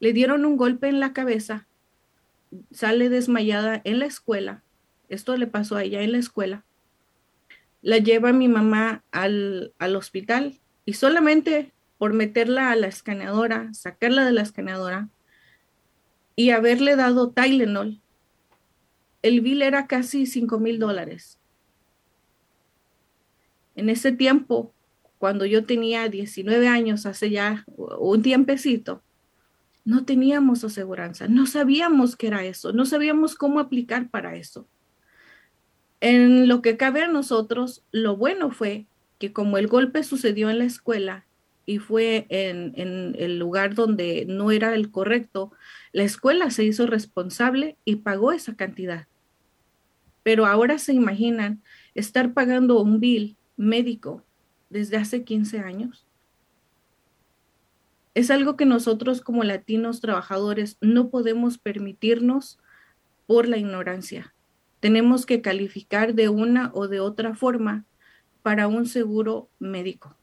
Le 0.00 0.14
dieron 0.14 0.46
un 0.46 0.56
golpe 0.56 0.88
en 0.88 0.98
la 0.98 1.12
cabeza, 1.12 1.68
sale 2.70 3.10
desmayada 3.10 3.82
en 3.84 3.98
la 3.98 4.06
escuela. 4.06 4.62
Esto 5.10 5.36
le 5.36 5.46
pasó 5.46 5.76
a 5.76 5.84
ella 5.84 6.00
en 6.00 6.12
la 6.12 6.16
escuela. 6.16 6.64
La 7.82 7.98
lleva 7.98 8.32
mi 8.32 8.48
mamá 8.48 9.04
al, 9.10 9.74
al 9.78 9.94
hospital 9.96 10.58
y 10.86 10.94
solamente 10.94 11.70
por 11.98 12.14
meterla 12.14 12.70
a 12.70 12.76
la 12.76 12.86
escaneadora, 12.86 13.74
sacarla 13.74 14.24
de 14.24 14.32
la 14.32 14.40
escaneadora 14.40 15.10
y 16.34 16.48
haberle 16.48 16.96
dado 16.96 17.28
Tylenol, 17.28 18.00
el 19.20 19.42
bill 19.42 19.60
era 19.60 19.86
casi 19.86 20.24
5 20.24 20.58
mil 20.60 20.78
dólares. 20.78 21.41
En 23.74 23.88
ese 23.88 24.12
tiempo, 24.12 24.72
cuando 25.18 25.46
yo 25.46 25.64
tenía 25.64 26.08
19 26.08 26.68
años, 26.68 27.06
hace 27.06 27.30
ya 27.30 27.64
un 27.76 28.22
tiempecito, 28.22 29.02
no 29.84 30.04
teníamos 30.04 30.64
aseguranza, 30.64 31.28
no 31.28 31.46
sabíamos 31.46 32.16
qué 32.16 32.28
era 32.28 32.44
eso, 32.44 32.72
no 32.72 32.84
sabíamos 32.86 33.34
cómo 33.34 33.60
aplicar 33.60 34.10
para 34.10 34.36
eso. 34.36 34.66
En 36.00 36.48
lo 36.48 36.62
que 36.62 36.76
cabe 36.76 37.02
a 37.02 37.08
nosotros, 37.08 37.84
lo 37.92 38.16
bueno 38.16 38.50
fue 38.50 38.86
que 39.18 39.32
como 39.32 39.58
el 39.58 39.68
golpe 39.68 40.02
sucedió 40.02 40.50
en 40.50 40.58
la 40.58 40.64
escuela 40.64 41.24
y 41.64 41.78
fue 41.78 42.26
en, 42.28 42.72
en, 42.76 43.14
el 43.16 43.38
lugar 43.38 43.74
donde 43.76 44.24
no 44.26 44.50
era 44.50 44.74
el 44.74 44.90
correcto, 44.90 45.52
la 45.92 46.02
escuela 46.02 46.50
se 46.50 46.64
hizo 46.64 46.86
responsable 46.86 47.76
y 47.84 47.96
pagó 47.96 48.32
esa 48.32 48.56
cantidad. 48.56 49.06
Pero 50.24 50.46
ahora 50.46 50.78
se 50.78 50.92
imaginan 50.92 51.62
estar 51.94 52.32
pagando 52.32 52.80
un 52.80 52.98
bill 52.98 53.36
médico 53.62 54.24
desde 54.70 54.96
hace 54.96 55.24
15 55.24 55.60
años. 55.60 56.06
Es 58.14 58.30
algo 58.30 58.56
que 58.56 58.66
nosotros 58.66 59.22
como 59.22 59.44
latinos 59.44 60.00
trabajadores 60.00 60.76
no 60.80 61.08
podemos 61.08 61.58
permitirnos 61.58 62.58
por 63.26 63.48
la 63.48 63.56
ignorancia. 63.56 64.34
Tenemos 64.80 65.24
que 65.24 65.40
calificar 65.40 66.14
de 66.14 66.28
una 66.28 66.70
o 66.74 66.88
de 66.88 67.00
otra 67.00 67.34
forma 67.34 67.84
para 68.42 68.66
un 68.66 68.86
seguro 68.86 69.48
médico. 69.58 70.16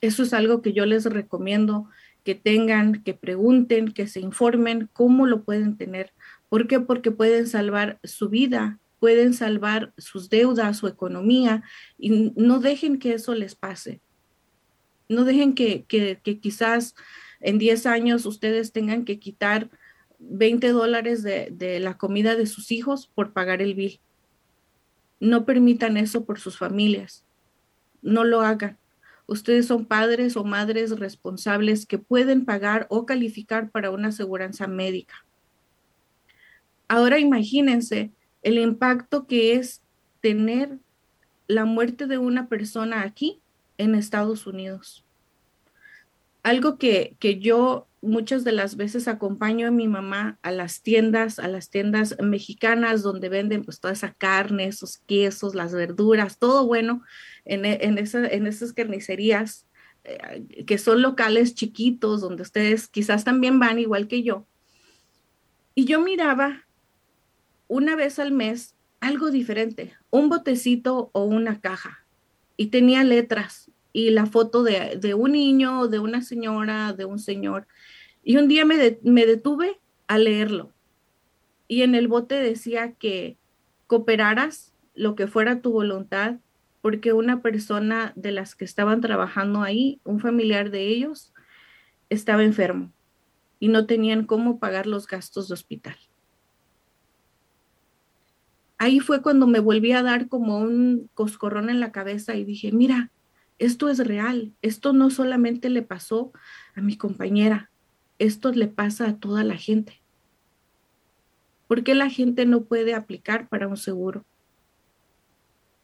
Eso 0.00 0.22
es 0.22 0.32
algo 0.32 0.62
que 0.62 0.72
yo 0.72 0.86
les 0.86 1.04
recomiendo 1.04 1.88
que 2.24 2.34
tengan, 2.34 3.02
que 3.02 3.14
pregunten, 3.14 3.92
que 3.92 4.06
se 4.06 4.20
informen 4.20 4.88
cómo 4.92 5.26
lo 5.26 5.42
pueden 5.42 5.76
tener. 5.76 6.12
¿Por 6.48 6.68
qué? 6.68 6.80
Porque 6.80 7.10
pueden 7.10 7.46
salvar 7.48 7.98
su 8.04 8.28
vida 8.28 8.78
pueden 9.02 9.34
salvar 9.34 9.92
sus 9.98 10.30
deudas, 10.30 10.76
su 10.76 10.86
economía, 10.86 11.64
y 11.98 12.30
no 12.36 12.60
dejen 12.60 13.00
que 13.00 13.14
eso 13.14 13.34
les 13.34 13.56
pase. 13.56 14.00
No 15.08 15.24
dejen 15.24 15.54
que, 15.54 15.86
quizás 16.40 16.94
en 17.40 17.58
10 17.58 17.86
años 17.86 18.26
ustedes 18.26 18.70
tengan 18.70 19.04
que 19.04 19.18
quitar 19.18 19.70
20 20.20 20.68
dólares 20.68 21.24
de, 21.24 21.48
de 21.50 21.80
la 21.80 21.98
comida 21.98 22.36
de 22.36 22.46
sus 22.46 22.70
hijos 22.70 23.08
por 23.12 23.32
pagar 23.32 23.60
el 23.60 23.74
bill. 23.74 23.98
No 25.18 25.46
permitan 25.46 25.96
eso 25.96 26.24
por 26.24 26.38
sus 26.38 26.56
familias. 26.56 27.26
No 28.02 28.22
lo 28.22 28.42
hagan. 28.42 28.78
Ustedes 29.26 29.66
son 29.66 29.84
padres 29.84 30.36
o 30.36 30.44
madres 30.44 30.96
responsables 30.96 31.86
que 31.86 31.98
pueden 31.98 32.44
pagar 32.44 32.86
o 32.88 33.04
calificar 33.04 33.68
para 33.72 33.90
una 33.90 34.08
aseguranza 34.08 34.68
médica. 34.68 35.26
Ahora 36.86 37.18
imagínense 37.18 38.12
el 38.42 38.58
impacto 38.58 39.26
que 39.26 39.54
es 39.54 39.82
tener 40.20 40.78
la 41.46 41.64
muerte 41.64 42.06
de 42.06 42.18
una 42.18 42.48
persona 42.48 43.02
aquí 43.02 43.40
en 43.78 43.94
Estados 43.94 44.46
Unidos. 44.46 45.04
Algo 46.42 46.76
que, 46.76 47.16
que 47.18 47.38
yo 47.38 47.86
muchas 48.00 48.42
de 48.42 48.52
las 48.52 48.76
veces 48.76 49.06
acompaño 49.06 49.68
a 49.68 49.70
mi 49.70 49.86
mamá 49.86 50.38
a 50.42 50.50
las 50.50 50.82
tiendas, 50.82 51.38
a 51.38 51.46
las 51.46 51.70
tiendas 51.70 52.16
mexicanas 52.20 53.02
donde 53.02 53.28
venden 53.28 53.64
pues 53.64 53.78
toda 53.78 53.92
esa 53.92 54.12
carne, 54.12 54.66
esos 54.66 54.98
quesos, 54.98 55.54
las 55.54 55.72
verduras, 55.72 56.38
todo 56.38 56.66
bueno 56.66 57.02
en, 57.44 57.64
en, 57.64 57.98
en 57.98 58.46
esas 58.46 58.72
carnicerías 58.72 59.66
eh, 60.04 60.64
que 60.66 60.78
son 60.78 61.00
locales 61.00 61.54
chiquitos 61.54 62.20
donde 62.20 62.42
ustedes 62.42 62.88
quizás 62.88 63.22
también 63.22 63.60
van 63.60 63.78
igual 63.78 64.08
que 64.08 64.24
yo. 64.24 64.46
Y 65.76 65.84
yo 65.84 66.00
miraba 66.00 66.66
una 67.72 67.96
vez 67.96 68.18
al 68.18 68.32
mes 68.32 68.76
algo 69.00 69.30
diferente, 69.30 69.94
un 70.10 70.28
botecito 70.28 71.08
o 71.14 71.24
una 71.24 71.58
caja. 71.62 72.04
Y 72.58 72.66
tenía 72.66 73.02
letras 73.02 73.70
y 73.94 74.10
la 74.10 74.26
foto 74.26 74.62
de, 74.62 74.98
de 75.00 75.14
un 75.14 75.32
niño, 75.32 75.88
de 75.88 75.98
una 75.98 76.20
señora, 76.20 76.92
de 76.92 77.06
un 77.06 77.18
señor. 77.18 77.66
Y 78.22 78.36
un 78.36 78.46
día 78.46 78.66
me, 78.66 78.76
detuve 78.76 79.80
a 80.06 80.18
leerlo. 80.18 80.70
Y 81.66 81.80
en 81.80 81.94
el 81.94 82.08
bote 82.08 82.34
decía 82.34 82.92
que 82.92 83.38
cooperaras 83.86 84.74
lo 84.94 85.14
que 85.14 85.26
fuera 85.26 85.62
tu 85.62 85.72
voluntad 85.72 86.36
porque 86.82 87.14
una 87.14 87.40
persona 87.40 88.12
de 88.16 88.32
las 88.32 88.54
que 88.54 88.66
estaban 88.66 89.00
trabajando 89.00 89.62
ahí, 89.62 89.98
un 90.04 90.20
familiar 90.20 90.70
de 90.70 90.88
ellos, 90.88 91.32
estaba 92.10 92.44
enfermo 92.44 92.92
y 93.60 93.68
no 93.68 93.86
tenían 93.86 94.26
cómo 94.26 94.58
pagar 94.58 94.86
los 94.86 95.06
gastos 95.06 95.48
de 95.48 95.54
hospital. 95.54 95.96
Ahí 98.82 98.98
fue 98.98 99.22
cuando 99.22 99.46
me 99.46 99.60
volví 99.60 99.92
a 99.92 100.02
dar 100.02 100.26
como 100.26 100.58
un 100.58 101.08
coscorrón 101.14 101.70
en 101.70 101.78
la 101.78 101.92
cabeza 101.92 102.34
y 102.34 102.44
dije, 102.44 102.72
mira, 102.72 103.12
esto 103.60 103.88
es 103.88 103.98
real, 104.04 104.54
esto 104.60 104.92
no 104.92 105.08
solamente 105.08 105.70
le 105.70 105.82
pasó 105.82 106.32
a 106.74 106.80
mi 106.80 106.96
compañera, 106.96 107.70
esto 108.18 108.50
le 108.50 108.66
pasa 108.66 109.06
a 109.06 109.16
toda 109.18 109.44
la 109.44 109.54
gente. 109.54 110.00
¿Por 111.68 111.84
qué 111.84 111.94
la 111.94 112.10
gente 112.10 112.44
no 112.44 112.64
puede 112.64 112.92
aplicar 112.94 113.48
para 113.48 113.68
un 113.68 113.76
seguro? 113.76 114.24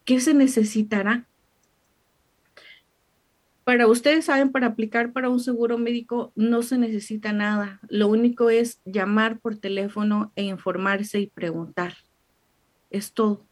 ¿Qué 0.05 0.19
se 0.19 0.35
necesitará? 0.35 1.29
Para 3.63 3.87
ustedes 3.87 4.25
saben, 4.25 4.51
para 4.51 4.67
aplicar 4.67 5.13
para 5.13 5.29
un 5.29 5.39
seguro 5.39 5.79
médico 5.79 6.33
no 6.35 6.63
se 6.63 6.79
necesita 6.79 7.33
nada. 7.33 7.79
Lo 7.89 8.09
único 8.09 8.51
es 8.51 8.81
llamar 8.85 9.39
por 9.39 9.57
teléfono 9.57 10.33
e 10.35 10.43
informarse 10.43 11.21
y 11.21 11.29
preguntar. 11.29 11.95
Es 12.91 13.13
todo. 13.13 13.45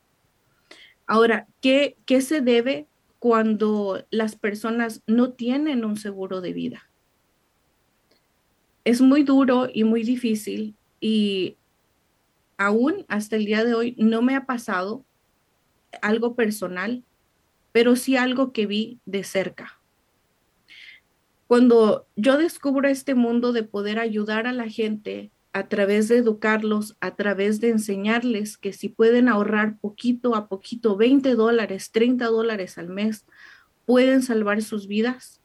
Ahora, 1.07 1.47
¿qué, 1.61 1.97
qué 2.07 2.21
se 2.21 2.41
debe 2.41 2.87
cuando 3.19 4.05
las 4.11 4.37
personas 4.37 5.03
no 5.07 5.33
tienen 5.33 5.85
un 5.85 5.97
seguro 5.97 6.41
de 6.41 6.53
vida? 6.53 6.87
es 8.87 9.01
muy 9.01 9.25
duro 9.25 9.69
y 9.75 9.83
muy 9.83 10.05
difícil 10.05 10.77
y 11.01 11.57
aún 12.57 13.05
hasta 13.09 13.35
el 13.35 13.45
día 13.45 13.65
de 13.65 13.75
hoy 13.75 13.97
no 13.99 14.23
me 14.23 14.37
ha 14.37 14.47
pasado 14.47 15.05
algo 16.03 16.37
personal, 16.37 17.03
pero 17.73 17.97
sí 17.97 18.17
algo 18.17 18.53
que 18.53 18.67
vi 18.67 19.01
de 19.05 19.25
cerca. 19.25 19.81
Cuando 21.49 22.07
yo 22.15 22.39
descubro 22.39 22.89
este 22.89 23.17
mundo 23.17 23.53
de 23.53 23.65
poder 23.65 23.99
ayudar 23.99 24.47
a 24.47 24.53
la 24.53 24.69
gente 24.69 25.33
a 25.57 25.69
través 25.69 26.09
de 26.09 26.19
educarlos, 26.19 26.99
a 27.01 27.17
través 27.17 27.63
de 27.63 27.71
enseñarles 27.71 28.59
que 28.59 28.75
si 28.75 28.91
pueden 28.91 29.27
ahorrar 29.27 29.79
poquito 29.79 30.35
a 30.35 30.49
poquito, 30.51 30.99
20 30.99 31.35
dólares, 31.35 31.93
30 31.93 32.27
dólares 32.27 32.77
al 32.77 32.91
mes, 32.91 33.25
pueden 33.87 34.23
salvar 34.23 34.61
sus 34.61 34.87
vidas, 34.87 35.41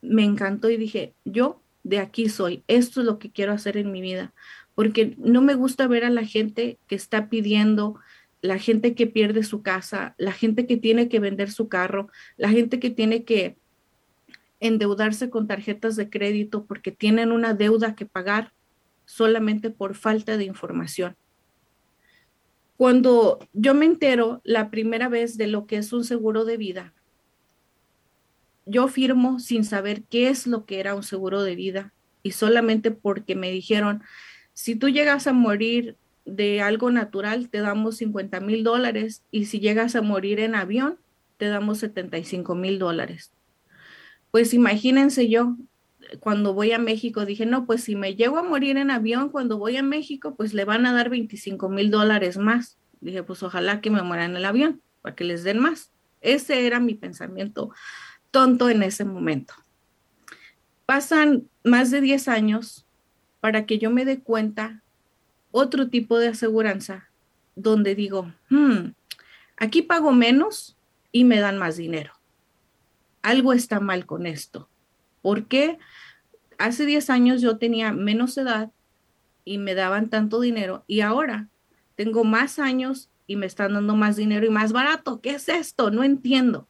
me 0.00 0.24
encantó 0.24 0.70
y 0.70 0.78
dije, 0.78 1.12
yo 1.26 1.60
de 1.82 1.98
aquí 1.98 2.30
soy, 2.30 2.64
esto 2.68 3.00
es 3.00 3.06
lo 3.06 3.18
que 3.18 3.30
quiero 3.30 3.52
hacer 3.52 3.76
en 3.76 3.92
mi 3.92 4.00
vida, 4.00 4.32
porque 4.74 5.14
no 5.18 5.42
me 5.42 5.54
gusta 5.54 5.86
ver 5.88 6.06
a 6.06 6.10
la 6.10 6.24
gente 6.24 6.78
que 6.86 6.94
está 6.94 7.28
pidiendo, 7.28 8.00
la 8.40 8.58
gente 8.58 8.94
que 8.94 9.06
pierde 9.06 9.42
su 9.42 9.60
casa, 9.60 10.14
la 10.16 10.32
gente 10.32 10.66
que 10.66 10.78
tiene 10.78 11.10
que 11.10 11.20
vender 11.20 11.50
su 11.50 11.68
carro, 11.68 12.08
la 12.38 12.48
gente 12.48 12.80
que 12.80 12.88
tiene 12.88 13.24
que 13.24 13.58
endeudarse 14.58 15.28
con 15.28 15.46
tarjetas 15.46 15.96
de 15.96 16.08
crédito 16.08 16.64
porque 16.64 16.92
tienen 16.92 17.30
una 17.30 17.52
deuda 17.52 17.94
que 17.94 18.06
pagar 18.06 18.53
solamente 19.04 19.70
por 19.70 19.94
falta 19.94 20.36
de 20.36 20.44
información. 20.44 21.16
Cuando 22.76 23.38
yo 23.52 23.74
me 23.74 23.86
entero 23.86 24.40
la 24.44 24.70
primera 24.70 25.08
vez 25.08 25.36
de 25.36 25.46
lo 25.46 25.66
que 25.66 25.76
es 25.76 25.92
un 25.92 26.04
seguro 26.04 26.44
de 26.44 26.56
vida, 26.56 26.92
yo 28.66 28.88
firmo 28.88 29.38
sin 29.38 29.64
saber 29.64 30.02
qué 30.04 30.28
es 30.28 30.46
lo 30.46 30.64
que 30.64 30.80
era 30.80 30.94
un 30.94 31.02
seguro 31.02 31.42
de 31.42 31.54
vida 31.54 31.92
y 32.22 32.32
solamente 32.32 32.90
porque 32.90 33.36
me 33.36 33.50
dijeron, 33.50 34.02
si 34.54 34.74
tú 34.74 34.88
llegas 34.88 35.26
a 35.26 35.32
morir 35.32 35.96
de 36.24 36.62
algo 36.62 36.90
natural, 36.90 37.50
te 37.50 37.58
damos 37.58 37.98
50 37.98 38.40
mil 38.40 38.64
dólares 38.64 39.22
y 39.30 39.44
si 39.46 39.60
llegas 39.60 39.94
a 39.94 40.02
morir 40.02 40.40
en 40.40 40.54
avión, 40.54 40.98
te 41.36 41.48
damos 41.48 41.78
75 41.78 42.54
mil 42.54 42.78
dólares. 42.78 43.32
Pues 44.30 44.54
imagínense 44.54 45.28
yo, 45.28 45.56
cuando 46.20 46.54
voy 46.54 46.72
a 46.72 46.78
México, 46.78 47.24
dije, 47.24 47.46
no, 47.46 47.66
pues 47.66 47.84
si 47.84 47.96
me 47.96 48.14
llego 48.14 48.38
a 48.38 48.42
morir 48.42 48.76
en 48.76 48.90
avión 48.90 49.28
cuando 49.28 49.58
voy 49.58 49.76
a 49.76 49.82
México, 49.82 50.34
pues 50.34 50.54
le 50.54 50.64
van 50.64 50.86
a 50.86 50.92
dar 50.92 51.10
25 51.10 51.68
mil 51.68 51.90
dólares 51.90 52.36
más. 52.36 52.78
Dije, 53.00 53.22
pues 53.22 53.42
ojalá 53.42 53.80
que 53.80 53.90
me 53.90 54.02
muera 54.02 54.24
en 54.24 54.36
el 54.36 54.44
avión, 54.44 54.80
para 55.02 55.14
que 55.14 55.24
les 55.24 55.44
den 55.44 55.58
más. 55.58 55.90
Ese 56.20 56.66
era 56.66 56.80
mi 56.80 56.94
pensamiento 56.94 57.70
tonto 58.30 58.68
en 58.70 58.82
ese 58.82 59.04
momento. 59.04 59.54
Pasan 60.86 61.48
más 61.62 61.90
de 61.90 62.00
10 62.00 62.28
años 62.28 62.86
para 63.40 63.66
que 63.66 63.78
yo 63.78 63.90
me 63.90 64.04
dé 64.04 64.20
cuenta 64.20 64.82
otro 65.50 65.88
tipo 65.88 66.18
de 66.18 66.28
aseguranza 66.28 67.10
donde 67.54 67.94
digo, 67.94 68.32
hmm, 68.50 68.92
aquí 69.56 69.82
pago 69.82 70.12
menos 70.12 70.76
y 71.12 71.24
me 71.24 71.38
dan 71.40 71.58
más 71.58 71.76
dinero. 71.76 72.12
Algo 73.22 73.52
está 73.52 73.80
mal 73.80 74.06
con 74.06 74.26
esto. 74.26 74.68
porque 75.24 75.78
Hace 76.58 76.86
10 76.86 77.10
años 77.10 77.40
yo 77.40 77.58
tenía 77.58 77.92
menos 77.92 78.36
edad 78.38 78.70
y 79.44 79.58
me 79.58 79.74
daban 79.74 80.08
tanto 80.08 80.40
dinero 80.40 80.84
y 80.86 81.00
ahora 81.00 81.48
tengo 81.94 82.24
más 82.24 82.58
años 82.58 83.10
y 83.26 83.36
me 83.36 83.46
están 83.46 83.74
dando 83.74 83.96
más 83.96 84.16
dinero 84.16 84.46
y 84.46 84.50
más 84.50 84.72
barato. 84.72 85.20
¿Qué 85.20 85.30
es 85.30 85.48
esto? 85.48 85.90
No 85.90 86.04
entiendo. 86.04 86.68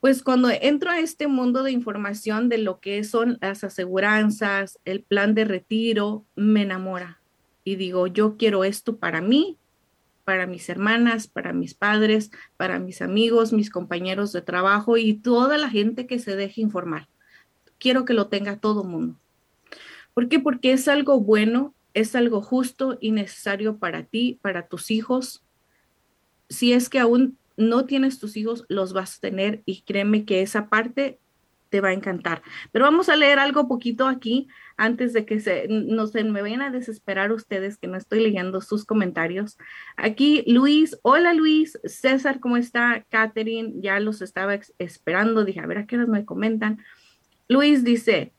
Pues 0.00 0.22
cuando 0.22 0.48
entro 0.50 0.90
a 0.90 1.00
este 1.00 1.26
mundo 1.26 1.62
de 1.64 1.72
información 1.72 2.48
de 2.48 2.58
lo 2.58 2.78
que 2.78 3.02
son 3.02 3.38
las 3.40 3.64
aseguranzas, 3.64 4.78
el 4.84 5.02
plan 5.02 5.34
de 5.34 5.44
retiro, 5.44 6.24
me 6.36 6.62
enamora 6.62 7.20
y 7.64 7.76
digo, 7.76 8.06
yo 8.06 8.36
quiero 8.36 8.62
esto 8.64 8.96
para 8.98 9.20
mí, 9.20 9.58
para 10.24 10.46
mis 10.46 10.68
hermanas, 10.68 11.26
para 11.26 11.52
mis 11.52 11.74
padres, 11.74 12.30
para 12.56 12.78
mis 12.78 13.02
amigos, 13.02 13.52
mis 13.52 13.70
compañeros 13.70 14.32
de 14.32 14.40
trabajo 14.40 14.96
y 14.96 15.14
toda 15.14 15.58
la 15.58 15.68
gente 15.68 16.06
que 16.06 16.18
se 16.18 16.36
deje 16.36 16.60
informar. 16.60 17.08
Quiero 17.78 18.04
que 18.04 18.14
lo 18.14 18.28
tenga 18.28 18.58
todo 18.58 18.84
mundo. 18.84 19.16
¿Por 20.14 20.28
qué? 20.28 20.40
Porque 20.40 20.72
es 20.72 20.88
algo 20.88 21.20
bueno, 21.20 21.74
es 21.94 22.14
algo 22.14 22.42
justo 22.42 22.98
y 23.00 23.12
necesario 23.12 23.78
para 23.78 24.04
ti, 24.04 24.38
para 24.42 24.66
tus 24.66 24.90
hijos. 24.90 25.44
Si 26.48 26.72
es 26.72 26.88
que 26.88 26.98
aún 26.98 27.38
no 27.56 27.84
tienes 27.84 28.18
tus 28.18 28.36
hijos, 28.36 28.64
los 28.68 28.92
vas 28.92 29.16
a 29.16 29.20
tener 29.20 29.62
y 29.64 29.82
créeme 29.82 30.24
que 30.24 30.42
esa 30.42 30.68
parte 30.68 31.18
te 31.70 31.80
va 31.80 31.88
a 31.88 31.92
encantar. 31.92 32.42
Pero 32.72 32.84
vamos 32.84 33.08
a 33.08 33.16
leer 33.16 33.38
algo 33.38 33.68
poquito 33.68 34.06
aquí 34.06 34.48
antes 34.76 35.12
de 35.12 35.24
que 35.24 35.40
se, 35.40 35.66
no 35.68 36.06
se 36.06 36.24
me 36.24 36.42
vayan 36.42 36.62
a 36.62 36.70
desesperar 36.70 37.32
ustedes 37.32 37.76
que 37.78 37.88
no 37.88 37.96
estoy 37.96 38.20
leyendo 38.20 38.60
sus 38.60 38.84
comentarios. 38.84 39.58
Aquí 39.96 40.44
Luis, 40.46 40.98
hola 41.02 41.34
Luis, 41.34 41.78
César, 41.84 42.40
¿cómo 42.40 42.56
está? 42.56 43.04
Catherine, 43.10 43.74
ya 43.80 44.00
los 44.00 44.22
estaba 44.22 44.58
esperando, 44.78 45.44
dije, 45.44 45.60
a 45.60 45.66
ver 45.66 45.78
a 45.78 45.86
qué 45.86 45.96
horas 45.96 46.08
me 46.08 46.24
comentan. 46.24 46.78
Luis 47.48 47.84
dice, 47.84 48.32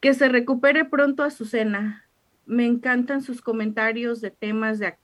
que 0.00 0.14
se 0.14 0.28
recupere 0.28 0.84
pronto 0.84 1.22
a 1.22 1.30
cena. 1.30 2.08
Me 2.44 2.66
encantan 2.66 3.22
sus 3.22 3.40
comentarios 3.40 4.20
de 4.20 4.30
temas 4.30 4.78
de 4.78 4.94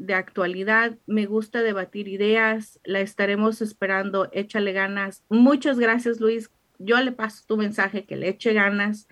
de 0.00 0.14
actualidad. 0.14 0.98
Me 1.06 1.26
gusta 1.26 1.62
debatir 1.62 2.08
ideas. 2.08 2.80
La 2.84 3.00
estaremos 3.00 3.60
esperando. 3.60 4.28
Échale 4.32 4.72
ganas. 4.72 5.22
Muchas 5.28 5.78
gracias, 5.78 6.20
Luis. 6.20 6.50
Yo 6.78 7.00
le 7.00 7.12
paso 7.12 7.44
tu 7.46 7.56
mensaje 7.56 8.04
que 8.04 8.16
le 8.16 8.28
eche 8.28 8.52
ganas. 8.52 9.06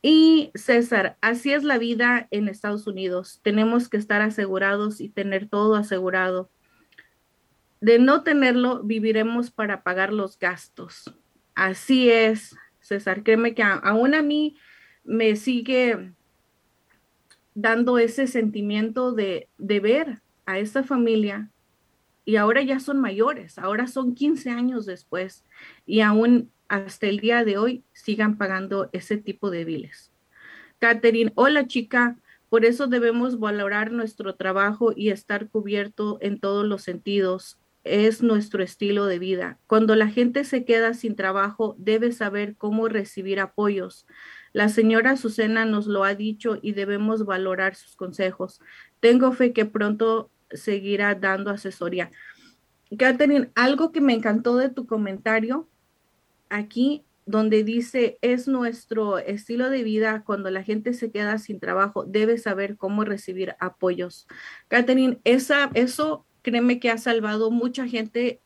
Y 0.00 0.52
César, 0.54 1.16
así 1.20 1.52
es 1.52 1.64
la 1.64 1.78
vida 1.78 2.28
en 2.30 2.48
Estados 2.48 2.86
Unidos. 2.86 3.40
Tenemos 3.42 3.88
que 3.88 3.96
estar 3.96 4.22
asegurados 4.22 5.00
y 5.00 5.08
tener 5.08 5.48
todo 5.48 5.74
asegurado. 5.74 6.48
De 7.80 7.98
no 7.98 8.22
tenerlo, 8.22 8.82
viviremos 8.84 9.50
para 9.50 9.82
pagar 9.82 10.12
los 10.12 10.38
gastos. 10.38 11.12
Así 11.56 12.10
es, 12.10 12.54
César. 12.86 13.22
Créeme 13.22 13.54
que 13.54 13.62
aún 13.62 14.14
a 14.14 14.22
mí 14.22 14.56
me 15.04 15.36
sigue 15.36 16.12
dando 17.54 17.98
ese 17.98 18.26
sentimiento 18.26 19.12
de, 19.12 19.48
de 19.58 19.80
ver 19.80 20.22
a 20.44 20.58
esa 20.58 20.82
familia 20.82 21.50
y 22.24 22.36
ahora 22.36 22.62
ya 22.62 22.80
son 22.80 23.00
mayores, 23.00 23.58
ahora 23.58 23.86
son 23.86 24.14
15 24.14 24.50
años 24.50 24.84
después 24.84 25.44
y 25.86 26.00
aún 26.00 26.50
hasta 26.68 27.06
el 27.06 27.20
día 27.20 27.44
de 27.44 27.56
hoy 27.56 27.84
sigan 27.92 28.36
pagando 28.36 28.90
ese 28.92 29.16
tipo 29.16 29.50
de 29.50 29.64
biles. 29.64 30.12
Catherine, 30.78 31.32
hola 31.36 31.66
chica, 31.66 32.18
por 32.48 32.64
eso 32.64 32.86
debemos 32.86 33.38
valorar 33.38 33.92
nuestro 33.92 34.34
trabajo 34.34 34.92
y 34.94 35.10
estar 35.10 35.48
cubierto 35.48 36.18
en 36.20 36.38
todos 36.38 36.66
los 36.66 36.82
sentidos. 36.82 37.58
Es 37.86 38.22
nuestro 38.22 38.62
estilo 38.62 39.06
de 39.06 39.18
vida. 39.18 39.58
Cuando 39.66 39.94
la 39.94 40.08
gente 40.08 40.44
se 40.44 40.64
queda 40.64 40.92
sin 40.92 41.14
trabajo, 41.14 41.76
debe 41.78 42.10
saber 42.10 42.56
cómo 42.56 42.88
recibir 42.88 43.38
apoyos. 43.38 44.06
La 44.52 44.68
señora 44.68 45.12
Azucena 45.12 45.64
nos 45.64 45.86
lo 45.86 46.02
ha 46.02 46.14
dicho 46.14 46.58
y 46.60 46.72
debemos 46.72 47.24
valorar 47.24 47.76
sus 47.76 47.94
consejos. 47.94 48.60
Tengo 49.00 49.32
fe 49.32 49.52
que 49.52 49.66
pronto 49.66 50.30
seguirá 50.50 51.14
dando 51.14 51.50
asesoría. 51.50 52.10
Catherine, 52.98 53.50
algo 53.54 53.92
que 53.92 54.00
me 54.00 54.14
encantó 54.14 54.56
de 54.56 54.68
tu 54.68 54.86
comentario 54.86 55.68
aquí, 56.48 57.04
donde 57.24 57.64
dice, 57.64 58.18
es 58.22 58.46
nuestro 58.46 59.18
estilo 59.18 59.68
de 59.68 59.82
vida 59.82 60.22
cuando 60.24 60.48
la 60.50 60.62
gente 60.62 60.94
se 60.94 61.10
queda 61.10 61.38
sin 61.38 61.58
trabajo, 61.58 62.04
debe 62.04 62.38
saber 62.38 62.76
cómo 62.76 63.04
recibir 63.04 63.56
apoyos. 63.58 64.28
Catherine, 64.68 65.18
esa, 65.24 65.70
eso 65.74 66.24
créeme 66.46 66.78
que 66.78 66.90
ha 66.90 66.96
salvado 66.96 67.50
mucha 67.50 67.88
gente 67.88 68.40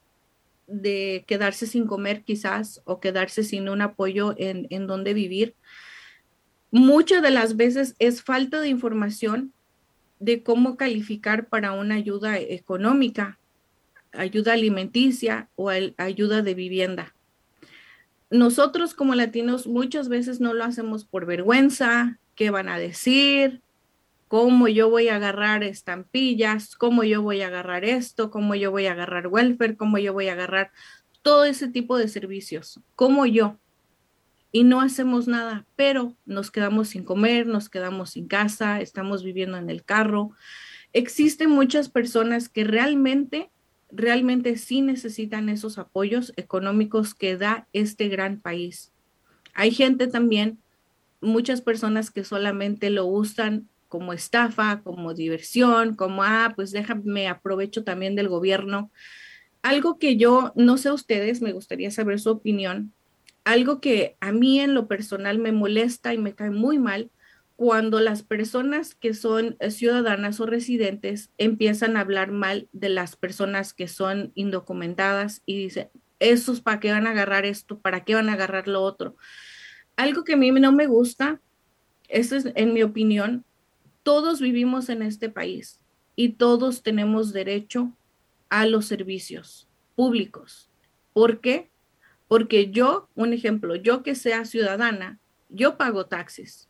de 0.66 1.22
quedarse 1.26 1.66
sin 1.66 1.86
comer 1.86 2.24
quizás 2.24 2.80
o 2.86 2.98
quedarse 2.98 3.44
sin 3.44 3.68
un 3.68 3.82
apoyo 3.82 4.34
en, 4.38 4.66
en 4.70 4.86
donde 4.86 5.12
vivir. 5.12 5.54
Muchas 6.70 7.20
de 7.20 7.30
las 7.30 7.56
veces 7.56 7.96
es 7.98 8.22
falta 8.22 8.58
de 8.62 8.68
información 8.68 9.52
de 10.18 10.42
cómo 10.42 10.78
calificar 10.78 11.48
para 11.48 11.72
una 11.72 11.96
ayuda 11.96 12.38
económica, 12.38 13.38
ayuda 14.12 14.54
alimenticia 14.54 15.50
o 15.54 15.68
ayuda 15.68 16.40
de 16.40 16.54
vivienda. 16.54 17.14
Nosotros 18.30 18.94
como 18.94 19.14
latinos 19.14 19.66
muchas 19.66 20.08
veces 20.08 20.40
no 20.40 20.54
lo 20.54 20.64
hacemos 20.64 21.04
por 21.04 21.26
vergüenza, 21.26 22.18
qué 22.34 22.48
van 22.48 22.70
a 22.70 22.78
decir, 22.78 23.60
cómo 24.30 24.68
yo 24.68 24.88
voy 24.88 25.08
a 25.08 25.16
agarrar 25.16 25.64
estampillas, 25.64 26.76
cómo 26.76 27.02
yo 27.02 27.20
voy 27.20 27.42
a 27.42 27.48
agarrar 27.48 27.84
esto, 27.84 28.30
cómo 28.30 28.54
yo 28.54 28.70
voy 28.70 28.86
a 28.86 28.92
agarrar 28.92 29.26
welfare, 29.26 29.76
cómo 29.76 29.98
yo 29.98 30.12
voy 30.12 30.28
a 30.28 30.34
agarrar 30.34 30.70
todo 31.22 31.44
ese 31.44 31.66
tipo 31.66 31.98
de 31.98 32.06
servicios, 32.06 32.78
como 32.94 33.26
yo 33.26 33.58
y 34.52 34.62
no 34.62 34.80
hacemos 34.80 35.26
nada, 35.26 35.66
pero 35.74 36.16
nos 36.26 36.52
quedamos 36.52 36.90
sin 36.90 37.02
comer, 37.02 37.48
nos 37.48 37.68
quedamos 37.68 38.10
sin 38.10 38.28
casa, 38.28 38.80
estamos 38.80 39.24
viviendo 39.24 39.58
en 39.58 39.68
el 39.68 39.82
carro. 39.82 40.30
Existen 40.92 41.50
muchas 41.50 41.88
personas 41.88 42.48
que 42.48 42.62
realmente, 42.62 43.50
realmente 43.90 44.56
sí 44.58 44.80
necesitan 44.80 45.48
esos 45.48 45.76
apoyos 45.76 46.32
económicos 46.36 47.16
que 47.16 47.36
da 47.36 47.66
este 47.72 48.06
gran 48.06 48.38
país. 48.38 48.92
Hay 49.54 49.72
gente 49.72 50.06
también, 50.06 50.60
muchas 51.20 51.62
personas 51.62 52.12
que 52.12 52.22
solamente 52.22 52.90
lo 52.90 53.06
usan 53.06 53.68
como 53.90 54.14
estafa, 54.14 54.80
como 54.82 55.12
diversión, 55.12 55.96
como, 55.96 56.22
ah, 56.22 56.54
pues 56.56 56.70
déjame, 56.70 57.28
aprovecho 57.28 57.84
también 57.84 58.14
del 58.16 58.28
gobierno. 58.28 58.90
Algo 59.60 59.98
que 59.98 60.16
yo, 60.16 60.52
no 60.54 60.78
sé 60.78 60.92
ustedes, 60.92 61.42
me 61.42 61.52
gustaría 61.52 61.90
saber 61.90 62.20
su 62.20 62.30
opinión, 62.30 62.94
algo 63.44 63.80
que 63.80 64.16
a 64.20 64.32
mí 64.32 64.60
en 64.60 64.74
lo 64.74 64.86
personal 64.86 65.38
me 65.38 65.52
molesta 65.52 66.14
y 66.14 66.18
me 66.18 66.34
cae 66.34 66.50
muy 66.50 66.78
mal 66.78 67.10
cuando 67.56 68.00
las 68.00 68.22
personas 68.22 68.94
que 68.94 69.12
son 69.12 69.56
eh, 69.58 69.70
ciudadanas 69.70 70.40
o 70.40 70.46
residentes 70.46 71.30
empiezan 71.36 71.96
a 71.96 72.00
hablar 72.00 72.30
mal 72.30 72.68
de 72.72 72.88
las 72.90 73.16
personas 73.16 73.74
que 73.74 73.88
son 73.88 74.30
indocumentadas 74.34 75.42
y 75.44 75.58
dicen, 75.58 75.88
esos 76.20 76.60
para 76.60 76.78
qué 76.78 76.92
van 76.92 77.06
a 77.06 77.10
agarrar 77.10 77.44
esto, 77.44 77.78
para 77.80 78.04
qué 78.04 78.14
van 78.14 78.28
a 78.28 78.34
agarrar 78.34 78.68
lo 78.68 78.82
otro. 78.82 79.16
Algo 79.96 80.22
que 80.22 80.34
a 80.34 80.36
mí 80.36 80.52
no 80.52 80.72
me 80.72 80.86
gusta, 80.86 81.40
eso 82.08 82.36
es 82.36 82.46
en 82.54 82.72
mi 82.72 82.82
opinión, 82.82 83.44
todos 84.02 84.40
vivimos 84.40 84.88
en 84.88 85.02
este 85.02 85.28
país 85.28 85.80
y 86.16 86.30
todos 86.30 86.82
tenemos 86.82 87.32
derecho 87.32 87.92
a 88.48 88.66
los 88.66 88.86
servicios 88.86 89.68
públicos. 89.94 90.70
¿Por 91.12 91.40
qué? 91.40 91.70
Porque 92.28 92.70
yo, 92.70 93.08
un 93.14 93.32
ejemplo, 93.32 93.74
yo 93.76 94.02
que 94.02 94.14
sea 94.14 94.44
ciudadana, 94.44 95.18
yo 95.48 95.76
pago 95.76 96.06
taxes, 96.06 96.68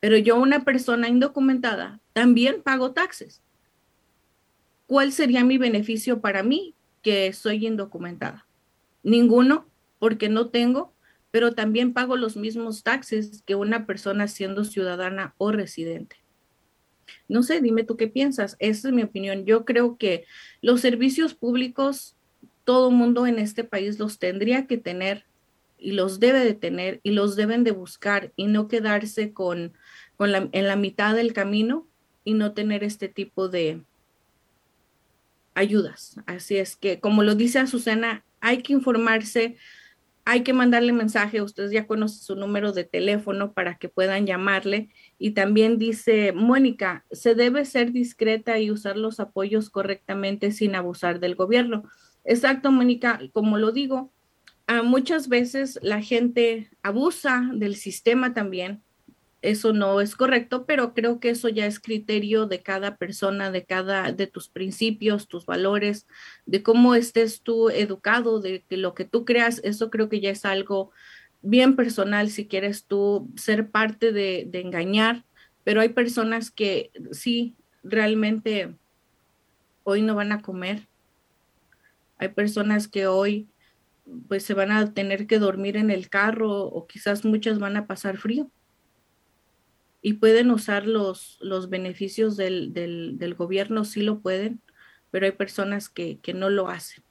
pero 0.00 0.16
yo, 0.16 0.36
una 0.36 0.64
persona 0.64 1.08
indocumentada, 1.08 2.00
también 2.12 2.62
pago 2.62 2.92
taxes. 2.92 3.42
¿Cuál 4.86 5.12
sería 5.12 5.44
mi 5.44 5.58
beneficio 5.58 6.20
para 6.20 6.42
mí 6.42 6.74
que 7.02 7.32
soy 7.32 7.66
indocumentada? 7.66 8.46
Ninguno, 9.02 9.66
porque 9.98 10.28
no 10.28 10.48
tengo, 10.48 10.92
pero 11.30 11.54
también 11.54 11.92
pago 11.92 12.16
los 12.16 12.36
mismos 12.36 12.82
taxes 12.82 13.42
que 13.44 13.54
una 13.54 13.86
persona 13.86 14.28
siendo 14.28 14.64
ciudadana 14.64 15.34
o 15.36 15.52
residente. 15.52 16.16
No 17.28 17.42
sé, 17.42 17.60
dime 17.60 17.84
tú 17.84 17.96
qué 17.96 18.08
piensas. 18.08 18.56
Esa 18.58 18.88
es 18.88 18.94
mi 18.94 19.02
opinión. 19.02 19.44
Yo 19.44 19.64
creo 19.64 19.96
que 19.96 20.24
los 20.62 20.80
servicios 20.80 21.34
públicos 21.34 22.16
todo 22.64 22.90
mundo 22.90 23.26
en 23.26 23.38
este 23.38 23.64
país 23.64 23.98
los 23.98 24.18
tendría 24.18 24.66
que 24.66 24.76
tener 24.76 25.24
y 25.78 25.92
los 25.92 26.20
debe 26.20 26.40
de 26.40 26.52
tener 26.52 27.00
y 27.02 27.12
los 27.12 27.34
deben 27.34 27.64
de 27.64 27.70
buscar 27.70 28.32
y 28.36 28.46
no 28.46 28.68
quedarse 28.68 29.32
con, 29.32 29.72
con 30.18 30.32
la, 30.32 30.50
en 30.52 30.66
la 30.66 30.76
mitad 30.76 31.14
del 31.14 31.32
camino 31.32 31.86
y 32.24 32.34
no 32.34 32.52
tener 32.52 32.84
este 32.84 33.08
tipo 33.08 33.48
de 33.48 33.80
ayudas. 35.54 36.16
Así 36.26 36.58
es 36.58 36.76
que, 36.76 37.00
como 37.00 37.22
lo 37.22 37.34
dice 37.34 37.58
Azucena, 37.58 38.22
hay 38.40 38.58
que 38.62 38.74
informarse, 38.74 39.56
hay 40.30 40.42
que 40.42 40.52
mandarle 40.52 40.92
mensaje, 40.92 41.40
ustedes 41.40 41.70
ya 41.70 41.86
conocen 41.86 42.20
su 42.20 42.36
número 42.36 42.72
de 42.72 42.84
teléfono 42.84 43.54
para 43.54 43.78
que 43.78 43.88
puedan 43.88 44.26
llamarle. 44.26 44.90
Y 45.16 45.30
también 45.30 45.78
dice, 45.78 46.32
Mónica, 46.32 47.06
se 47.10 47.34
debe 47.34 47.64
ser 47.64 47.92
discreta 47.92 48.58
y 48.58 48.70
usar 48.70 48.98
los 48.98 49.20
apoyos 49.20 49.70
correctamente 49.70 50.52
sin 50.52 50.74
abusar 50.74 51.18
del 51.18 51.34
gobierno. 51.34 51.84
Exacto, 52.24 52.70
Mónica, 52.70 53.18
como 53.32 53.56
lo 53.56 53.72
digo, 53.72 54.12
muchas 54.84 55.30
veces 55.30 55.78
la 55.80 56.02
gente 56.02 56.68
abusa 56.82 57.48
del 57.54 57.74
sistema 57.74 58.34
también. 58.34 58.82
Eso 59.40 59.72
no 59.72 60.00
es 60.00 60.16
correcto, 60.16 60.66
pero 60.66 60.94
creo 60.94 61.20
que 61.20 61.30
eso 61.30 61.48
ya 61.48 61.66
es 61.66 61.78
criterio 61.78 62.46
de 62.46 62.60
cada 62.60 62.96
persona, 62.96 63.52
de 63.52 63.64
cada 63.64 64.10
de 64.12 64.26
tus 64.26 64.48
principios, 64.48 65.28
tus 65.28 65.46
valores, 65.46 66.08
de 66.44 66.64
cómo 66.64 66.96
estés 66.96 67.42
tú 67.42 67.70
educado, 67.70 68.40
de, 68.40 68.64
lo 68.70 68.94
que 68.94 69.04
tú 69.04 69.24
creas. 69.24 69.60
Eso 69.62 69.90
creo 69.90 70.08
que 70.08 70.20
ya 70.20 70.30
es 70.30 70.44
algo 70.44 70.90
bien 71.40 71.76
personal 71.76 72.30
si 72.30 72.48
quieres 72.48 72.86
tú 72.86 73.30
ser 73.36 73.70
parte 73.70 74.12
de, 74.12 74.44
de 74.48 74.60
engañar, 74.60 75.24
pero 75.62 75.80
hay 75.82 75.90
personas 75.90 76.50
que 76.50 76.90
sí, 77.12 77.54
realmente 77.84 78.74
hoy 79.84 80.02
no 80.02 80.16
van 80.16 80.32
a 80.32 80.42
comer, 80.42 80.88
hay 82.18 82.28
personas 82.28 82.88
que 82.88 83.06
hoy 83.06 83.48
pues 84.26 84.42
se 84.44 84.54
van 84.54 84.72
a 84.72 84.92
tener 84.94 85.26
que 85.28 85.38
dormir 85.38 85.76
en 85.76 85.90
el 85.90 86.08
carro 86.08 86.62
o 86.62 86.86
quizás 86.88 87.24
muchas 87.24 87.58
van 87.60 87.76
a 87.76 87.86
pasar 87.86 88.16
frío 88.16 88.50
y 90.00 90.14
pueden 90.14 90.50
usar 90.50 90.86
los, 90.86 91.38
los 91.40 91.70
beneficios 91.70 92.36
del, 92.36 92.72
del, 92.72 93.34
gobierno, 93.34 93.84
sí 93.84 94.02
lo 94.02 94.20
pueden, 94.20 94.60
pero 95.10 95.26
hay 95.26 95.32
personas 95.32 95.88
que, 95.88 96.18
que, 96.20 96.34
no 96.34 96.50
lo 96.50 96.68
hacen. 96.68 97.02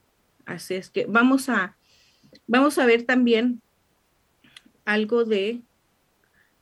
Así 0.46 0.74
es 0.74 0.88
que 0.90 1.06
vamos 1.06 1.48
a, 1.48 1.76
vamos 2.46 2.78
a 2.78 2.86
ver 2.86 3.02
también 3.02 3.60
algo 4.84 5.24
de, 5.24 5.60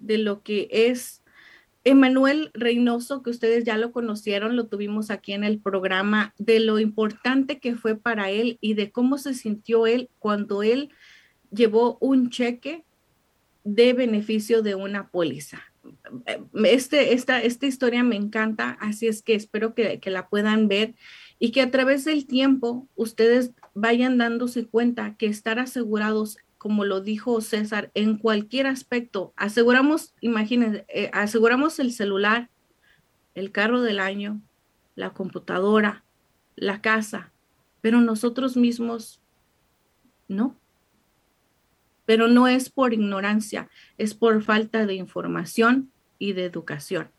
de 0.01 0.19
lo 0.19 0.43
que 0.43 0.69
es 0.71 1.23
Emanuel 1.85 2.51
Reynoso, 2.53 3.23
que 3.23 3.31
ustedes 3.31 3.63
ya 3.63 3.79
lo 3.79 3.93
conocieron, 3.93 4.57
lo 4.57 4.67
tuvimos 4.67 5.11
aquí 5.11 5.33
en 5.33 5.45
el 5.45 5.61
programa, 5.61 6.35
de 6.37 6.59
lo 6.59 6.81
importante 6.81 7.61
que 7.61 7.77
fue 7.77 7.95
para 7.95 8.31
él 8.31 8.59
y 8.61 8.75
de 8.75 8.91
cómo 8.91 9.19
se 9.19 9.35
sintió 9.35 9.87
él 9.87 10.11
cuando 10.19 10.65
él 10.65 10.91
llevó 11.53 11.97
un 12.01 12.31
cheque 12.31 12.85
de 13.63 13.93
beneficio 13.93 14.63
de 14.63 14.75
una 14.75 15.11
póliza. 15.11 15.63
Este, 16.65 17.13
esta, 17.15 17.45
historia 17.45 18.03
me 18.03 18.17
encanta, 18.17 18.77
así 18.81 19.07
es 19.07 19.23
que 19.23 19.35
espero 19.35 19.75
que, 19.75 20.01
que 20.01 20.11
la 20.11 20.29
puedan 20.29 20.69
ver 20.69 20.95
y 21.39 21.53
que 21.53 21.63
a 21.63 21.71
través 21.71 22.05
del 22.05 22.27
tiempo 22.27 22.89
ustedes 22.97 23.53
vayan 23.75 24.19
dándose 24.19 24.67
cuenta 24.67 25.17
que 25.17 25.27
estar 25.27 25.59
asegurados 25.59 26.39
como 26.67 26.85
lo 26.85 27.01
dijo 27.01 27.41
César, 27.43 27.93
en 27.95 28.17
cualquier 28.17 28.67
aspecto. 28.67 29.33
Aseguramos, 29.37 30.15
imagínense, 30.21 30.85
eh, 30.89 31.11
aseguramos 31.13 31.79
el 31.79 31.93
celular, 31.93 32.49
el 33.37 33.53
carro 33.53 33.83
del 33.83 34.01
año, 34.01 34.41
la 34.97 35.11
computadora, 35.11 36.03
la 36.57 36.81
casa, 36.81 37.31
pero 37.83 38.01
nosotros 38.01 38.57
mismos 38.57 39.21
no. 40.27 40.57
Pero 42.07 42.29
no 42.29 42.49
es 42.49 42.71
por 42.71 42.95
ignorancia, 42.95 43.69
es 43.99 44.15
por 44.15 44.43
falta 44.43 44.87
de 44.87 44.95
información 44.95 45.91
y 46.19 46.33
de 46.33 46.45
educación. 46.45 47.11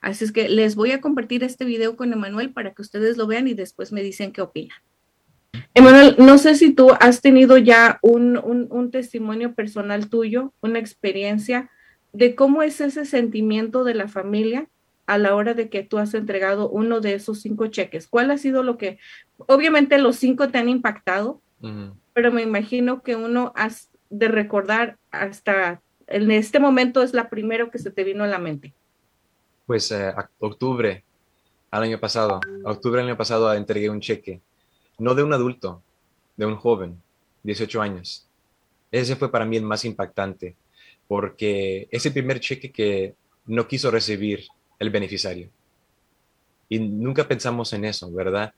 Así 0.00 0.24
es 0.24 0.32
que 0.32 0.48
les 0.48 0.76
voy 0.76 0.92
a 0.92 1.00
compartir 1.00 1.44
este 1.44 1.64
video 1.64 1.96
con 1.96 2.12
Emanuel 2.12 2.52
para 2.52 2.72
que 2.72 2.82
ustedes 2.82 3.16
lo 3.16 3.26
vean 3.26 3.48
y 3.48 3.54
después 3.54 3.92
me 3.92 4.02
dicen 4.02 4.32
qué 4.32 4.40
opinan. 4.40 4.78
Emanuel, 5.74 6.16
no 6.18 6.38
sé 6.38 6.54
si 6.54 6.72
tú 6.72 6.90
has 7.00 7.20
tenido 7.20 7.58
ya 7.58 7.98
un, 8.02 8.38
un, 8.38 8.90
testimonio 8.90 9.54
personal 9.54 10.08
tuyo, 10.08 10.52
una 10.60 10.78
experiencia 10.78 11.70
de 12.12 12.34
cómo 12.34 12.62
es 12.62 12.80
ese 12.80 13.04
sentimiento 13.04 13.84
de 13.84 13.94
la 13.94 14.08
familia 14.08 14.68
a 15.06 15.18
la 15.18 15.34
hora 15.34 15.54
de 15.54 15.68
que 15.68 15.82
tú 15.82 15.98
has 15.98 16.14
entregado 16.14 16.68
uno 16.68 17.00
de 17.00 17.14
esos 17.14 17.40
cinco 17.40 17.66
cheques. 17.66 18.08
¿Cuál 18.08 18.30
ha 18.30 18.38
sido 18.38 18.62
lo 18.62 18.76
que, 18.76 18.98
obviamente 19.36 19.98
los 19.98 20.16
cinco 20.16 20.48
te 20.48 20.58
han 20.58 20.68
impactado, 20.68 21.40
pero 22.12 22.32
me 22.32 22.42
imagino 22.42 23.02
que 23.02 23.16
uno 23.16 23.52
has 23.56 23.90
de 24.10 24.28
recordar 24.28 24.98
hasta 25.10 25.82
en 26.06 26.30
este 26.30 26.60
momento 26.60 27.02
es 27.02 27.12
la 27.12 27.28
primero 27.28 27.70
que 27.70 27.78
se 27.78 27.90
te 27.90 28.04
vino 28.04 28.24
a 28.24 28.28
la 28.28 28.38
mente. 28.38 28.74
Pues 29.66 29.90
eh, 29.90 30.14
octubre 30.38 31.04
al 31.70 31.82
año 31.82 31.98
pasado, 31.98 32.40
octubre 32.64 33.00
del 33.00 33.10
año 33.10 33.16
pasado 33.16 33.52
entregué 33.52 33.90
un 33.90 34.00
cheque 34.00 34.40
no 34.98 35.14
de 35.14 35.22
un 35.22 35.32
adulto, 35.32 35.82
de 36.36 36.46
un 36.46 36.56
joven, 36.56 37.02
18 37.42 37.82
años. 37.82 38.26
Ese 38.90 39.16
fue 39.16 39.30
para 39.30 39.44
mí 39.44 39.56
el 39.56 39.64
más 39.64 39.84
impactante, 39.84 40.56
porque 41.06 41.88
es 41.90 42.06
el 42.06 42.12
primer 42.12 42.40
cheque 42.40 42.72
que 42.72 43.14
no 43.46 43.66
quiso 43.68 43.90
recibir 43.90 44.46
el 44.78 44.90
beneficiario. 44.90 45.50
Y 46.68 46.78
nunca 46.78 47.28
pensamos 47.28 47.72
en 47.72 47.84
eso, 47.84 48.10
¿verdad? 48.12 48.52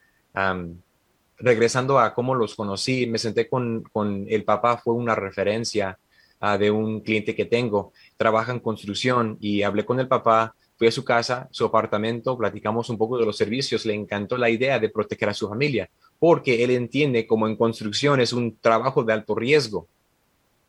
Regresando 1.39 1.99
a 1.99 2.15
cómo 2.15 2.35
los 2.35 2.55
conocí, 2.55 3.07
me 3.07 3.19
senté 3.19 3.49
con, 3.49 3.85
el 4.29 4.45
papá, 4.45 4.79
fue 4.79 4.95
una 4.95 5.15
referencia 5.15 5.99
ah, 6.41 6.59
de 6.59 6.71
un 6.71 7.01
cliente 7.01 7.35
que 7.35 7.45
tengo, 7.45 7.93
trabaja 8.17 8.53
en 8.53 8.61
construcción 8.61 9.37
y 9.41 9.63
hablé 9.63 9.85
con 9.85 10.01
el 10.01 10.09
papá, 10.09 10.55
fui 10.77 10.89
a 10.89 10.93
su 10.93 11.05
casa, 11.05 11.49
su 11.51 11.65
apartamento, 11.65 12.37
platicamos 12.37 12.89
un 12.89 12.99
poco 12.99 13.19
de 13.19 13.27
los 13.27 13.37
servicios, 13.37 13.85
le 13.85 13.95
encantó 13.95 14.37
la 14.37 14.51
idea 14.51 14.79
de 14.79 14.89
proteger 14.89 15.29
a 15.29 15.35
su 15.35 15.49
familia 15.49 15.89
porque 16.19 16.65
él 16.65 16.71
entiende 16.71 17.27
como 17.27 17.47
en 17.47 17.57
construcción 17.57 18.21
es 18.21 18.33
un 18.33 18.57
trabajo 18.57 19.05
de 19.05 19.13
alto 19.13 19.35
riesgo. 19.35 19.87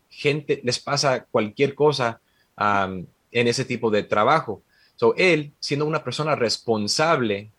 Gente 0.10 0.62
les 0.64 0.80
pasa 0.80 1.26
cualquier 1.26 1.74
cosa 1.76 2.22
en 2.58 3.48
ese 3.48 3.66
tipo 3.66 3.90
de 3.90 4.04
trabajo. 4.04 4.62
So, 4.96 5.16
él, 5.16 5.54
siendo 5.60 5.86
una 5.86 6.04
persona 6.04 6.36
responsable, 6.36 7.52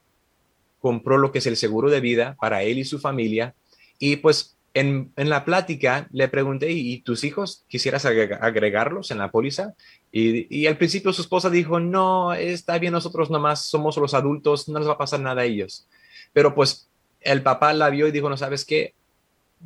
compró 0.81 1.18
lo 1.18 1.31
que 1.31 1.39
es 1.39 1.47
el 1.47 1.57
seguro 1.57 1.91
de 1.91 2.01
vida 2.01 2.37
para 2.41 2.62
él 2.62 2.78
y 2.78 2.85
su 2.85 2.99
familia. 2.99 3.55
Y 3.99 4.16
pues 4.16 4.57
en, 4.74 5.12
la 5.16 5.45
plática 5.45 6.09
le 6.12 6.28
pregunté, 6.28 6.70
¿y 6.72 7.01
tus 7.03 7.24
hijos 7.24 7.64
quisieras 7.68 8.05
agregarlos 8.05 9.11
en 9.11 9.18
la 9.18 9.31
póliza? 9.31 9.74
Y, 10.11 10.47
y, 10.55 10.66
al 10.66 10.78
principio 10.78 11.12
su 11.12 11.22
esposa 11.22 11.51
dijo, 11.51 11.81
no, 11.81 12.33
está 12.33 12.78
bien, 12.78 12.93
nosotros 12.93 13.31
nomás 13.31 13.64
somos 13.64 13.97
los 13.97 14.14
adultos, 14.14 14.68
no 14.68 14.78
les 14.78 14.89
va 14.89 14.93
a 14.93 14.99
pasar 14.99 15.20
nada 15.20 15.43
a 15.43 15.45
ellos. 15.45 15.87
Pero 16.33 16.55
pues 16.55 16.89
el 17.20 17.43
papá 17.43 17.72
la 17.72 17.91
vio 17.91 18.07
y 18.07 18.12
dijo, 18.12 18.28
no 18.31 18.37
sabes 18.37 18.64
qué, 18.64 18.95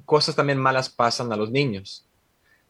cosas 0.04 0.34
también 0.34 0.58
malas 0.58 0.88
pasan 0.88 1.32
a 1.32 1.36
los 1.36 1.50
niños. 1.50 2.06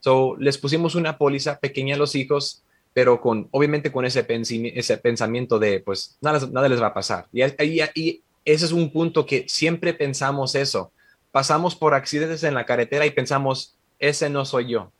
So, 0.00 0.36
les 0.38 0.58
pusimos 0.58 0.94
una 0.94 1.16
póliza 1.16 1.58
pequeña 1.58 1.94
a 1.94 1.98
los 1.98 2.14
hijos, 2.14 2.62
pero 2.92 3.20
con, 3.20 3.48
obviamente 3.52 3.90
con 3.90 4.04
ese, 4.04 4.26
ese 4.28 4.98
pensamiento 4.98 5.58
de, 5.58 5.80
pues, 5.80 6.18
nada, 6.20 6.46
nada 6.52 6.68
les 6.68 6.82
va 6.82 6.88
a 6.88 6.94
pasar. 6.94 7.26
Y, 7.32 7.42
y, 7.42 8.22
ese 8.44 8.66
es 8.66 8.72
un 8.72 8.90
punto 8.90 9.26
que 9.26 9.46
siempre 9.48 9.94
pensamos 9.94 10.54
eso. 10.54 10.92
Pasamos 11.32 11.74
por 11.74 11.94
accidentes 11.94 12.44
en 12.44 12.54
la 12.54 12.66
carretera 12.66 13.06
y 13.06 13.10
pensamos, 13.10 13.76
ese 13.98 14.28
no 14.30 14.44
soy 14.44 14.68
yo. 14.68 14.92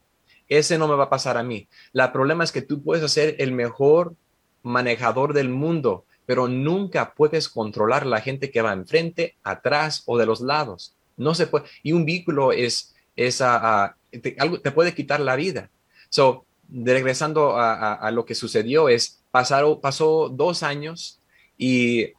Ese 0.49 0.79
no 0.79 0.89
me 0.89 0.95
va 0.95 1.05
a 1.05 1.11
pasar 1.11 1.37
a 1.37 1.43
mí. 1.43 1.69
La 1.93 2.13
problema 2.13 2.45
es 2.45 2.53
que 2.53 2.63
tú 2.63 2.83
puedes 2.83 3.11
ser 3.13 3.37
el 3.39 3.53
mejor 3.53 4.15
manejador 4.63 5.33
del 5.33 5.49
mundo, 5.49 6.05
pero 6.27 6.49
nunca 6.49 7.15
puedes 7.15 7.49
controlar 7.49 8.07
la 8.07 8.21
gente 8.21 8.51
que 8.51 8.63
va 8.63 8.73
enfrente, 8.73 9.37
atrás 9.43 10.03
o 10.07 10.19
de 10.19 10.27
los 10.27 10.41
lados. 10.41 10.95
No 11.17 11.35
se 11.35 11.47
puede. 11.47 11.67
Y 11.83 11.93
un 11.93 12.05
vehículo 12.05 12.53
es, 12.53 12.95
es 13.17 13.39
te, 13.39 14.37
algo, 14.39 14.61
te 14.61 14.73
puede 14.73 14.95
quitar 14.95 15.21
la 15.21 15.37
vida. 15.37 15.71
So, 16.09 16.47
regresando 16.69 17.57
a, 17.57 18.11
lo 18.11 18.25
que 18.25 18.35
sucedió, 18.35 18.89
es 18.89 19.23
pasaron, 19.31 19.81
pasó 19.81 20.29
dos 20.29 20.63
años 20.63 21.21
y 21.59 22.13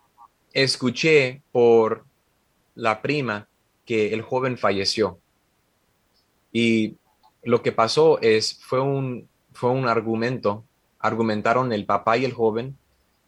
escuché 0.56 1.42
por 1.52 2.06
la 2.74 3.02
prima 3.02 3.48
que 3.86 4.14
el 4.14 4.24
joven 4.24 4.58
falleció. 4.58 5.20
Y 6.52 6.96
lo 7.44 7.62
que 7.62 7.72
pasó 7.72 8.20
es, 8.22 8.60
fue 8.64 8.82
un, 8.82 9.28
fue 9.54 9.70
un 9.70 9.88
argumento, 9.88 10.64
argumentaron 11.00 11.72
el 11.72 11.86
papá 11.86 12.18
y 12.18 12.26
el 12.26 12.34
joven 12.34 12.78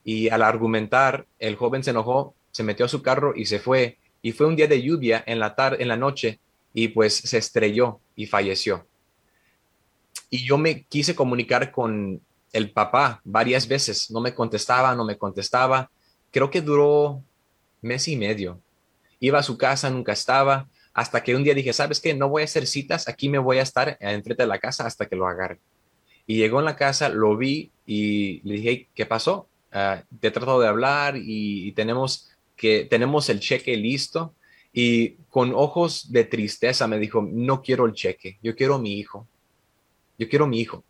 y 0.03 0.29
al 0.29 0.41
argumentar, 0.41 1.27
el 1.37 1.57
joven 1.57 1.83
se 1.83 1.91
enojó, 1.91 2.33
se 2.51 2.63
metió 2.63 2.85
a 2.85 2.89
su 2.89 3.01
carro 3.01 3.33
y 3.35 3.45
se 3.45 3.59
fue. 3.59 3.97
Y 4.21 4.31
fue 4.31 4.47
un 4.47 4.55
día 4.55 4.67
de 4.67 4.81
lluvia 4.81 5.23
en 5.27 5.39
la 5.39 5.53
tarde, 5.53 5.81
en 5.81 5.89
la 5.89 5.97
noche, 5.97 6.39
y 6.73 6.87
pues 6.87 7.13
se 7.15 7.37
estrelló 7.37 7.99
y 8.15 8.25
falleció. 8.25 8.87
Y 10.29 10.45
yo 10.45 10.57
me 10.57 10.83
quise 10.83 11.13
comunicar 11.13 11.71
con 11.71 12.21
el 12.53 12.71
papá 12.71 13.21
varias 13.25 13.67
veces, 13.67 14.09
no 14.09 14.21
me 14.21 14.33
contestaba, 14.33 14.95
no 14.95 15.03
me 15.03 15.17
contestaba. 15.17 15.91
Creo 16.37 16.51
que 16.51 16.61
duró 16.61 17.23
mes 17.81 18.07
y 18.07 18.15
medio. 18.15 18.61
Iba 19.19 19.39
a 19.39 19.43
su 19.43 19.57
casa, 19.57 19.89
nunca 19.89 20.13
estaba, 20.13 20.69
hasta 20.93 21.23
que 21.23 21.35
un 21.35 21.43
día 21.43 21.55
dije, 21.55 21.73
¿sabes 21.73 21.99
qué? 21.99 22.13
No 22.13 22.29
voy 22.29 22.43
a 22.43 22.45
hacer 22.45 22.67
citas, 22.67 23.07
aquí 23.07 23.27
me 23.27 23.39
voy 23.39 23.57
a 23.57 23.63
estar 23.63 23.97
enfrente 23.99 24.43
de 24.43 24.47
la 24.47 24.59
casa 24.59 24.85
hasta 24.85 25.07
que 25.07 25.15
lo 25.15 25.25
agarre. 25.25 25.57
Y 26.27 26.37
llegó 26.37 26.59
en 26.59 26.65
la 26.65 26.75
casa, 26.75 27.09
lo 27.09 27.35
vi 27.35 27.71
y 27.87 28.41
le 28.47 28.53
dije, 28.53 28.87
¿qué 28.93 29.07
pasó? 29.07 29.47
Ah, 29.71 30.03
te 30.19 30.27
he 30.27 30.31
tratado 30.31 30.59
de 30.59 30.67
hablar 30.67 31.15
y, 31.17 31.71
tenemos 31.71 32.29
que 32.55 32.85
tenemos 32.85 33.29
el 33.29 33.39
cheque 33.39 33.75
listo 33.75 34.35
y 34.71 35.13
con 35.31 35.55
ojos 35.55 36.11
de 36.11 36.23
tristeza 36.23 36.87
me 36.87 36.99
dijo, 36.99 37.27
no 37.27 37.63
quiero 37.63 37.87
el 37.87 37.93
cheque, 37.93 38.37
yo 38.43 38.55
quiero 38.55 38.77
mi 38.77 38.99
hijo, 38.99 39.27
yo 40.19 40.29
quiero 40.29 40.45
mi 40.45 40.59
hijo. 40.59 40.83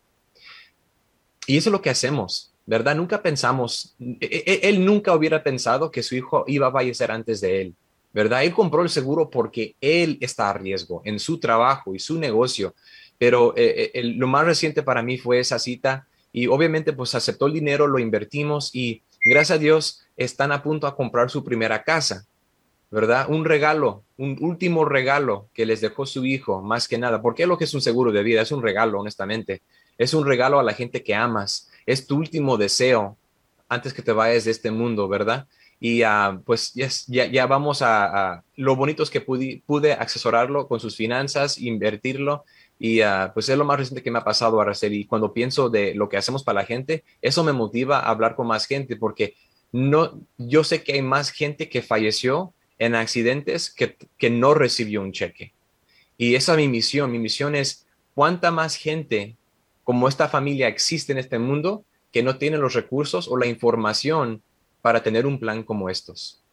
Y 1.46 1.56
eso 1.56 1.70
es 1.70 1.72
lo 1.72 1.80
que 1.80 1.88
hacemos, 1.88 2.52
¿verdad? 2.68 2.94
Nunca 2.94 3.22
pensamos, 3.22 3.96
e, 3.98 4.18
e, 4.20 4.68
él 4.68 4.84
nunca 4.84 5.14
hubiera 5.14 5.42
pensado 5.42 5.90
que 5.90 6.02
su 6.02 6.14
hijo 6.14 6.44
iba 6.46 6.66
a 6.66 6.70
fallecer 6.70 7.10
antes 7.10 7.40
de 7.40 7.62
él, 7.62 7.74
¿verdad? 8.12 8.44
Él 8.44 8.52
compró 8.52 8.82
el 8.82 8.90
seguro 8.90 9.30
porque 9.30 9.74
él 9.80 10.18
está 10.20 10.50
a 10.50 10.52
riesgo 10.52 11.00
en 11.06 11.18
su 11.18 11.40
trabajo 11.40 11.94
y 11.94 11.98
su 11.98 12.18
negocio, 12.18 12.74
pero 13.16 13.54
eh, 13.56 13.90
eh, 13.94 14.04
lo 14.04 14.26
más 14.26 14.44
reciente 14.44 14.82
para 14.82 15.02
mí 15.02 15.16
fue 15.16 15.40
esa 15.40 15.58
cita 15.58 16.06
y 16.30 16.46
obviamente 16.46 16.92
pues 16.92 17.14
aceptó 17.14 17.46
el 17.46 17.54
dinero, 17.54 17.86
lo 17.86 17.98
invertimos 17.98 18.74
y 18.74 19.02
gracias 19.24 19.56
a 19.56 19.58
Dios 19.58 20.02
están 20.18 20.52
a 20.52 20.62
punto 20.62 20.86
a 20.86 20.94
comprar 20.94 21.30
su 21.30 21.42
primera 21.42 21.84
casa, 21.84 22.26
¿verdad? 22.90 23.30
Un 23.30 23.46
regalo, 23.46 24.02
un 24.18 24.36
último 24.42 24.84
regalo 24.84 25.48
que 25.54 25.64
les 25.64 25.80
dejó 25.80 26.04
su 26.04 26.26
hijo, 26.26 26.60
más 26.60 26.86
que 26.86 26.98
nada, 26.98 27.22
porque 27.22 27.46
lo 27.46 27.56
que 27.56 27.64
es 27.64 27.72
un 27.72 27.80
seguro 27.80 28.12
de 28.12 28.22
vida, 28.22 28.42
es 28.42 28.52
un 28.52 28.62
regalo, 28.62 29.00
honestamente, 29.00 29.62
es 29.96 30.12
un 30.12 30.26
regalo 30.26 30.60
a 30.60 30.62
la 30.62 30.74
gente 30.74 31.02
que 31.02 31.14
amas, 31.14 31.67
es 31.88 32.06
tu 32.06 32.16
último 32.16 32.58
deseo 32.58 33.16
antes 33.66 33.94
que 33.94 34.02
te 34.02 34.12
vayas 34.12 34.44
de 34.44 34.50
este 34.50 34.70
mundo, 34.70 35.08
¿verdad? 35.08 35.46
Y 35.80 36.02
uh, 36.02 36.42
pues 36.44 36.74
ya, 36.74 37.26
ya 37.26 37.46
vamos 37.46 37.80
a, 37.80 38.42
lo 38.56 38.76
bonito 38.76 39.02
es 39.02 39.08
que 39.08 39.22
pude, 39.22 39.62
pude 39.64 39.94
asesorarlo 39.94 40.68
con 40.68 40.80
sus 40.80 40.96
finanzas, 40.96 41.56
invertirlo 41.58 42.44
y 42.78 43.00
ah, 43.00 43.30
pues 43.32 43.48
es 43.48 43.56
lo 43.56 43.64
más 43.64 43.78
reciente 43.78 44.02
que 44.02 44.10
me 44.10 44.18
ha 44.18 44.24
pasado, 44.24 44.60
Araceli. 44.60 45.00
Y 45.00 45.04
cuando 45.06 45.32
pienso 45.32 45.70
de 45.70 45.94
lo 45.94 46.10
que 46.10 46.18
hacemos 46.18 46.44
para 46.44 46.60
la 46.60 46.66
gente, 46.66 47.04
eso 47.22 47.42
me 47.42 47.52
motiva 47.52 48.00
a 48.00 48.10
hablar 48.10 48.36
con 48.36 48.46
más 48.46 48.66
gente, 48.66 48.96
porque 48.96 49.34
no, 49.72 50.20
yo 50.36 50.64
sé 50.64 50.82
que 50.82 50.92
hay 50.92 51.02
más 51.02 51.30
gente 51.30 51.70
que 51.70 51.80
falleció 51.80 52.52
en 52.78 52.94
accidentes 52.94 53.70
que, 53.70 53.96
que 54.18 54.28
no 54.28 54.52
recibió 54.52 55.00
un 55.00 55.12
cheque. 55.12 55.52
Y 56.18 56.34
esa 56.34 56.52
es 56.52 56.58
mi 56.58 56.68
misión. 56.68 57.10
Mi 57.10 57.18
misión 57.18 57.54
es 57.54 57.86
cuánta 58.14 58.50
más 58.50 58.76
gente 58.76 59.36
como 59.88 60.06
esta 60.06 60.28
familia 60.28 60.68
existe 60.68 61.12
en 61.12 61.18
este 61.18 61.38
mundo 61.38 61.82
que 62.12 62.22
no 62.22 62.36
tiene 62.36 62.58
los 62.58 62.74
recursos 62.74 63.26
o 63.26 63.38
la 63.38 63.46
información 63.46 64.42
para 64.82 65.02
tener 65.02 65.24
un 65.24 65.40
plan 65.40 65.62
como 65.62 65.88
estos. 65.88 66.44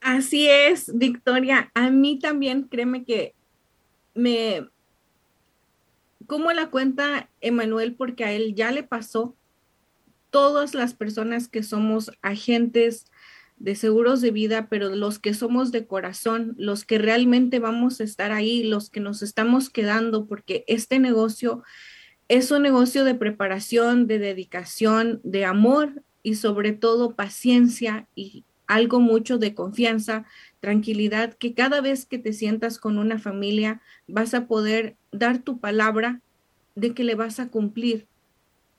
Así 0.00 0.48
es, 0.48 0.96
Victoria. 0.96 1.70
A 1.74 1.90
mí 1.90 2.18
también, 2.18 2.62
créeme 2.62 3.04
que 3.04 3.34
me... 4.14 4.66
¿Cómo 6.26 6.50
la 6.52 6.70
cuenta 6.70 7.28
Emanuel? 7.42 7.94
Porque 7.94 8.24
a 8.24 8.32
él 8.32 8.54
ya 8.54 8.70
le 8.72 8.84
pasó. 8.84 9.36
Todas 10.30 10.72
las 10.72 10.94
personas 10.94 11.48
que 11.48 11.62
somos 11.62 12.10
agentes 12.22 13.04
de 13.58 13.74
seguros 13.74 14.20
de 14.20 14.30
vida, 14.30 14.68
pero 14.68 14.94
los 14.94 15.18
que 15.18 15.34
somos 15.34 15.72
de 15.72 15.86
corazón, 15.86 16.54
los 16.58 16.84
que 16.84 16.98
realmente 16.98 17.58
vamos 17.58 18.00
a 18.00 18.04
estar 18.04 18.32
ahí, 18.32 18.62
los 18.62 18.90
que 18.90 19.00
nos 19.00 19.22
estamos 19.22 19.70
quedando, 19.70 20.26
porque 20.26 20.64
este 20.66 20.98
negocio 20.98 21.62
es 22.28 22.50
un 22.50 22.62
negocio 22.62 23.04
de 23.04 23.14
preparación, 23.14 24.06
de 24.06 24.18
dedicación, 24.18 25.20
de 25.24 25.44
amor 25.44 26.02
y 26.22 26.34
sobre 26.34 26.72
todo 26.72 27.14
paciencia 27.14 28.06
y 28.14 28.44
algo 28.66 29.00
mucho 29.00 29.38
de 29.38 29.54
confianza, 29.54 30.26
tranquilidad, 30.60 31.34
que 31.34 31.54
cada 31.54 31.80
vez 31.80 32.04
que 32.04 32.18
te 32.18 32.34
sientas 32.34 32.78
con 32.78 32.98
una 32.98 33.18
familia 33.18 33.80
vas 34.06 34.34
a 34.34 34.46
poder 34.46 34.96
dar 35.10 35.38
tu 35.38 35.58
palabra 35.58 36.20
de 36.74 36.92
que 36.92 37.02
le 37.02 37.14
vas 37.14 37.40
a 37.40 37.48
cumplir, 37.48 38.06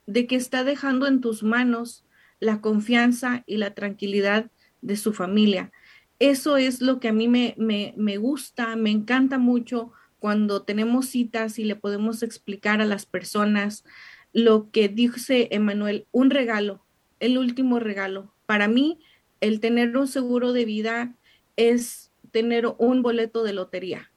de 0.06 0.28
que 0.28 0.36
está 0.36 0.64
dejando 0.64 1.08
en 1.08 1.22
tus 1.22 1.42
manos 1.42 2.06
la 2.40 2.62
confianza 2.62 3.44
y 3.48 3.58
la 3.58 3.74
tranquilidad 3.74 4.52
de 4.82 4.96
su 4.98 5.14
familia. 5.14 5.72
Eso 6.20 6.58
es 6.58 6.82
lo 6.82 7.00
que 7.00 7.08
a 7.08 7.14
mí 7.14 7.28
me, 7.28 7.56
me, 7.58 8.18
gusta, 8.18 8.76
me 8.76 8.92
encanta 8.92 9.38
mucho 9.38 9.92
cuando 10.20 10.64
tenemos 10.64 11.08
citas 11.08 11.60
y 11.60 11.64
le 11.64 11.76
podemos 11.76 12.24
explicar 12.24 12.82
a 12.82 12.86
las 12.86 13.06
personas 13.06 13.86
lo 14.34 14.70
que 14.70 14.90
dice 14.90 15.48
Emanuel, 15.52 16.06
un 16.12 16.30
regalo, 16.30 16.84
el 17.20 17.38
último 17.38 17.80
regalo. 17.80 18.34
Para 18.46 18.68
mí, 18.68 19.00
el 19.40 19.62
tener 19.62 19.96
un 19.96 20.08
seguro 20.08 20.52
de 20.52 20.66
vida 20.66 21.16
es 21.56 22.12
tener 22.32 22.68
un 22.78 23.02
boleto 23.02 23.44
de 23.44 23.54
lotería. 23.54 24.12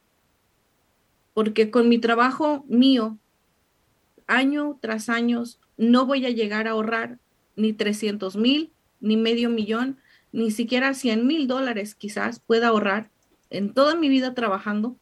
Porque 1.34 1.70
con 1.70 1.88
mi 1.88 1.98
trabajo 1.98 2.64
mío, 2.68 3.18
año 4.26 4.78
tras 4.80 5.08
año, 5.08 5.44
no 5.76 6.04
voy 6.04 6.26
a 6.26 6.30
llegar 6.30 6.66
a 6.66 6.72
ahorrar 6.72 7.18
ni 7.56 7.72
300 7.72 8.36
mil, 8.36 8.72
ni 9.00 9.16
medio 9.16 9.50
millón, 9.50 9.98
ni 10.32 10.50
siquiera 10.50 10.94
100 10.94 11.26
mil 11.26 11.46
dólares 11.46 11.94
quizás 11.94 12.40
pueda 12.40 12.68
ahorrar 12.68 13.10
en 13.50 13.74
toda 13.74 13.94
mi 13.94 14.08
vida 14.08 14.34
trabajando, 14.34 14.96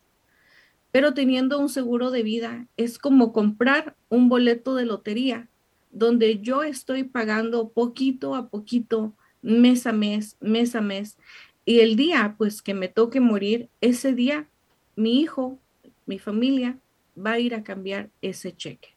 pero 0.90 1.14
teniendo 1.14 1.58
un 1.58 1.68
seguro 1.68 2.10
de 2.10 2.22
vida 2.22 2.66
es 2.76 2.98
como 2.98 3.32
comprar 3.32 3.96
un 4.08 4.28
boleto 4.28 4.74
de 4.74 4.86
lotería 4.86 5.48
donde 5.90 6.40
yo 6.40 6.62
estoy 6.62 7.04
pagando 7.04 7.68
poquito 7.70 8.34
a 8.34 8.48
poquito, 8.48 9.14
mes 9.42 9.86
a 9.86 9.92
mes, 9.92 10.36
mes 10.40 10.74
a 10.74 10.80
mes. 10.80 11.16
Y 11.64 11.80
el 11.80 11.96
día, 11.96 12.34
pues, 12.38 12.62
que 12.62 12.74
me 12.74 12.88
toque 12.88 13.20
morir, 13.20 13.68
ese 13.80 14.14
día, 14.14 14.48
mi 14.96 15.20
hijo, 15.20 15.58
mi 16.06 16.18
familia, 16.18 16.78
va 17.18 17.32
a 17.32 17.38
ir 17.38 17.54
a 17.54 17.62
cambiar 17.62 18.10
ese 18.22 18.54
cheque. 18.54 18.90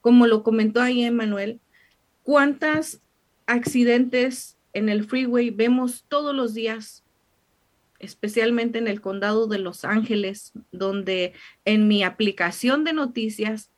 Como 0.00 0.26
lo 0.26 0.42
comentó 0.42 0.80
ahí 0.80 1.02
Emanuel, 1.02 1.60
¿cuántos 2.22 3.00
accidentes 3.46 4.53
en 4.74 4.88
el 4.88 5.04
freeway 5.04 5.50
vemos 5.50 6.04
todos 6.08 6.34
los 6.34 6.54
días? 6.54 7.04
especialmente 8.04 8.78
en 8.78 8.88
el 8.88 9.00
condado 9.00 9.46
de 9.46 9.58
Los 9.58 9.84
Ángeles, 9.84 10.52
donde 10.72 11.32
en 11.64 11.88
mi 11.88 12.02
aplicación 12.02 12.84
de 12.84 12.92
noticias 12.92 13.70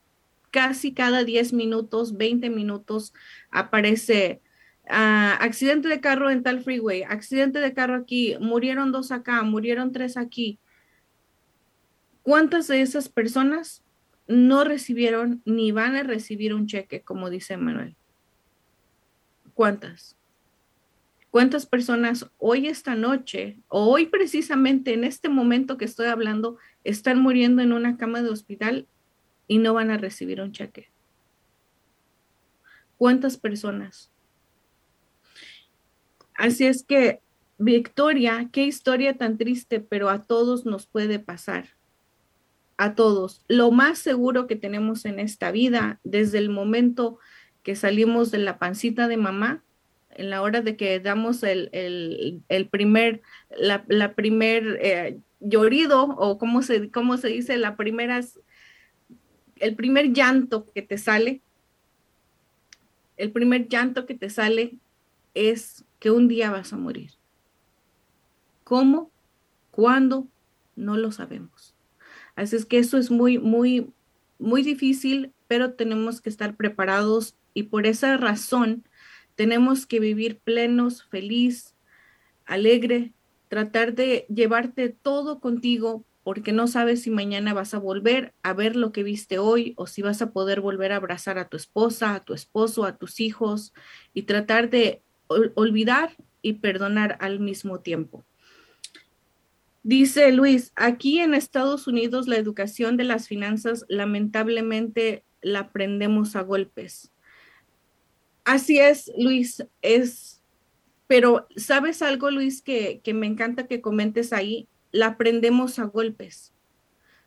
casi 0.51 0.93
cada 0.93 1.25
10 1.25 1.53
minutos, 1.53 2.17
20 2.17 2.51
minutos 2.51 3.13
aparece 3.51 4.41
ah, 4.89 5.37
accidente 5.41 5.89
de 5.89 6.01
carro 6.01 6.31
en 6.31 6.43
tal 6.43 6.63
freeway, 6.63 7.03
accidente 7.03 7.61
de 7.61 7.75
carro 7.75 7.95
aquí, 7.95 8.37
murieron 8.41 8.93
dos 8.93 9.13
acá, 9.13 9.43
murieron 9.43 9.93
tres 9.93 10.17
aquí. 10.17 10.59
¿Cuántas 12.23 12.67
de 12.67 12.81
esas 12.81 13.09
personas 13.09 13.85
no 14.27 14.65
recibieron 14.65 15.43
ni 15.45 15.71
van 15.71 15.95
a 15.95 16.03
recibir 16.03 16.55
un 16.55 16.67
cheque, 16.67 17.03
como 17.03 17.31
dice 17.31 17.57
Manuel? 17.57 17.95
¿Cuántas? 19.55 20.17
¿Cuántas 21.31 21.67
personas 21.67 22.31
hoy 22.39 22.67
esta 22.67 22.95
noche 22.95 23.61
o 23.69 23.91
hoy 23.91 24.07
precisamente 24.07 24.95
en 24.95 25.05
este 25.05 25.29
momento 25.29 25.77
que 25.77 25.85
estoy 25.85 26.07
hablando 26.07 26.57
están 26.85 27.21
muriendo 27.21 27.63
en 27.63 27.73
una 27.73 27.97
cama 27.97 28.23
de 28.23 28.31
hospital 28.31 28.87
y 29.47 29.59
no 29.59 29.75
van 29.75 29.91
a 29.91 29.99
recibir 29.99 30.41
un 30.41 30.53
cheque? 30.53 30.91
¿Cuántas 32.97 33.37
personas? 33.37 34.11
Así 36.35 36.67
es 36.67 36.83
que, 36.83 37.21
Victoria, 37.59 38.49
qué 38.53 38.65
historia 38.65 39.17
tan 39.17 39.39
triste, 39.39 39.81
pero 39.81 40.09
a 40.09 40.25
todos 40.25 40.67
nos 40.67 40.87
puede 40.87 41.19
pasar. 41.19 41.71
A 42.79 42.95
todos. 42.95 43.43
Lo 43.49 43.71
más 43.71 43.99
seguro 43.99 44.47
que 44.47 44.57
tenemos 44.57 45.05
en 45.07 45.19
esta 45.19 45.51
vida, 45.51 46.01
desde 46.05 46.39
el 46.39 46.51
momento 46.51 47.19
que 47.63 47.75
salimos 47.75 48.31
de 48.31 48.39
la 48.39 48.59
pancita 48.59 49.09
de 49.09 49.17
mamá, 49.17 49.65
en 50.11 50.31
la 50.31 50.43
hora 50.43 50.63
de 50.63 50.77
que 50.77 50.99
damos 51.01 51.43
el, 51.43 52.43
primer, 52.71 53.23
la, 53.57 54.15
primer 54.15 54.79
eh, 54.81 55.19
llorido 55.41 56.05
o 56.05 56.39
cómo 56.39 56.63
se, 56.63 56.91
cómo 56.91 57.17
se 57.17 57.29
dice, 57.29 57.57
la 57.57 57.77
primera, 57.77 58.21
el 59.57 59.77
primer 59.77 60.13
llanto 60.13 60.67
que 60.73 60.83
te 60.83 60.99
sale, 60.99 61.43
el 63.17 63.31
primer 63.33 63.69
llanto 63.69 64.07
que 64.07 64.15
te 64.15 64.31
sale 64.31 64.79
es 65.35 65.85
que 65.99 66.11
un 66.11 66.29
día 66.29 66.51
vas 66.51 66.73
a 66.73 66.77
morir. 66.77 67.13
¿Cómo? 68.65 69.11
¿Cuándo? 69.71 70.27
No 70.75 70.97
lo 70.97 71.13
sabemos. 71.13 71.75
Así 72.35 72.57
es 72.57 72.67
que 72.67 72.79
eso 72.79 72.99
es 72.99 73.11
muy, 73.11 73.39
muy, 73.39 73.91
muy 74.39 74.63
difícil, 74.63 75.33
pero 75.47 75.75
tenemos 75.75 76.21
que 76.21 76.29
estar 76.29 76.57
preparados 76.57 77.37
y 77.55 77.65
por 77.65 77.87
esa 77.87 78.17
razón 78.17 78.86
tenemos 79.37 79.87
que 79.87 80.01
vivir 80.01 80.41
plenos, 80.41 81.05
feliz, 81.05 81.77
alegre, 82.45 83.13
tratar 83.49 83.95
de 83.95 84.27
llevarte 84.29 84.89
todo 84.89 85.41
contigo 85.41 86.05
porque 86.25 86.51
no 86.51 86.67
sabes 86.67 87.03
si 87.03 87.11
mañana 87.11 87.55
vas 87.55 87.73
a 87.73 87.79
volver 87.79 88.35
a 88.43 88.53
ver 88.53 88.75
lo 88.75 88.91
que 88.91 89.05
viste 89.05 89.39
hoy 89.39 89.75
o 89.77 89.87
si 89.87 90.03
vas 90.03 90.21
a 90.23 90.33
poder 90.33 90.61
volver 90.61 90.91
a 90.91 90.97
abrazar 90.97 91.39
a 91.39 91.49
tu 91.49 91.57
esposa, 91.57 92.17
a 92.17 92.25
tu 92.25 92.35
esposo, 92.35 92.85
a 92.85 92.97
tus 92.97 93.21
hijos 93.21 93.73
y 94.13 94.23
tratar 94.23 94.69
de 94.69 95.03
olvidar 95.29 96.17
y 96.43 96.55
perdonar 96.55 97.17
al 97.21 97.39
mismo 97.39 97.79
tiempo. 97.79 98.25
Dice 99.85 100.33
Luis, 100.33 100.73
aquí 100.75 101.21
en 101.21 101.33
Estados 101.33 101.87
Unidos 101.87 102.27
la 102.27 102.39
educación 102.39 102.97
de 102.97 103.05
las 103.05 103.29
finanzas 103.29 103.85
lamentablemente 103.89 105.23
la 105.43 105.61
aprendemos 105.61 106.35
a 106.35 106.41
golpes. 106.41 107.13
Así 108.47 108.79
es, 108.79 109.11
Luis, 109.19 109.67
es, 109.83 110.41
pero 111.09 111.49
¿sabes 111.57 112.01
algo, 112.01 112.31
Luis, 112.31 112.63
que, 112.63 113.03
me 113.13 113.27
encanta 113.27 113.67
que 113.67 113.81
comentes 113.81 114.33
ahí? 114.33 114.69
La 114.93 115.07
aprendemos 115.07 115.81
a 115.81 115.87
golpes. 115.87 116.53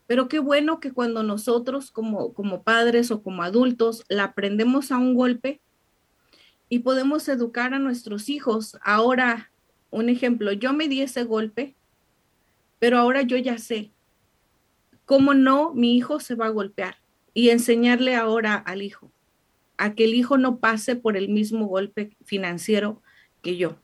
Pero 0.07 0.29
qué 0.29 0.39
bueno 0.39 0.79
que 0.79 0.93
cuando 0.93 1.21
nosotros 1.23 1.91
como, 1.91 2.33
como 2.33 2.63
padres 2.63 3.11
o 3.11 3.21
como 3.21 3.43
adultos 3.43 4.05
la 4.07 4.23
aprendemos 4.23 4.93
a 4.93 4.97
un 4.97 5.13
golpe 5.13 5.59
y 6.69 6.79
podemos 6.79 7.27
educar 7.27 7.73
a 7.73 7.79
nuestros 7.79 8.29
hijos. 8.29 8.77
Ahora, 8.81 9.51
un 9.89 10.07
ejemplo, 10.07 10.53
yo 10.53 10.71
me 10.71 10.87
di 10.87 11.01
ese 11.01 11.25
golpe, 11.25 11.75
pero 12.79 12.97
ahora 12.97 13.23
yo 13.23 13.35
ya 13.35 13.57
sé 13.57 13.91
cómo 15.03 15.33
no 15.33 15.73
mi 15.73 15.97
hijo 15.97 16.21
se 16.21 16.35
va 16.35 16.45
a 16.45 16.49
golpear 16.51 16.95
y 17.33 17.49
enseñarle 17.49 18.15
ahora 18.15 18.55
al 18.55 18.83
hijo 18.83 19.11
a 19.79 19.95
que 19.95 20.03
el 20.03 20.13
hijo 20.13 20.37
no 20.37 20.59
pase 20.59 20.95
por 20.95 21.17
el 21.17 21.29
mismo 21.29 21.65
golpe 21.65 22.15
financiero 22.25 23.01
que 23.41 23.55
yo. 23.57 23.79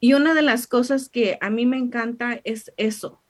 Y 0.00 0.14
una 0.14 0.32
de 0.32 0.42
las 0.42 0.66
cosas 0.68 1.08
que 1.08 1.38
a 1.40 1.50
mí 1.50 1.66
me 1.66 1.76
encanta 1.76 2.40
es 2.44 2.72
eso. 2.76 3.20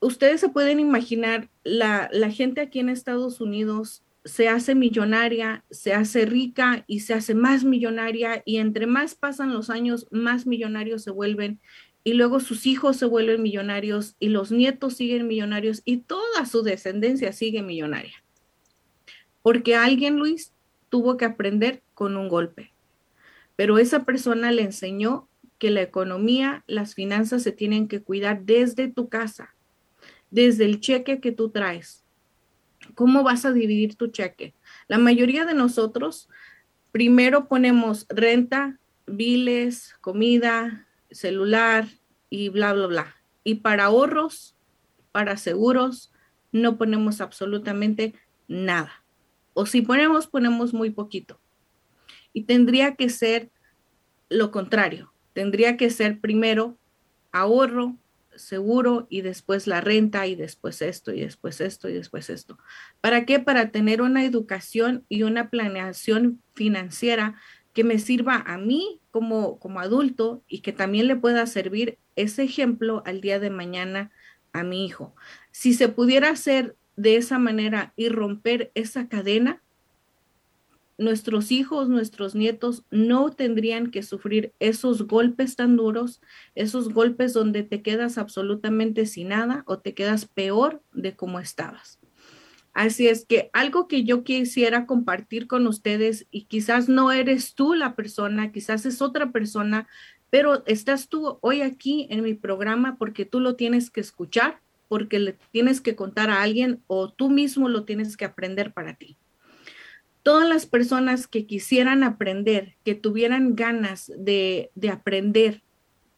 Ustedes 0.00 0.40
se 0.40 0.48
pueden 0.48 0.80
imaginar, 0.80 1.48
la, 1.62 2.10
gente 2.30 2.60
aquí 2.60 2.80
en 2.80 2.88
Estados 2.88 3.40
Unidos 3.40 4.02
se 4.24 4.48
hace 4.48 4.74
millonaria, 4.74 5.64
se 5.70 5.94
hace 5.94 6.26
rica 6.26 6.84
y 6.88 7.00
se 7.00 7.14
hace 7.14 7.34
más 7.34 7.62
millonaria 7.62 8.42
y 8.44 8.56
entre 8.56 8.86
más 8.86 9.14
pasan 9.14 9.54
los 9.54 9.70
años, 9.70 10.08
más 10.10 10.46
millonarios 10.46 11.04
se 11.04 11.12
vuelven 11.12 11.60
y 12.02 12.14
luego 12.14 12.40
sus 12.40 12.66
hijos 12.66 12.96
se 12.96 13.06
vuelven 13.06 13.42
millonarios 13.42 14.16
y 14.18 14.30
los 14.30 14.50
nietos 14.50 14.94
siguen 14.96 15.28
millonarios 15.28 15.82
y 15.84 15.98
toda 15.98 16.46
su 16.46 16.62
descendencia 16.62 17.32
sigue 17.32 17.62
millonaria. 17.62 18.24
Porque 19.42 19.76
alguien, 19.76 20.16
Luis, 20.16 20.52
tuvo 20.90 21.16
que 21.16 21.24
aprender 21.24 21.82
con 21.94 22.16
un 22.16 22.28
golpe. 22.28 22.74
Pero 23.56 23.78
esa 23.78 24.04
persona 24.04 24.52
le 24.52 24.62
enseñó 24.62 25.28
que 25.58 25.70
la 25.70 25.82
economía, 25.82 26.64
las 26.66 26.94
finanzas 26.94 27.42
se 27.42 27.52
tienen 27.52 27.88
que 27.88 28.02
cuidar 28.02 28.42
desde 28.44 28.88
tu 28.88 29.08
casa, 29.08 29.54
desde 30.30 30.64
el 30.64 30.80
cheque 30.80 31.20
que 31.20 31.32
tú 31.32 31.50
traes. 31.50 32.04
¿Cómo 32.94 33.22
vas 33.22 33.44
a 33.44 33.52
dividir 33.52 33.94
tu 33.94 34.08
cheque? 34.08 34.54
La 34.88 34.98
mayoría 34.98 35.44
de 35.44 35.54
nosotros 35.54 36.28
primero 36.92 37.48
ponemos 37.48 38.06
renta, 38.08 38.78
biles, 39.06 39.94
comida, 40.00 40.86
celular 41.10 41.86
y 42.30 42.48
bla, 42.48 42.72
bla, 42.72 42.86
bla. 42.86 43.16
Y 43.44 43.56
para 43.56 43.84
ahorros, 43.84 44.56
para 45.12 45.36
seguros, 45.36 46.12
no 46.52 46.78
ponemos 46.78 47.20
absolutamente 47.20 48.14
nada. 48.48 49.04
O 49.54 49.66
si 49.66 49.82
ponemos, 49.82 50.26
ponemos 50.26 50.72
muy 50.72 50.90
poquito. 50.90 51.40
Y 52.32 52.44
tendría 52.44 52.94
que 52.94 53.08
ser 53.08 53.50
lo 54.28 54.50
contrario. 54.50 55.12
Tendría 55.32 55.76
que 55.76 55.90
ser 55.90 56.20
primero 56.20 56.76
ahorro, 57.32 57.96
seguro 58.36 59.06
y 59.10 59.20
después 59.20 59.66
la 59.66 59.80
renta 59.80 60.26
y 60.26 60.34
después 60.34 60.82
esto 60.82 61.12
y 61.12 61.20
después 61.20 61.60
esto 61.60 61.88
y 61.88 61.94
después 61.94 62.30
esto. 62.30 62.58
¿Para 63.00 63.24
qué? 63.26 63.38
Para 63.38 63.70
tener 63.70 64.02
una 64.02 64.24
educación 64.24 65.04
y 65.08 65.22
una 65.24 65.50
planeación 65.50 66.42
financiera 66.54 67.36
que 67.72 67.84
me 67.84 67.98
sirva 67.98 68.42
a 68.46 68.58
mí 68.58 69.00
como, 69.10 69.58
como 69.58 69.80
adulto 69.80 70.42
y 70.48 70.60
que 70.60 70.72
también 70.72 71.06
le 71.06 71.16
pueda 71.16 71.46
servir 71.46 71.98
ese 72.16 72.42
ejemplo 72.42 73.02
al 73.06 73.20
día 73.20 73.38
de 73.38 73.50
mañana 73.50 74.10
a 74.52 74.64
mi 74.64 74.84
hijo. 74.84 75.14
Si 75.52 75.74
se 75.74 75.88
pudiera 75.88 76.30
hacer 76.30 76.76
de 77.00 77.16
esa 77.16 77.38
manera 77.38 77.94
y 77.96 78.10
romper 78.10 78.70
esa 78.74 79.08
cadena, 79.08 79.62
nuestros 80.98 81.50
hijos, 81.50 81.88
nuestros 81.88 82.34
nietos 82.34 82.84
no 82.90 83.30
tendrían 83.30 83.90
que 83.90 84.02
sufrir 84.02 84.52
esos 84.60 85.06
golpes 85.06 85.56
tan 85.56 85.76
duros, 85.76 86.20
esos 86.54 86.92
golpes 86.92 87.32
donde 87.32 87.62
te 87.62 87.80
quedas 87.80 88.18
absolutamente 88.18 89.06
sin 89.06 89.28
nada 89.28 89.64
o 89.66 89.78
te 89.78 89.94
quedas 89.94 90.26
peor 90.26 90.82
de 90.92 91.16
cómo 91.16 91.40
estabas. 91.40 91.98
Así 92.74 93.08
es 93.08 93.24
que 93.24 93.48
algo 93.54 93.88
que 93.88 94.04
yo 94.04 94.22
quisiera 94.22 94.84
compartir 94.84 95.46
con 95.46 95.66
ustedes 95.66 96.26
y 96.30 96.44
quizás 96.44 96.90
no 96.90 97.12
eres 97.12 97.54
tú 97.54 97.72
la 97.72 97.96
persona, 97.96 98.52
quizás 98.52 98.84
es 98.84 99.00
otra 99.00 99.32
persona, 99.32 99.88
pero 100.28 100.64
estás 100.66 101.08
tú 101.08 101.38
hoy 101.40 101.62
aquí 101.62 102.06
en 102.10 102.22
mi 102.22 102.34
programa 102.34 102.96
porque 102.98 103.24
tú 103.24 103.40
lo 103.40 103.56
tienes 103.56 103.90
que 103.90 104.02
escuchar, 104.02 104.60
porque 104.90 105.20
le 105.20 105.36
tienes 105.52 105.80
que 105.80 105.94
contar 105.94 106.30
a 106.30 106.42
alguien 106.42 106.82
o 106.88 107.12
tú 107.12 107.30
mismo 107.30 107.68
lo 107.68 107.84
tienes 107.84 108.16
que 108.16 108.24
aprender 108.24 108.72
para 108.72 108.94
ti. 108.94 109.16
Todas 110.24 110.48
las 110.48 110.66
personas 110.66 111.28
que 111.28 111.46
quisieran 111.46 112.02
aprender, 112.02 112.74
que 112.84 112.96
tuvieran 112.96 113.54
ganas 113.54 114.10
de, 114.16 114.72
aprender 114.90 115.62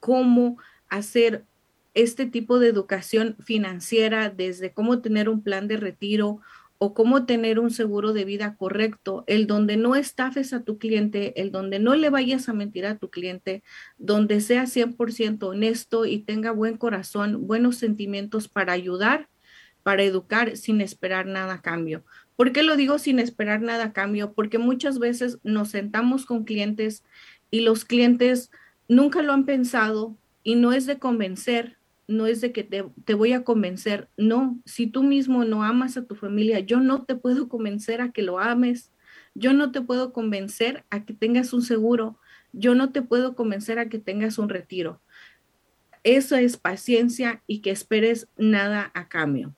cómo 0.01 0.57
hacer 0.89 1.45
este 1.93 2.25
tipo 2.25 2.59
de 2.59 2.69
educación 2.69 3.37
financiera, 3.41 4.31
desde 4.31 4.73
cómo 4.73 5.03
tener 5.03 5.29
un 5.29 5.43
plan 5.43 5.69
de 5.69 5.77
retiro 5.77 6.41
o 6.85 6.95
cómo 6.95 7.27
tener 7.27 7.61
un 7.61 7.71
seguro 7.71 8.13
de 8.13 8.25
vida 8.25 8.57
correcto, 8.57 9.23
el 9.29 9.47
donde 9.47 9.77
no 9.77 9.95
estafes 9.95 10.53
a 10.53 10.65
tu 10.65 10.79
cliente, 10.79 11.41
el 11.41 11.53
donde 11.53 11.79
no 11.79 11.95
le 11.95 12.11
vayas 12.11 12.49
a 12.49 12.55
mentir 12.55 12.87
a 12.87 12.99
tu 12.99 13.09
cliente, 13.09 13.63
donde 13.99 14.41
sea 14.41 14.65
100% 14.65 15.45
honesto 15.45 16.07
y 16.07 16.19
tenga 16.19 16.51
buen 16.51 16.77
corazón, 16.77 17.47
buenos 17.47 17.77
sentimientos 17.77 18.49
para 18.49 18.73
ayudar, 18.73 19.29
para 19.85 20.03
educar 20.03 20.57
sin 20.57 20.81
esperar 20.81 21.27
nada 21.27 21.55
a 21.55 21.63
cambio. 21.63 22.03
¿Por 22.35 22.51
qué 22.51 22.65
lo 22.65 22.75
digo 22.75 22.99
sin 22.99 23.21
esperar 23.21 23.63
nada 23.63 23.85
a 23.85 23.93
cambio? 23.93 24.33
Porque 24.33 24.59
muchas 24.59 24.99
veces 24.99 25.39
nos 25.45 25.69
sentamos 25.69 26.27
con 26.27 26.43
clientes 26.43 27.05
y 27.53 27.61
los 27.61 27.85
clientes 27.85 28.51
nunca 28.89 29.23
lo 29.23 29.33
han 29.33 29.47
pensado 29.47 30.17
y 30.43 30.57
no 30.57 30.73
es 30.73 30.87
de 30.87 30.99
convencer, 30.99 31.79
no 32.09 32.27
es 32.27 32.41
de 32.41 32.53
que 32.53 32.65
te, 32.65 33.15
voy 33.15 33.33
a 33.33 33.45
convencer. 33.45 34.09
No, 34.17 34.59
si 34.65 34.87
tú 34.87 35.03
mismo 35.03 35.45
no 35.45 35.63
amas 35.63 35.97
a 35.97 36.05
tu 36.05 36.15
familia, 36.15 36.61
yo 36.61 36.81
no 36.81 37.05
te 37.05 37.15
puedo 37.15 37.49
convencer 37.49 38.01
a 38.01 38.13
que 38.13 38.23
lo 38.23 38.39
ames. 38.39 38.91
Yo 39.35 39.53
no 39.53 39.73
te 39.73 39.81
puedo 39.81 40.13
convencer 40.13 40.85
a 40.91 41.05
que 41.05 41.15
tengas 41.15 41.53
un 41.53 41.63
seguro. 41.63 42.19
Yo 42.53 42.75
no 42.75 42.93
te 42.93 43.03
puedo 43.03 43.35
convencer 43.35 43.79
a 43.79 43.89
que 43.89 43.99
tengas 43.99 44.39
un 44.39 44.49
retiro. 44.49 45.01
Eso 46.05 46.37
es 46.37 46.57
paciencia 46.57 47.43
y 47.47 47.61
que 47.61 47.71
esperes 47.71 48.29
nada 48.37 48.91
a 48.95 49.09
cambio. 49.09 49.55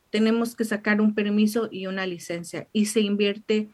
tenemos 0.10 0.58
que 0.58 0.66
sacar 0.66 1.00
un 1.00 1.16
permiso 1.16 1.70
y 1.72 1.88
una 1.88 2.06
licencia 2.06 2.68
y 2.74 2.88
se 2.88 3.00
invierte 3.00 3.70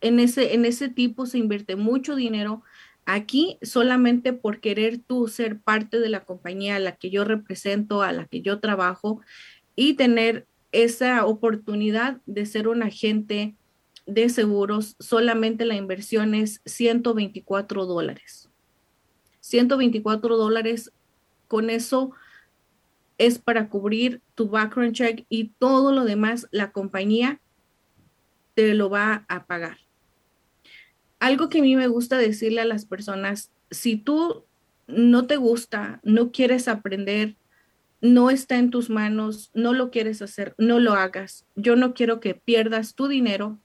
en 0.00 0.20
ese, 0.20 0.54
en 0.54 0.64
ese 0.64 0.90
tipo, 0.90 1.26
se 1.26 1.38
invierte 1.38 1.74
mucho 1.74 2.14
dinero 2.14 2.62
Aquí 3.04 3.58
solamente 3.62 4.32
por 4.32 4.60
querer 4.60 4.98
tú 4.98 5.26
ser 5.26 5.58
parte 5.58 5.98
de 5.98 6.08
la 6.08 6.24
compañía 6.24 6.76
a 6.76 6.78
la 6.78 6.94
que 6.94 7.10
yo 7.10 7.24
represento, 7.24 8.02
a 8.02 8.12
la 8.12 8.26
que 8.26 8.42
yo 8.42 8.60
trabajo 8.60 9.20
y 9.74 9.94
tener 9.94 10.46
esa 10.72 11.24
oportunidad 11.26 12.20
de 12.26 12.46
ser 12.46 12.68
un 12.68 12.82
agente 12.82 13.54
de 14.06 14.28
seguros, 14.28 14.96
solamente 14.98 15.64
la 15.64 15.76
inversión 15.76 16.34
es 16.34 16.60
124 16.64 17.86
dólares. 17.86 18.48
124 19.40 20.36
dólares, 20.36 20.92
con 21.46 21.70
eso 21.70 22.12
es 23.18 23.38
para 23.38 23.68
cubrir 23.68 24.20
tu 24.34 24.48
background 24.48 24.94
check 24.94 25.26
y 25.28 25.52
todo 25.58 25.92
lo 25.92 26.04
demás, 26.04 26.48
la 26.50 26.72
compañía 26.72 27.40
te 28.54 28.74
lo 28.74 28.90
va 28.90 29.24
a 29.28 29.46
pagar 29.46 29.78
algo 31.22 31.48
que 31.48 31.60
a 31.60 31.62
mí 31.62 31.76
me 31.76 31.86
gusta 31.86 32.18
decirle 32.18 32.62
a 32.62 32.64
las 32.64 32.84
personas, 32.84 33.52
si 33.70 33.96
tú 33.96 34.44
no 34.88 35.28
te 35.28 35.36
gusta, 35.36 36.00
no 36.02 36.32
quieres 36.32 36.66
aprender, 36.66 37.36
no 38.02 38.30
está 38.30 38.58
en 38.58 38.70
tus 38.70 38.90
manos, 38.90 39.50
no 39.54 39.72
lo 39.72 39.90
quieres 39.90 40.20
hacer, 40.20 40.54
no 40.58 40.80
lo 40.80 40.94
hagas. 40.94 41.46
Yo 41.54 41.76
no 41.76 41.94
quiero 41.94 42.20
que 42.20 42.34
pierdas 42.34 42.94
tu 42.94 43.06
dinero, 43.06 43.58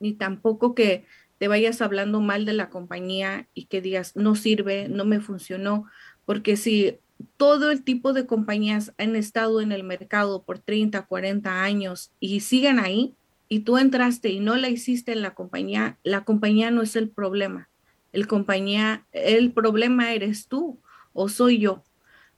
ni 0.00 0.14
tampoco 0.14 0.74
que 0.74 1.04
te 1.38 1.46
vayas 1.46 1.82
hablando 1.82 2.20
mal 2.22 2.46
de 2.46 2.54
la 2.54 2.70
compañía 2.70 3.46
y 3.52 3.66
que 3.66 3.82
digas, 3.82 4.16
no 4.16 4.34
sirve, 4.34 4.88
no 4.88 5.04
me 5.04 5.20
funcionó, 5.20 5.84
porque 6.24 6.56
si 6.56 6.96
todo 7.36 7.70
el 7.70 7.82
tipo 7.82 8.14
de 8.14 8.26
compañías 8.26 8.94
han 8.96 9.14
estado 9.16 9.60
en 9.60 9.70
el 9.70 9.84
mercado 9.84 10.42
por 10.42 10.58
30, 10.58 11.02
40 11.02 11.62
años 11.62 12.12
y 12.18 12.40
siguen 12.40 12.78
ahí, 12.78 13.14
y 13.48 13.60
tú 13.60 13.76
entraste 13.78 14.30
y 14.30 14.40
no 14.40 14.56
la 14.56 14.70
hiciste 14.70 15.12
en 15.12 15.20
la 15.20 15.34
compañía, 15.34 15.98
la 16.02 16.24
compañía 16.24 16.70
no 16.70 16.82
es 16.82 16.96
el 16.96 17.10
problema. 17.10 17.68
El 18.12 18.26
compañía, 18.26 19.06
el 19.12 19.52
problema 19.52 20.14
eres 20.14 20.48
tú 20.48 20.80
o 21.12 21.28
soy 21.28 21.58
yo, 21.58 21.82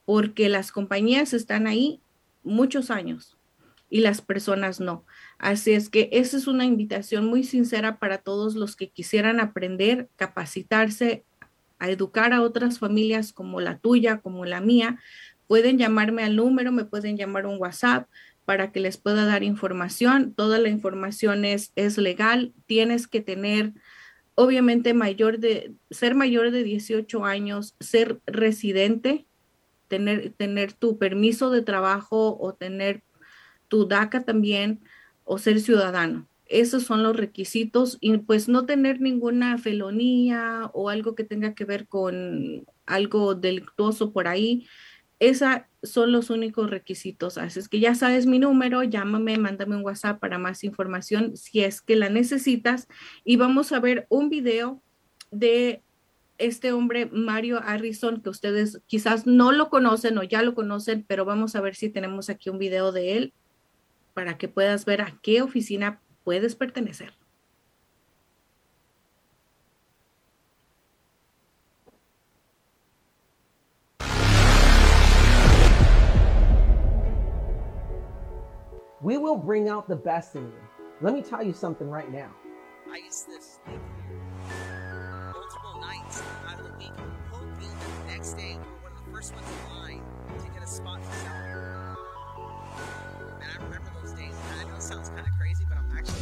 porque 0.09 0.49
las 0.49 0.73
compañías 0.73 1.35
están 1.35 1.67
ahí 1.67 2.01
muchos 2.43 2.91
años 2.91 3.37
y 3.91 4.01
las 4.01 4.23
personas 4.23 4.81
no. 4.81 5.05
Así 5.37 5.73
es 5.73 5.91
que 5.91 6.09
esa 6.13 6.39
es 6.39 6.47
una 6.47 6.65
invitación 6.65 7.27
muy 7.27 7.45
sincera 7.45 7.99
para 7.99 8.17
todos 8.17 8.55
los 8.55 8.75
que 8.75 8.89
quisieran 8.89 9.39
aprender, 9.39 10.09
capacitarse, 10.17 11.27
a 11.79 11.91
educar 11.91 12.33
a 12.33 12.41
otras 12.41 12.79
familias 12.79 13.35
como 13.35 13.61
la 13.61 13.77
tuya, 13.81 14.23
como 14.23 14.47
la 14.47 14.63
mía. 14.63 14.99
Pueden 15.47 15.77
llamarme 15.77 16.25
al 16.25 16.37
número, 16.37 16.73
me 16.73 16.87
pueden 16.87 17.19
llamar 17.19 17.45
un 17.45 17.61
WhatsApp 17.61 18.09
para 18.47 18.73
que 18.73 18.81
les 18.81 18.97
pueda 18.97 19.27
dar 19.27 19.43
información. 19.43 20.33
Toda 20.33 20.59
la 20.59 20.71
información 20.71 21.45
es, 21.45 21.71
es 21.77 21.99
legal. 21.99 22.55
Tienes 22.65 23.09
que 23.09 23.21
tener, 23.21 23.75
obviamente, 24.37 24.95
mayor 24.95 25.39
de, 25.39 25.75
ser 25.91 26.15
mayor 26.15 26.51
de 26.51 26.63
18 26.63 27.27
años, 27.27 27.77
ser 27.79 28.23
residente 28.25 29.28
tener, 29.89 30.31
tener 30.31 30.73
tu 30.73 30.99
permiso 30.99 31.51
de 31.51 31.63
trabajo 31.63 32.39
o 32.41 32.55
tener 32.55 33.03
tu 33.69 33.87
DACA 33.87 34.25
también 34.25 34.81
o 35.25 35.39
ser 35.39 35.61
ciudadano. 35.61 36.29
Esos 36.47 36.85
son 36.85 37.03
los 37.03 37.15
requisitos 37.15 37.99
y 38.01 38.17
pues 38.19 38.49
no 38.49 38.65
tener 38.65 39.01
ninguna 39.03 39.59
felonía 39.59 40.71
o 40.73 40.89
algo 40.89 41.15
que 41.15 41.25
tenga 41.25 41.55
que 41.55 41.67
ver 41.67 41.87
con 41.87 42.65
algo 42.87 43.35
delictuoso 43.35 44.13
por 44.13 44.29
ahí. 44.29 44.67
Esos 45.19 45.61
son 45.83 46.13
los 46.13 46.31
únicos 46.31 46.71
requisitos. 46.71 47.37
Así 47.37 47.59
es 47.59 47.69
que 47.69 47.81
ya 47.81 47.95
sabes 47.95 48.25
mi 48.25 48.39
número, 48.39 48.83
llámame, 48.83 49.37
mándame 49.37 49.77
un 49.77 49.85
WhatsApp 49.85 50.21
para 50.21 50.39
más 50.39 50.65
información 50.65 51.37
si 51.37 51.61
es 51.61 51.83
que 51.83 51.97
la 51.97 52.09
necesitas. 52.09 52.89
Y 53.25 53.37
vamos 53.37 53.73
a 53.73 53.81
ver 53.81 54.07
un 54.09 54.31
video 54.31 54.83
de 55.31 55.83
este 56.39 56.73
hombre, 56.73 57.07
Mario 57.07 57.61
Harrison, 57.63 58.23
que 58.23 58.31
ustedes 58.31 58.81
quizás 58.87 59.27
no 59.27 59.53
lo 59.53 59.69
conocen 59.69 60.17
o 60.19 60.23
ya 60.23 60.43
lo 60.43 60.55
conocen, 60.55 61.05
pero 61.07 61.25
vamos 61.25 61.55
a 61.57 61.61
ver 61.61 61.75
si 61.75 61.89
tenemos 61.89 62.31
aquí 62.31 62.49
un 62.49 62.59
video 62.59 62.93
de 62.93 63.17
él 63.17 63.33
para 64.15 64.39
que 64.39 64.49
puedas 64.49 64.85
ver 64.85 65.03
a 65.03 65.19
qué 65.23 65.43
oficina 65.43 66.01
puedes 66.25 66.55
pertenecer. 66.55 67.13
We 79.01 79.17
will 79.17 79.37
bring 79.37 79.69
out 79.69 79.87
the 79.89 79.97
best 79.97 80.35
in 80.35 80.43
you. 80.43 80.53
Let 81.01 81.15
me 81.15 81.23
tell 81.23 81.43
you 81.43 81.53
something 81.53 81.89
right 81.89 82.11
now. 82.11 82.31
I 82.91 83.01
this 83.09 83.61
were 88.35 88.41
one 88.83 88.93
of 88.93 89.05
the 89.07 89.11
first 89.13 89.35
ones 89.35 89.47
in 89.49 89.77
line 89.81 90.03
to 90.39 90.51
get 90.51 90.63
a 90.63 90.67
spot. 90.67 91.01
And 93.41 93.51
I 93.51 93.65
remember 93.65 93.91
those 94.03 94.13
days. 94.13 94.35
And 94.51 94.61
I 94.61 94.65
know 94.71 94.77
it 94.77 94.83
sounds 94.83 95.09
kind 95.09 95.21
of 95.21 95.33
crazy, 95.39 95.65
but 95.69 95.79
I'm 95.79 95.97
actually. 95.97 96.15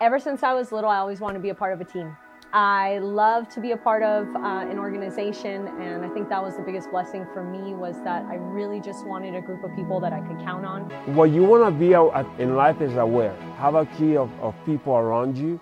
Ever 0.00 0.18
since 0.18 0.42
I 0.42 0.54
was 0.54 0.72
little, 0.72 0.88
I 0.88 0.96
always 0.96 1.20
wanted 1.20 1.34
to 1.34 1.40
be 1.40 1.50
a 1.50 1.54
part 1.54 1.74
of 1.74 1.80
a 1.80 1.84
team. 1.84 2.16
I 2.52 2.98
love 2.98 3.48
to 3.50 3.60
be 3.60 3.70
a 3.72 3.76
part 3.76 4.02
of 4.02 4.26
uh, 4.34 4.38
an 4.68 4.76
organization, 4.76 5.68
and 5.80 6.04
I 6.04 6.08
think 6.08 6.28
that 6.30 6.42
was 6.42 6.56
the 6.56 6.62
biggest 6.62 6.90
blessing 6.90 7.24
for 7.32 7.44
me 7.44 7.74
was 7.74 7.94
that 8.02 8.24
I 8.24 8.34
really 8.34 8.80
just 8.80 9.06
wanted 9.06 9.36
a 9.36 9.40
group 9.40 9.62
of 9.62 9.74
people 9.76 10.00
that 10.00 10.12
I 10.12 10.20
could 10.20 10.38
count 10.40 10.66
on. 10.66 10.90
What 11.14 11.30
you 11.30 11.44
want 11.44 11.64
to 11.64 11.70
be 11.70 11.92
in 12.42 12.56
life 12.56 12.80
is 12.80 12.96
aware. 12.96 13.36
Have 13.58 13.76
a 13.76 13.86
key 13.86 14.16
of, 14.16 14.32
of 14.40 14.56
people 14.66 14.94
around 14.96 15.38
you 15.38 15.60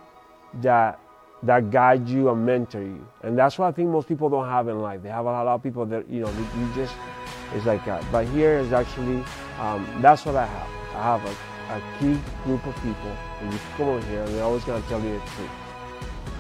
that 0.62 0.98
that 1.42 1.70
guide 1.70 2.08
you 2.08 2.30
and 2.30 2.44
mentor 2.44 2.82
you, 2.82 3.06
and 3.22 3.38
that's 3.38 3.58
what 3.58 3.66
I 3.66 3.72
think 3.72 3.90
most 3.90 4.08
people 4.08 4.30
don't 4.30 4.48
have 4.48 4.66
in 4.68 4.80
life. 4.80 5.02
They 5.02 5.10
have 5.10 5.26
a 5.26 5.30
lot 5.30 5.46
of 5.46 5.62
people 5.62 5.84
that 5.86 6.08
you 6.08 6.20
know 6.20 6.30
you 6.30 6.74
just 6.74 6.94
it's 7.54 7.66
like 7.66 7.84
that. 7.84 8.02
But 8.10 8.26
here 8.28 8.56
is 8.58 8.72
actually 8.72 9.22
um, 9.60 9.86
that's 10.00 10.24
what 10.24 10.36
I 10.36 10.46
have. 10.46 10.68
I 10.96 11.02
have 11.02 11.22
a, 11.22 11.76
a 11.76 11.82
key 12.00 12.18
group 12.44 12.66
of 12.66 12.74
people, 12.76 13.14
and 13.42 13.52
you 13.52 13.58
come 13.76 13.88
over 13.88 14.06
here, 14.06 14.22
and 14.22 14.34
they're 14.34 14.44
always 14.44 14.64
going 14.64 14.82
to 14.82 14.88
tell 14.88 15.02
you 15.02 15.12
the 15.12 15.26
truth. 15.36 15.50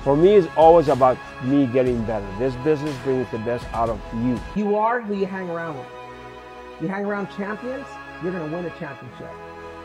For 0.04 0.16
me, 0.16 0.34
it's 0.36 0.46
always 0.56 0.88
about 0.88 1.18
me 1.42 1.66
getting 1.66 2.02
better. 2.04 2.26
This 2.38 2.54
business 2.56 2.96
brings 3.02 3.28
the 3.30 3.38
best 3.38 3.66
out 3.72 3.88
of 3.88 4.00
you. 4.24 4.40
You 4.54 4.76
are 4.76 5.00
who 5.00 5.16
you 5.16 5.26
hang 5.26 5.50
around 5.50 5.76
with. 5.76 5.88
You 6.80 6.86
hang 6.86 7.04
around 7.04 7.28
champions, 7.36 7.86
you're 8.22 8.32
going 8.32 8.48
to 8.48 8.56
win 8.56 8.64
a 8.64 8.70
championship. 8.78 9.30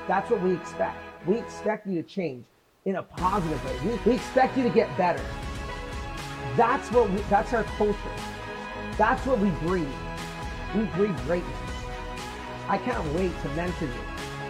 That's 0.07 0.29
what 0.29 0.41
we 0.41 0.53
expect. 0.53 0.97
We 1.25 1.39
expect 1.39 1.87
you 1.87 2.01
to 2.01 2.07
change 2.07 2.45
in 2.85 2.97
a 2.97 3.03
positive 3.03 3.63
way. 3.65 3.79
We, 3.83 4.11
we 4.11 4.15
expect 4.15 4.55
you 4.55 4.63
to 4.63 4.69
get 4.69 4.95
better. 4.97 5.23
That's 6.55 6.91
what 6.91 7.09
we, 7.09 7.17
that's 7.23 7.51
our 7.53 7.63
culture. 7.63 7.97
That's 8.97 9.25
what 9.25 9.39
we 9.39 9.49
breathe. 9.67 9.87
We 10.75 10.83
breathe 10.95 11.17
greatness. 11.25 11.57
I 12.67 12.77
can't 12.77 13.05
wait 13.13 13.31
to 13.41 13.49
mentor 13.49 13.85
you. 13.85 13.93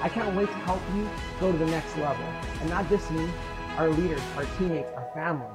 I 0.01 0.09
can't 0.09 0.35
wait 0.35 0.47
to 0.47 0.55
help 0.55 0.81
you 0.95 1.09
go 1.39 1.51
to 1.51 1.57
the 1.57 1.67
next 1.67 1.95
level. 1.97 2.25
And 2.59 2.69
not 2.69 2.89
just 2.89 3.09
me, 3.11 3.29
our 3.77 3.89
leaders, 3.89 4.21
our 4.35 4.45
teammates, 4.57 4.91
our 4.95 5.09
family. 5.13 5.47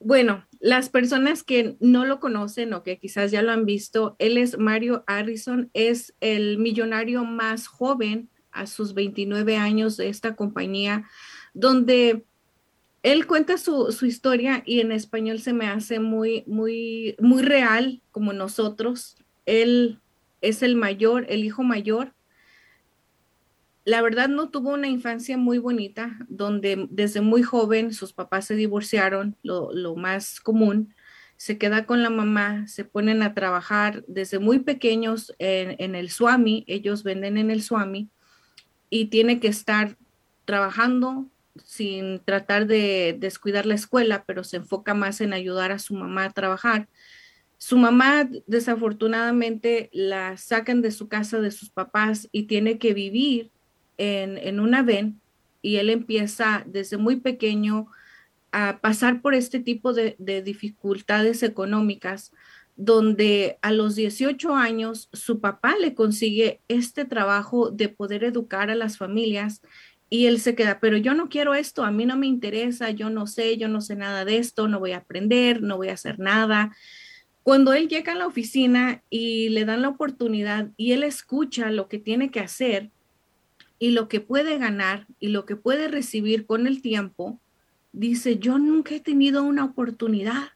Bueno, 0.00 0.44
las 0.60 0.90
personas 0.90 1.42
que 1.42 1.76
no 1.80 2.04
lo 2.04 2.20
conocen 2.20 2.74
o 2.74 2.82
que 2.82 2.98
quizás 2.98 3.30
ya 3.30 3.40
lo 3.40 3.52
han 3.52 3.64
visto, 3.64 4.16
él 4.18 4.36
es 4.36 4.58
Mario 4.58 5.02
Harrison, 5.06 5.70
es 5.72 6.14
el 6.20 6.58
millonario 6.58 7.24
más 7.24 7.66
joven 7.66 8.28
a 8.52 8.66
sus 8.66 8.92
29 8.92 9.56
años 9.56 9.96
de 9.96 10.10
esta 10.10 10.36
compañía, 10.36 11.08
donde 11.54 12.24
él 13.02 13.26
cuenta 13.26 13.58
su, 13.58 13.92
su 13.92 14.06
historia 14.06 14.62
y 14.64 14.80
en 14.80 14.92
español 14.92 15.40
se 15.40 15.52
me 15.52 15.68
hace 15.68 16.00
muy, 16.00 16.44
muy, 16.46 17.16
muy 17.18 17.42
real 17.42 18.02
como 18.10 18.32
nosotros. 18.32 19.16
Él 19.46 20.00
es 20.40 20.62
el 20.62 20.76
mayor, 20.76 21.26
el 21.28 21.44
hijo 21.44 21.62
mayor. 21.62 22.14
La 23.84 24.00
verdad 24.00 24.28
no 24.28 24.48
tuvo 24.48 24.70
una 24.74 24.88
infancia 24.88 25.36
muy 25.36 25.58
bonita, 25.58 26.16
donde 26.28 26.86
desde 26.90 27.20
muy 27.20 27.42
joven 27.42 27.92
sus 27.92 28.12
papás 28.12 28.46
se 28.46 28.54
divorciaron, 28.54 29.36
lo, 29.42 29.96
más 29.96 30.40
común. 30.40 30.94
Se 31.36 31.58
queda 31.58 31.84
con 31.84 32.02
la 32.02 32.10
mamá, 32.10 32.66
se 32.66 32.84
ponen 32.84 33.22
a 33.22 33.34
trabajar 33.34 34.04
desde 34.06 34.38
muy 34.38 34.60
pequeños 34.60 35.34
en, 35.38 35.76
en 35.78 35.94
el 35.94 36.10
Swami, 36.10 36.64
ellos 36.66 37.02
venden 37.02 37.36
en 37.36 37.50
el 37.50 37.62
Swami 37.62 38.08
y 38.88 39.06
tiene 39.06 39.40
que 39.40 39.48
estar 39.48 39.96
trabajando 40.44 41.28
sin 41.64 42.20
tratar 42.20 42.66
de 42.66 43.16
descuidar 43.18 43.66
la 43.66 43.74
escuela, 43.74 44.24
pero 44.26 44.44
se 44.44 44.56
enfoca 44.58 44.94
más 44.94 45.20
en 45.20 45.32
ayudar 45.32 45.72
a 45.72 45.78
su 45.78 45.94
mamá 45.94 46.24
a 46.24 46.30
trabajar. 46.30 46.88
Su 47.58 47.76
mamá 47.78 48.28
desafortunadamente 48.46 49.90
la 49.92 50.36
sacan 50.36 50.82
de 50.82 50.90
su 50.90 51.08
casa 51.08 51.40
de 51.40 51.50
sus 51.50 51.70
papás 51.70 52.28
y 52.32 52.44
tiene 52.44 52.78
que 52.78 52.94
vivir 52.94 53.50
en, 53.96 54.38
en 54.38 54.60
una 54.60 54.82
ven 54.82 55.20
y 55.62 55.76
él 55.76 55.88
empieza 55.90 56.64
desde 56.66 56.96
muy 56.96 57.16
pequeño 57.16 57.86
a 58.52 58.80
pasar 58.80 59.22
por 59.22 59.34
este 59.34 59.60
tipo 59.60 59.92
de, 59.92 60.14
de 60.18 60.42
dificultades 60.42 61.42
económicas 61.42 62.32
donde 62.76 63.58
a 63.62 63.72
los 63.72 63.94
18 63.94 64.54
años 64.54 65.08
su 65.12 65.40
papá 65.40 65.76
le 65.80 65.94
consigue 65.94 66.60
este 66.68 67.04
trabajo 67.04 67.70
de 67.70 67.88
poder 67.88 68.24
educar 68.24 68.70
a 68.70 68.74
las 68.74 68.98
familias 68.98 69.62
y 70.10 70.26
él 70.26 70.38
se 70.40 70.54
queda, 70.54 70.80
pero 70.80 70.96
yo 70.96 71.14
no 71.14 71.28
quiero 71.28 71.54
esto, 71.54 71.82
a 71.82 71.90
mí 71.90 72.06
no 72.06 72.16
me 72.16 72.26
interesa, 72.26 72.90
yo 72.90 73.10
no 73.10 73.26
sé, 73.26 73.56
yo 73.56 73.68
no 73.68 73.80
sé 73.80 73.96
nada 73.96 74.24
de 74.24 74.38
esto, 74.38 74.68
no 74.68 74.78
voy 74.78 74.92
a 74.92 74.98
aprender, 74.98 75.62
no 75.62 75.76
voy 75.76 75.88
a 75.88 75.94
hacer 75.94 76.18
nada. 76.18 76.76
Cuando 77.44 77.74
él 77.74 77.88
llega 77.88 78.12
a 78.12 78.16
la 78.16 78.26
oficina 78.26 79.02
y 79.10 79.50
le 79.50 79.66
dan 79.66 79.82
la 79.82 79.90
oportunidad 79.90 80.70
y 80.78 80.92
él 80.92 81.02
escucha 81.02 81.70
lo 81.70 81.88
que 81.88 81.98
tiene 81.98 82.30
que 82.30 82.40
hacer 82.40 82.90
y 83.78 83.90
lo 83.90 84.08
que 84.08 84.20
puede 84.20 84.56
ganar 84.56 85.06
y 85.20 85.28
lo 85.28 85.44
que 85.44 85.54
puede 85.54 85.88
recibir 85.88 86.46
con 86.46 86.66
el 86.66 86.80
tiempo, 86.80 87.38
dice, 87.92 88.38
yo 88.38 88.56
nunca 88.56 88.94
he 88.94 89.00
tenido 89.00 89.42
una 89.42 89.66
oportunidad. 89.66 90.52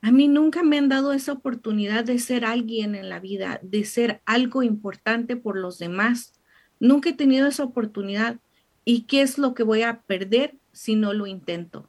A 0.00 0.12
mí 0.12 0.28
nunca 0.28 0.62
me 0.62 0.78
han 0.78 0.88
dado 0.88 1.12
esa 1.12 1.32
oportunidad 1.32 2.04
de 2.04 2.20
ser 2.20 2.44
alguien 2.44 2.94
en 2.94 3.08
la 3.08 3.18
vida, 3.18 3.58
de 3.64 3.84
ser 3.84 4.22
algo 4.26 4.62
importante 4.62 5.34
por 5.36 5.58
los 5.58 5.80
demás. 5.80 6.34
Nunca 6.78 7.10
he 7.10 7.14
tenido 7.14 7.48
esa 7.48 7.64
oportunidad. 7.64 8.38
¿Y 8.84 9.02
qué 9.02 9.22
es 9.22 9.38
lo 9.38 9.54
que 9.54 9.64
voy 9.64 9.82
a 9.82 10.02
perder 10.02 10.54
si 10.70 10.94
no 10.94 11.12
lo 11.12 11.26
intento? 11.26 11.88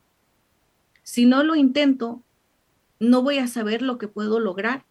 Si 1.03 1.27
no 1.27 1.43
lo 1.43 1.55
intento, 1.55 2.23
no 2.99 3.21
voy 3.21 3.37
a 3.37 3.47
saber 3.47 3.81
lo 3.81 3.97
que 3.97 4.07
puedo 4.07 4.39
lograr. 4.39 4.85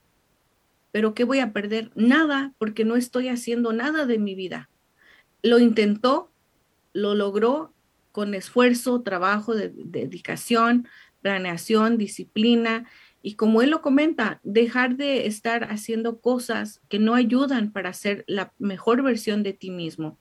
Pero 0.92 1.14
¿qué 1.14 1.24
voy 1.24 1.40
a 1.40 1.52
perder? 1.52 1.90
Nada, 1.94 2.54
porque 2.58 2.84
no 2.84 2.96
estoy 2.96 3.28
haciendo 3.28 3.72
nada 3.72 4.06
de 4.06 4.18
mi 4.18 4.34
vida. 4.34 4.70
Lo 5.42 5.58
intentó, 5.58 6.30
lo 6.92 7.14
logró 7.14 7.74
con 8.12 8.34
esfuerzo, 8.34 9.02
trabajo, 9.02 9.54
de, 9.54 9.72
dedicación, 9.74 10.88
planeación, 11.20 11.98
disciplina. 11.98 12.88
Y 13.20 13.34
como 13.34 13.60
él 13.60 13.70
lo 13.70 13.82
comenta, 13.82 14.40
dejar 14.42 14.96
de 14.96 15.26
estar 15.26 15.64
haciendo 15.64 16.20
cosas 16.20 16.80
que 16.88 16.98
no 16.98 17.14
ayudan 17.14 17.72
para 17.72 17.92
ser 17.92 18.24
la 18.26 18.54
mejor 18.58 19.02
versión 19.02 19.42
de 19.42 19.52
ti 19.52 19.70
mismo. 19.70 20.18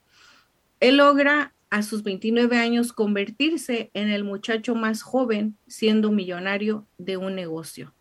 Él 0.81 0.97
logra 0.97 1.54
a 1.69 1.83
sus 1.83 2.03
29 2.03 2.57
años 2.57 2.93
convertirse 2.93 3.91
en 3.93 4.09
el 4.09 4.23
muchacho 4.23 4.75
más 4.75 5.01
joven 5.01 5.57
siendo 5.67 6.11
millonario 6.11 6.87
de 6.97 7.17
un 7.17 7.35
negocio. 7.35 7.93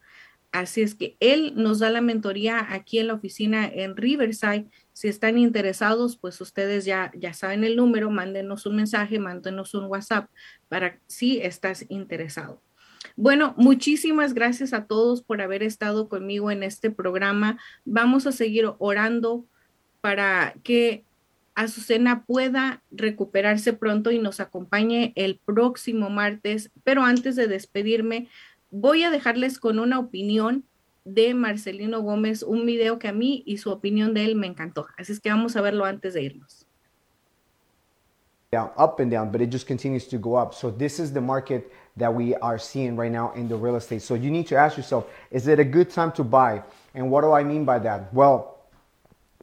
Así 0.52 0.82
es 0.82 0.94
que 0.94 1.16
él 1.18 1.54
nos 1.56 1.80
da 1.80 1.90
la 1.90 2.00
mentoría 2.00 2.72
aquí 2.72 3.00
en 3.00 3.08
la 3.08 3.14
oficina 3.14 3.66
en 3.66 3.96
Riverside. 3.96 4.66
Si 4.92 5.08
están 5.08 5.36
interesados, 5.36 6.16
pues 6.16 6.40
ustedes 6.40 6.84
ya, 6.84 7.10
ya 7.16 7.34
saben 7.34 7.64
el 7.64 7.74
número, 7.74 8.08
mándenos 8.08 8.64
un 8.64 8.76
mensaje, 8.76 9.18
mándenos 9.18 9.74
un 9.74 9.86
WhatsApp 9.86 10.30
para 10.68 11.00
si 11.08 11.40
estás 11.40 11.84
interesado. 11.88 12.62
Bueno, 13.16 13.54
muchísimas 13.56 14.32
gracias 14.32 14.72
a 14.72 14.86
todos 14.86 15.22
por 15.22 15.40
haber 15.42 15.64
estado 15.64 16.08
conmigo 16.08 16.52
en 16.52 16.62
este 16.62 16.88
programa. 16.90 17.58
Vamos 17.84 18.26
a 18.28 18.32
seguir 18.32 18.70
orando 18.78 19.46
para 20.00 20.54
que 20.62 21.04
Azucena 21.54 22.24
pueda 22.24 22.82
recuperarse 22.90 23.72
pronto 23.72 24.10
y 24.10 24.18
nos 24.18 24.40
acompañe 24.40 25.12
el 25.16 25.38
próximo 25.44 26.10
martes. 26.10 26.70
Pero 26.82 27.02
antes 27.02 27.36
de 27.36 27.46
despedirme, 27.46 28.28
voy 28.70 29.04
a 29.04 29.10
dejarles 29.10 29.58
con 29.58 29.78
una 29.78 29.98
opinión 29.98 30.64
de 31.04 31.34
Marcelino 31.34 32.00
Gómez, 32.00 32.42
un 32.42 32.66
video 32.66 32.98
que 32.98 33.08
a 33.08 33.12
mí 33.12 33.42
y 33.46 33.58
su 33.58 33.70
opinión 33.70 34.14
de 34.14 34.24
él 34.24 34.36
me 34.36 34.46
encantó. 34.46 34.86
Así 34.96 35.12
es 35.12 35.20
que 35.20 35.30
vamos 35.30 35.54
a 35.54 35.60
verlo 35.60 35.84
antes 35.84 36.14
de 36.14 36.22
irnos. 36.22 36.66
Down, 38.50 38.70
up 38.76 39.00
and 39.00 39.10
down, 39.10 39.30
but 39.30 39.40
it 39.40 39.50
just 39.50 39.66
continues 39.66 40.08
to 40.08 40.18
go 40.18 40.36
up. 40.36 40.54
So 40.54 40.70
this 40.70 40.98
is 40.98 41.12
the 41.12 41.20
market 41.20 41.70
that 41.96 42.12
we 42.12 42.34
are 42.36 42.58
seeing 42.58 42.96
right 42.96 43.12
now 43.12 43.32
in 43.34 43.48
the 43.48 43.56
real 43.56 43.76
estate. 43.76 44.00
So 44.00 44.14
you 44.14 44.30
need 44.30 44.46
to 44.46 44.56
ask 44.56 44.76
yourself, 44.76 45.06
is 45.30 45.48
it 45.48 45.58
a 45.58 45.64
good 45.64 45.90
time 45.90 46.12
to 46.12 46.24
buy? 46.24 46.62
And 46.94 47.10
what 47.10 47.22
do 47.22 47.32
I 47.32 47.42
mean 47.42 47.64
by 47.64 47.80
that? 47.80 48.12
Well, 48.12 48.58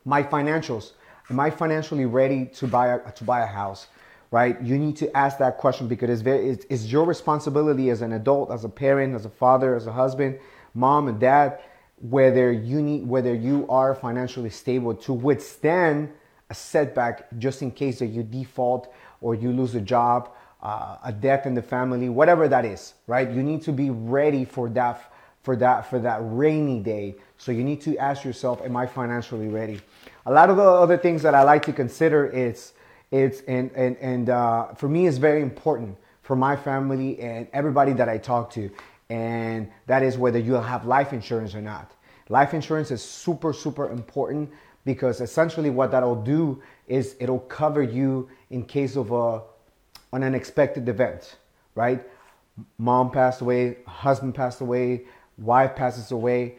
my 0.05 0.23
financials. 0.23 0.93
Am 1.31 1.39
I 1.39 1.49
financially 1.49 2.05
ready 2.05 2.45
to 2.57 2.67
buy 2.67 2.87
a, 2.87 3.11
to 3.13 3.23
buy 3.23 3.39
a 3.39 3.45
house? 3.45 3.87
right? 4.31 4.61
You 4.61 4.77
need 4.77 4.95
to 4.97 5.15
ask 5.15 5.37
that 5.39 5.57
question 5.57 5.87
because 5.87 6.09
it's 6.09 6.21
very 6.21 6.49
it's, 6.49 6.65
it's, 6.69 6.85
your 6.85 7.05
responsibility 7.05 7.89
as 7.89 8.01
an 8.01 8.13
adult, 8.13 8.49
as 8.49 8.63
a 8.63 8.69
parent, 8.69 9.13
as 9.13 9.25
a 9.25 9.29
father, 9.29 9.75
as 9.75 9.87
a 9.87 9.91
husband, 9.91 10.39
mom 10.73 11.09
and 11.09 11.19
dad, 11.19 11.59
whether 12.01 12.51
you 12.51 12.81
need 12.81 13.07
whether 13.07 13.33
you 13.33 13.65
are 13.69 13.93
financially 13.93 14.49
stable 14.49 14.95
to 14.95 15.13
withstand 15.13 16.09
a 16.49 16.53
setback 16.53 17.27
just 17.37 17.61
in 17.61 17.71
case 17.71 17.99
that 17.99 18.07
you 18.07 18.23
default 18.23 18.93
or 19.21 19.35
you 19.35 19.51
lose 19.51 19.75
a 19.75 19.81
job, 19.81 20.31
uh, 20.63 20.97
a 21.03 21.11
death 21.11 21.45
in 21.45 21.53
the 21.53 21.61
family, 21.61 22.09
whatever 22.09 22.47
that 22.47 22.65
is, 22.65 22.93
right? 23.07 23.29
You 23.29 23.43
need 23.43 23.61
to 23.63 23.71
be 23.71 23.89
ready 23.89 24.45
for 24.45 24.69
that 24.69 25.13
for 25.43 25.55
that 25.57 25.89
for 25.89 25.99
that 25.99 26.19
rainy 26.21 26.79
day. 26.79 27.15
So 27.37 27.51
you 27.51 27.63
need 27.63 27.81
to 27.81 27.97
ask 27.97 28.23
yourself, 28.23 28.61
am 28.63 28.77
I 28.77 28.85
financially 28.87 29.47
ready? 29.47 29.81
A 30.25 30.31
lot 30.31 30.49
of 30.49 30.57
the 30.57 30.63
other 30.63 30.97
things 30.97 31.23
that 31.23 31.33
I 31.33 31.43
like 31.43 31.65
to 31.65 31.73
consider 31.73 32.27
is 32.27 32.73
it's 33.11 33.41
and 33.41 33.71
and 33.75 33.97
and 33.97 34.29
uh, 34.29 34.73
for 34.75 34.87
me, 34.87 35.07
it's 35.07 35.17
very 35.17 35.41
important 35.41 35.97
for 36.21 36.35
my 36.35 36.55
family 36.55 37.19
and 37.19 37.47
everybody 37.53 37.93
that 37.93 38.07
I 38.07 38.17
talk 38.17 38.51
to, 38.51 38.69
and 39.09 39.69
that 39.87 40.03
is 40.03 40.17
whether 40.17 40.39
you 40.39 40.53
have 40.53 40.85
life 40.85 41.11
insurance 41.11 41.55
or 41.55 41.61
not. 41.61 41.91
Life 42.29 42.53
insurance 42.53 42.91
is 42.91 43.01
super 43.01 43.51
super 43.51 43.89
important 43.89 44.49
because 44.85 45.21
essentially 45.21 45.69
what 45.69 45.91
that'll 45.91 46.21
do 46.23 46.61
is 46.87 47.15
it'll 47.19 47.39
cover 47.39 47.81
you 47.81 48.29
in 48.49 48.63
case 48.63 48.95
of 48.95 49.11
a 49.11 49.41
an 50.13 50.23
unexpected 50.23 50.87
event, 50.87 51.37
right? 51.75 52.03
Mom 52.77 53.11
passed 53.11 53.41
away, 53.41 53.77
husband 53.87 54.35
passed 54.35 54.61
away, 54.61 55.05
wife 55.37 55.75
passes 55.75 56.11
away, 56.11 56.55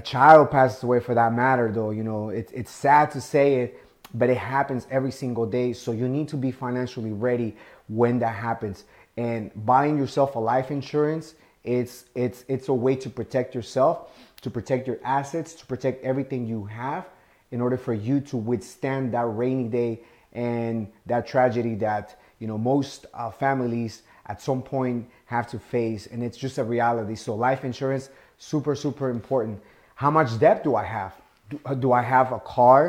a 0.00 0.02
child 0.02 0.50
passes 0.50 0.82
away 0.82 1.00
for 1.00 1.14
that 1.14 1.32
matter. 1.32 1.70
Though 1.70 1.90
you 1.90 2.04
know, 2.10 2.30
it's 2.30 2.52
it's 2.52 2.70
sad 2.70 3.10
to 3.12 3.20
say 3.20 3.46
it 3.62 3.70
but 4.14 4.28
it 4.28 4.36
happens 4.36 4.86
every 4.90 5.12
single 5.12 5.46
day. 5.46 5.72
So 5.72 5.92
you 5.92 6.08
need 6.08 6.28
to 6.28 6.36
be 6.36 6.50
financially 6.50 7.12
ready 7.12 7.56
when 7.88 8.18
that 8.20 8.34
happens. 8.34 8.84
And 9.16 9.50
buying 9.66 9.96
yourself 9.98 10.34
a 10.36 10.38
life 10.38 10.70
insurance, 10.70 11.34
it's 11.64 12.06
it's 12.14 12.44
it's 12.48 12.68
a 12.68 12.74
way 12.74 12.96
to 12.96 13.10
protect 13.10 13.54
yourself, 13.54 14.10
to 14.40 14.50
protect 14.50 14.86
your 14.86 14.98
assets, 15.04 15.54
to 15.54 15.66
protect 15.66 16.02
everything 16.04 16.46
you 16.46 16.64
have 16.64 17.06
in 17.50 17.60
order 17.60 17.76
for 17.76 17.94
you 17.94 18.20
to 18.20 18.36
withstand 18.36 19.12
that 19.12 19.26
rainy 19.26 19.68
day 19.68 20.00
and 20.32 20.90
that 21.06 21.26
tragedy 21.26 21.74
that 21.74 22.18
you 22.38 22.46
know 22.46 22.56
most 22.56 23.06
uh, 23.14 23.30
families 23.30 24.02
at 24.26 24.40
some 24.40 24.62
point 24.62 25.08
have 25.26 25.46
to 25.50 25.58
face 25.58 26.06
and 26.06 26.22
it's 26.22 26.38
just 26.38 26.58
a 26.58 26.64
reality 26.64 27.16
so 27.16 27.34
life 27.34 27.64
insurance 27.64 28.10
super 28.38 28.76
super 28.76 29.10
important 29.10 29.60
how 30.02 30.10
much 30.10 30.30
debt 30.38 30.58
do 30.64 30.72
i 30.82 30.84
have 30.96 31.12
do, 31.50 31.56
uh, 31.64 31.74
do 31.74 31.92
i 31.92 32.02
have 32.02 32.32
a 32.32 32.40
car 32.40 32.82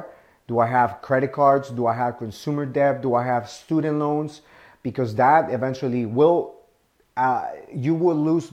do 0.52 0.60
I 0.60 0.68
have 0.68 1.02
credit 1.02 1.32
cards? 1.32 1.70
Do 1.70 1.88
I 1.88 1.94
have 1.94 2.18
consumer 2.18 2.66
debt? 2.66 3.02
Do 3.02 3.16
I 3.16 3.24
have 3.24 3.50
student 3.50 4.00
loans? 4.00 4.42
Because 4.84 5.16
that 5.16 5.50
eventually 5.50 6.06
will, 6.06 6.56
uh, 7.16 7.46
you 7.74 7.96
will 7.96 8.18
lose 8.18 8.52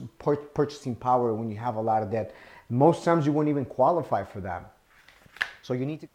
purchasing 0.53 0.95
power 0.95 1.33
when 1.33 1.51
you 1.51 1.57
have 1.57 1.75
a 1.75 1.81
lot 1.81 2.01
of 2.01 2.09
debt. 2.09 2.33
Most 2.69 3.03
times 3.03 3.25
you 3.25 3.33
won't 3.33 3.49
even 3.49 3.65
qualify 3.65 4.23
for 4.23 4.39
that. 4.39 4.71
So 5.61 5.73
you 5.73 5.85
need 5.85 5.99
to. 5.99 6.07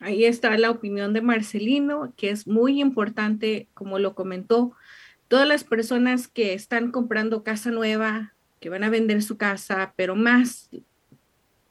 Ahí 0.00 0.24
está 0.24 0.58
la 0.58 0.70
opinión 0.70 1.12
de 1.12 1.20
Marcelino, 1.20 2.12
que 2.16 2.30
es 2.30 2.48
muy 2.48 2.80
importante, 2.80 3.68
como 3.74 4.00
lo 4.00 4.16
comentó. 4.16 4.72
Todas 5.28 5.46
las 5.46 5.62
personas 5.62 6.26
que 6.26 6.54
están 6.54 6.90
comprando 6.90 7.44
casa 7.44 7.70
nueva, 7.70 8.32
que 8.58 8.70
van 8.70 8.82
a 8.82 8.90
vender 8.90 9.22
su 9.22 9.36
casa, 9.36 9.92
pero 9.94 10.16
más 10.16 10.68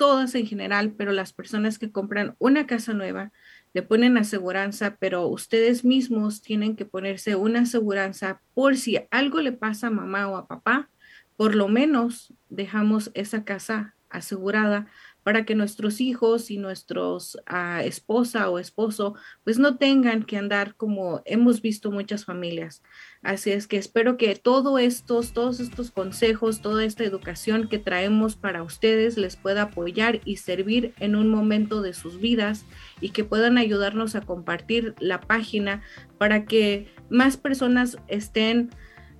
todas 0.01 0.33
en 0.33 0.47
general, 0.47 0.95
pero 0.97 1.11
las 1.11 1.31
personas 1.31 1.77
que 1.77 1.91
compran 1.91 2.35
una 2.39 2.65
casa 2.65 2.91
nueva 2.91 3.31
le 3.71 3.83
ponen 3.83 4.17
aseguranza, 4.17 4.97
pero 4.99 5.27
ustedes 5.27 5.85
mismos 5.85 6.41
tienen 6.41 6.75
que 6.75 6.85
ponerse 6.85 7.35
una 7.35 7.59
aseguranza 7.59 8.41
por 8.55 8.77
si 8.77 8.97
algo 9.11 9.41
le 9.41 9.51
pasa 9.51 9.87
a 9.87 9.91
mamá 9.91 10.27
o 10.27 10.37
a 10.37 10.47
papá, 10.47 10.89
por 11.37 11.53
lo 11.53 11.67
menos 11.67 12.33
dejamos 12.49 13.11
esa 13.13 13.43
casa 13.43 13.93
asegurada 14.09 14.87
para 15.23 15.45
que 15.45 15.55
nuestros 15.55 16.01
hijos 16.01 16.49
y 16.51 16.57
nuestros 16.57 17.35
uh, 17.51 17.81
esposa 17.83 18.49
o 18.49 18.59
esposo 18.59 19.15
pues 19.43 19.59
no 19.59 19.77
tengan 19.77 20.23
que 20.23 20.37
andar 20.37 20.75
como 20.75 21.21
hemos 21.25 21.61
visto 21.61 21.91
muchas 21.91 22.25
familias. 22.25 22.81
Así 23.21 23.51
es 23.51 23.67
que 23.67 23.77
espero 23.77 24.17
que 24.17 24.35
todos 24.35 24.79
estos, 24.79 25.33
todos 25.33 25.59
estos 25.59 25.91
consejos, 25.91 26.61
toda 26.61 26.83
esta 26.83 27.03
educación 27.03 27.69
que 27.69 27.77
traemos 27.77 28.35
para 28.35 28.63
ustedes 28.63 29.17
les 29.17 29.35
pueda 29.35 29.63
apoyar 29.63 30.21
y 30.25 30.37
servir 30.37 30.93
en 30.99 31.15
un 31.15 31.29
momento 31.29 31.81
de 31.81 31.93
sus 31.93 32.19
vidas 32.19 32.65
y 32.99 33.09
que 33.09 33.23
puedan 33.23 33.57
ayudarnos 33.57 34.15
a 34.15 34.21
compartir 34.21 34.95
la 34.99 35.21
página 35.21 35.83
para 36.17 36.45
que 36.45 36.93
más 37.09 37.37
personas 37.37 37.97
estén 38.07 38.71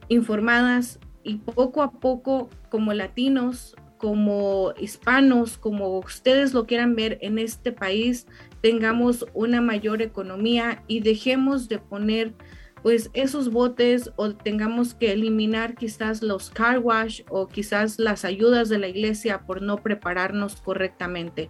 informadas 0.08 1.00
y 1.24 1.36
poco 1.36 1.84
a 1.84 1.92
poco 1.92 2.50
como 2.70 2.94
latinos 2.94 3.76
como 4.02 4.74
hispanos, 4.80 5.60
como 5.60 6.00
ustedes 6.00 6.56
lo 6.56 6.66
quieran 6.66 6.96
ver 6.96 7.20
en 7.22 7.38
este 7.38 7.72
país, 7.72 8.26
tengamos 8.62 9.28
una 9.36 9.62
mayor 9.62 10.02
economía 10.02 10.84
y 10.88 11.02
dejemos 11.02 11.70
de 11.70 11.78
poner 11.78 12.34
pues 12.82 13.12
esos 13.14 13.52
botes 13.52 14.12
o 14.16 14.34
tengamos 14.34 14.96
que 14.96 15.12
eliminar 15.12 15.76
quizás 15.76 16.24
los 16.24 16.50
car 16.50 16.80
wash 16.80 17.22
o 17.30 17.48
quizás 17.48 18.00
las 18.00 18.26
ayudas 18.26 18.70
de 18.70 18.80
la 18.80 18.88
iglesia 18.88 19.42
por 19.42 19.62
no 19.62 19.78
prepararnos 19.78 20.56
correctamente. 20.56 21.48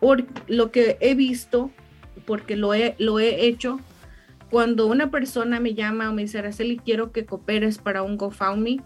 Por 0.00 0.26
lo 0.48 0.72
que 0.72 0.96
he 1.00 1.14
visto, 1.14 1.70
porque 2.26 2.56
lo 2.56 2.74
he, 2.74 2.96
lo 2.98 3.20
he 3.20 3.46
hecho, 3.46 3.78
cuando 4.50 4.88
una 4.88 5.12
persona 5.12 5.60
me 5.60 5.74
llama 5.74 6.10
o 6.10 6.12
me 6.12 6.22
dice, 6.22 6.40
Araceli, 6.40 6.78
quiero 6.78 7.12
que 7.12 7.26
cooperes 7.26 7.78
para 7.78 8.02
un 8.02 8.16
GoFundMe, 8.16 8.82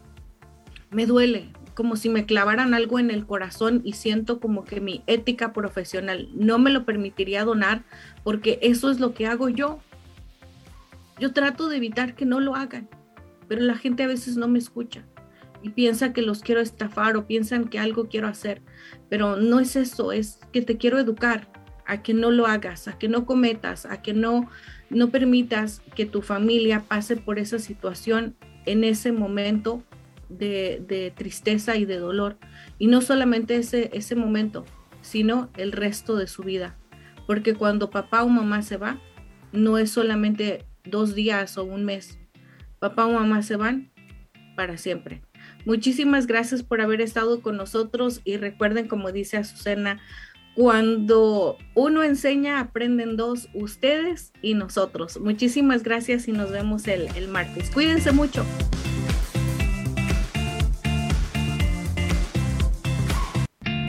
me 0.90 1.06
duele, 1.06 1.50
como 1.76 1.94
si 1.94 2.08
me 2.08 2.24
clavaran 2.24 2.74
algo 2.74 2.98
en 2.98 3.10
el 3.10 3.26
corazón 3.26 3.82
y 3.84 3.92
siento 3.92 4.40
como 4.40 4.64
que 4.64 4.80
mi 4.80 5.02
ética 5.06 5.52
profesional 5.52 6.28
no 6.34 6.58
me 6.58 6.70
lo 6.70 6.86
permitiría 6.86 7.44
donar 7.44 7.84
porque 8.24 8.58
eso 8.62 8.90
es 8.90 8.98
lo 8.98 9.12
que 9.12 9.26
hago 9.26 9.50
yo. 9.50 9.78
Yo 11.20 11.32
trato 11.34 11.68
de 11.68 11.76
evitar 11.76 12.14
que 12.14 12.24
no 12.24 12.40
lo 12.40 12.56
hagan, 12.56 12.88
pero 13.46 13.60
la 13.60 13.76
gente 13.76 14.02
a 14.02 14.08
veces 14.08 14.38
no 14.38 14.48
me 14.48 14.58
escucha 14.58 15.04
y 15.62 15.68
piensa 15.68 16.14
que 16.14 16.22
los 16.22 16.40
quiero 16.40 16.62
estafar 16.62 17.16
o 17.16 17.26
piensan 17.26 17.68
que 17.68 17.78
algo 17.78 18.08
quiero 18.08 18.26
hacer, 18.26 18.62
pero 19.10 19.36
no 19.36 19.60
es 19.60 19.76
eso, 19.76 20.12
es 20.12 20.40
que 20.52 20.62
te 20.62 20.78
quiero 20.78 20.98
educar 20.98 21.48
a 21.84 22.02
que 22.02 22.14
no 22.14 22.30
lo 22.30 22.46
hagas, 22.46 22.88
a 22.88 22.98
que 22.98 23.08
no 23.08 23.26
cometas, 23.26 23.84
a 23.84 24.00
que 24.00 24.14
no 24.14 24.48
no 24.88 25.10
permitas 25.10 25.82
que 25.94 26.06
tu 26.06 26.22
familia 26.22 26.84
pase 26.86 27.16
por 27.16 27.38
esa 27.38 27.58
situación 27.58 28.36
en 28.66 28.84
ese 28.84 29.12
momento 29.12 29.82
de, 30.28 31.12
tristeza 31.16 31.76
y 31.76 31.84
de 31.84 31.98
dolor. 31.98 32.38
Y 32.78 32.86
no 32.88 33.00
solamente 33.00 33.56
ese, 33.56 33.90
ese 33.92 34.14
momento, 34.14 34.64
sino 35.00 35.50
el 35.56 35.72
resto 35.72 36.16
de 36.16 36.26
su 36.26 36.42
vida. 36.42 36.76
Porque 37.26 37.54
cuando 37.54 37.90
papá 37.90 38.22
o 38.22 38.28
mamá 38.28 38.62
se 38.62 38.76
va, 38.76 39.00
no 39.52 39.78
es 39.78 39.90
solamente 39.90 40.64
dos 40.84 41.14
días 41.14 41.58
o 41.58 41.64
un 41.64 41.84
mes. 41.84 42.18
Papá 42.78 43.06
o 43.06 43.12
mamá 43.12 43.42
se 43.42 43.56
van 43.56 43.90
para 44.54 44.76
siempre. 44.78 45.22
Muchísimas 45.64 46.26
gracias 46.26 46.62
por 46.62 46.80
haber 46.80 47.00
estado 47.00 47.40
con 47.40 47.56
nosotros 47.56 48.20
y 48.24 48.36
recuerden, 48.36 48.88
como 48.88 49.12
dice 49.12 49.36
Azucena, 49.36 50.00
cuando 50.54 51.58
uno 51.74 52.02
enseña, 52.02 52.60
aprenden 52.60 53.16
dos, 53.16 53.48
ustedes 53.52 54.32
y 54.40 54.54
nosotros. 54.54 55.20
Muchísimas 55.20 55.82
gracias 55.82 56.28
y 56.28 56.32
nos 56.32 56.50
vemos 56.50 56.88
el, 56.88 57.08
el 57.14 57.28
martes. 57.28 57.70
Cuídense 57.70 58.10
mucho. 58.12 58.44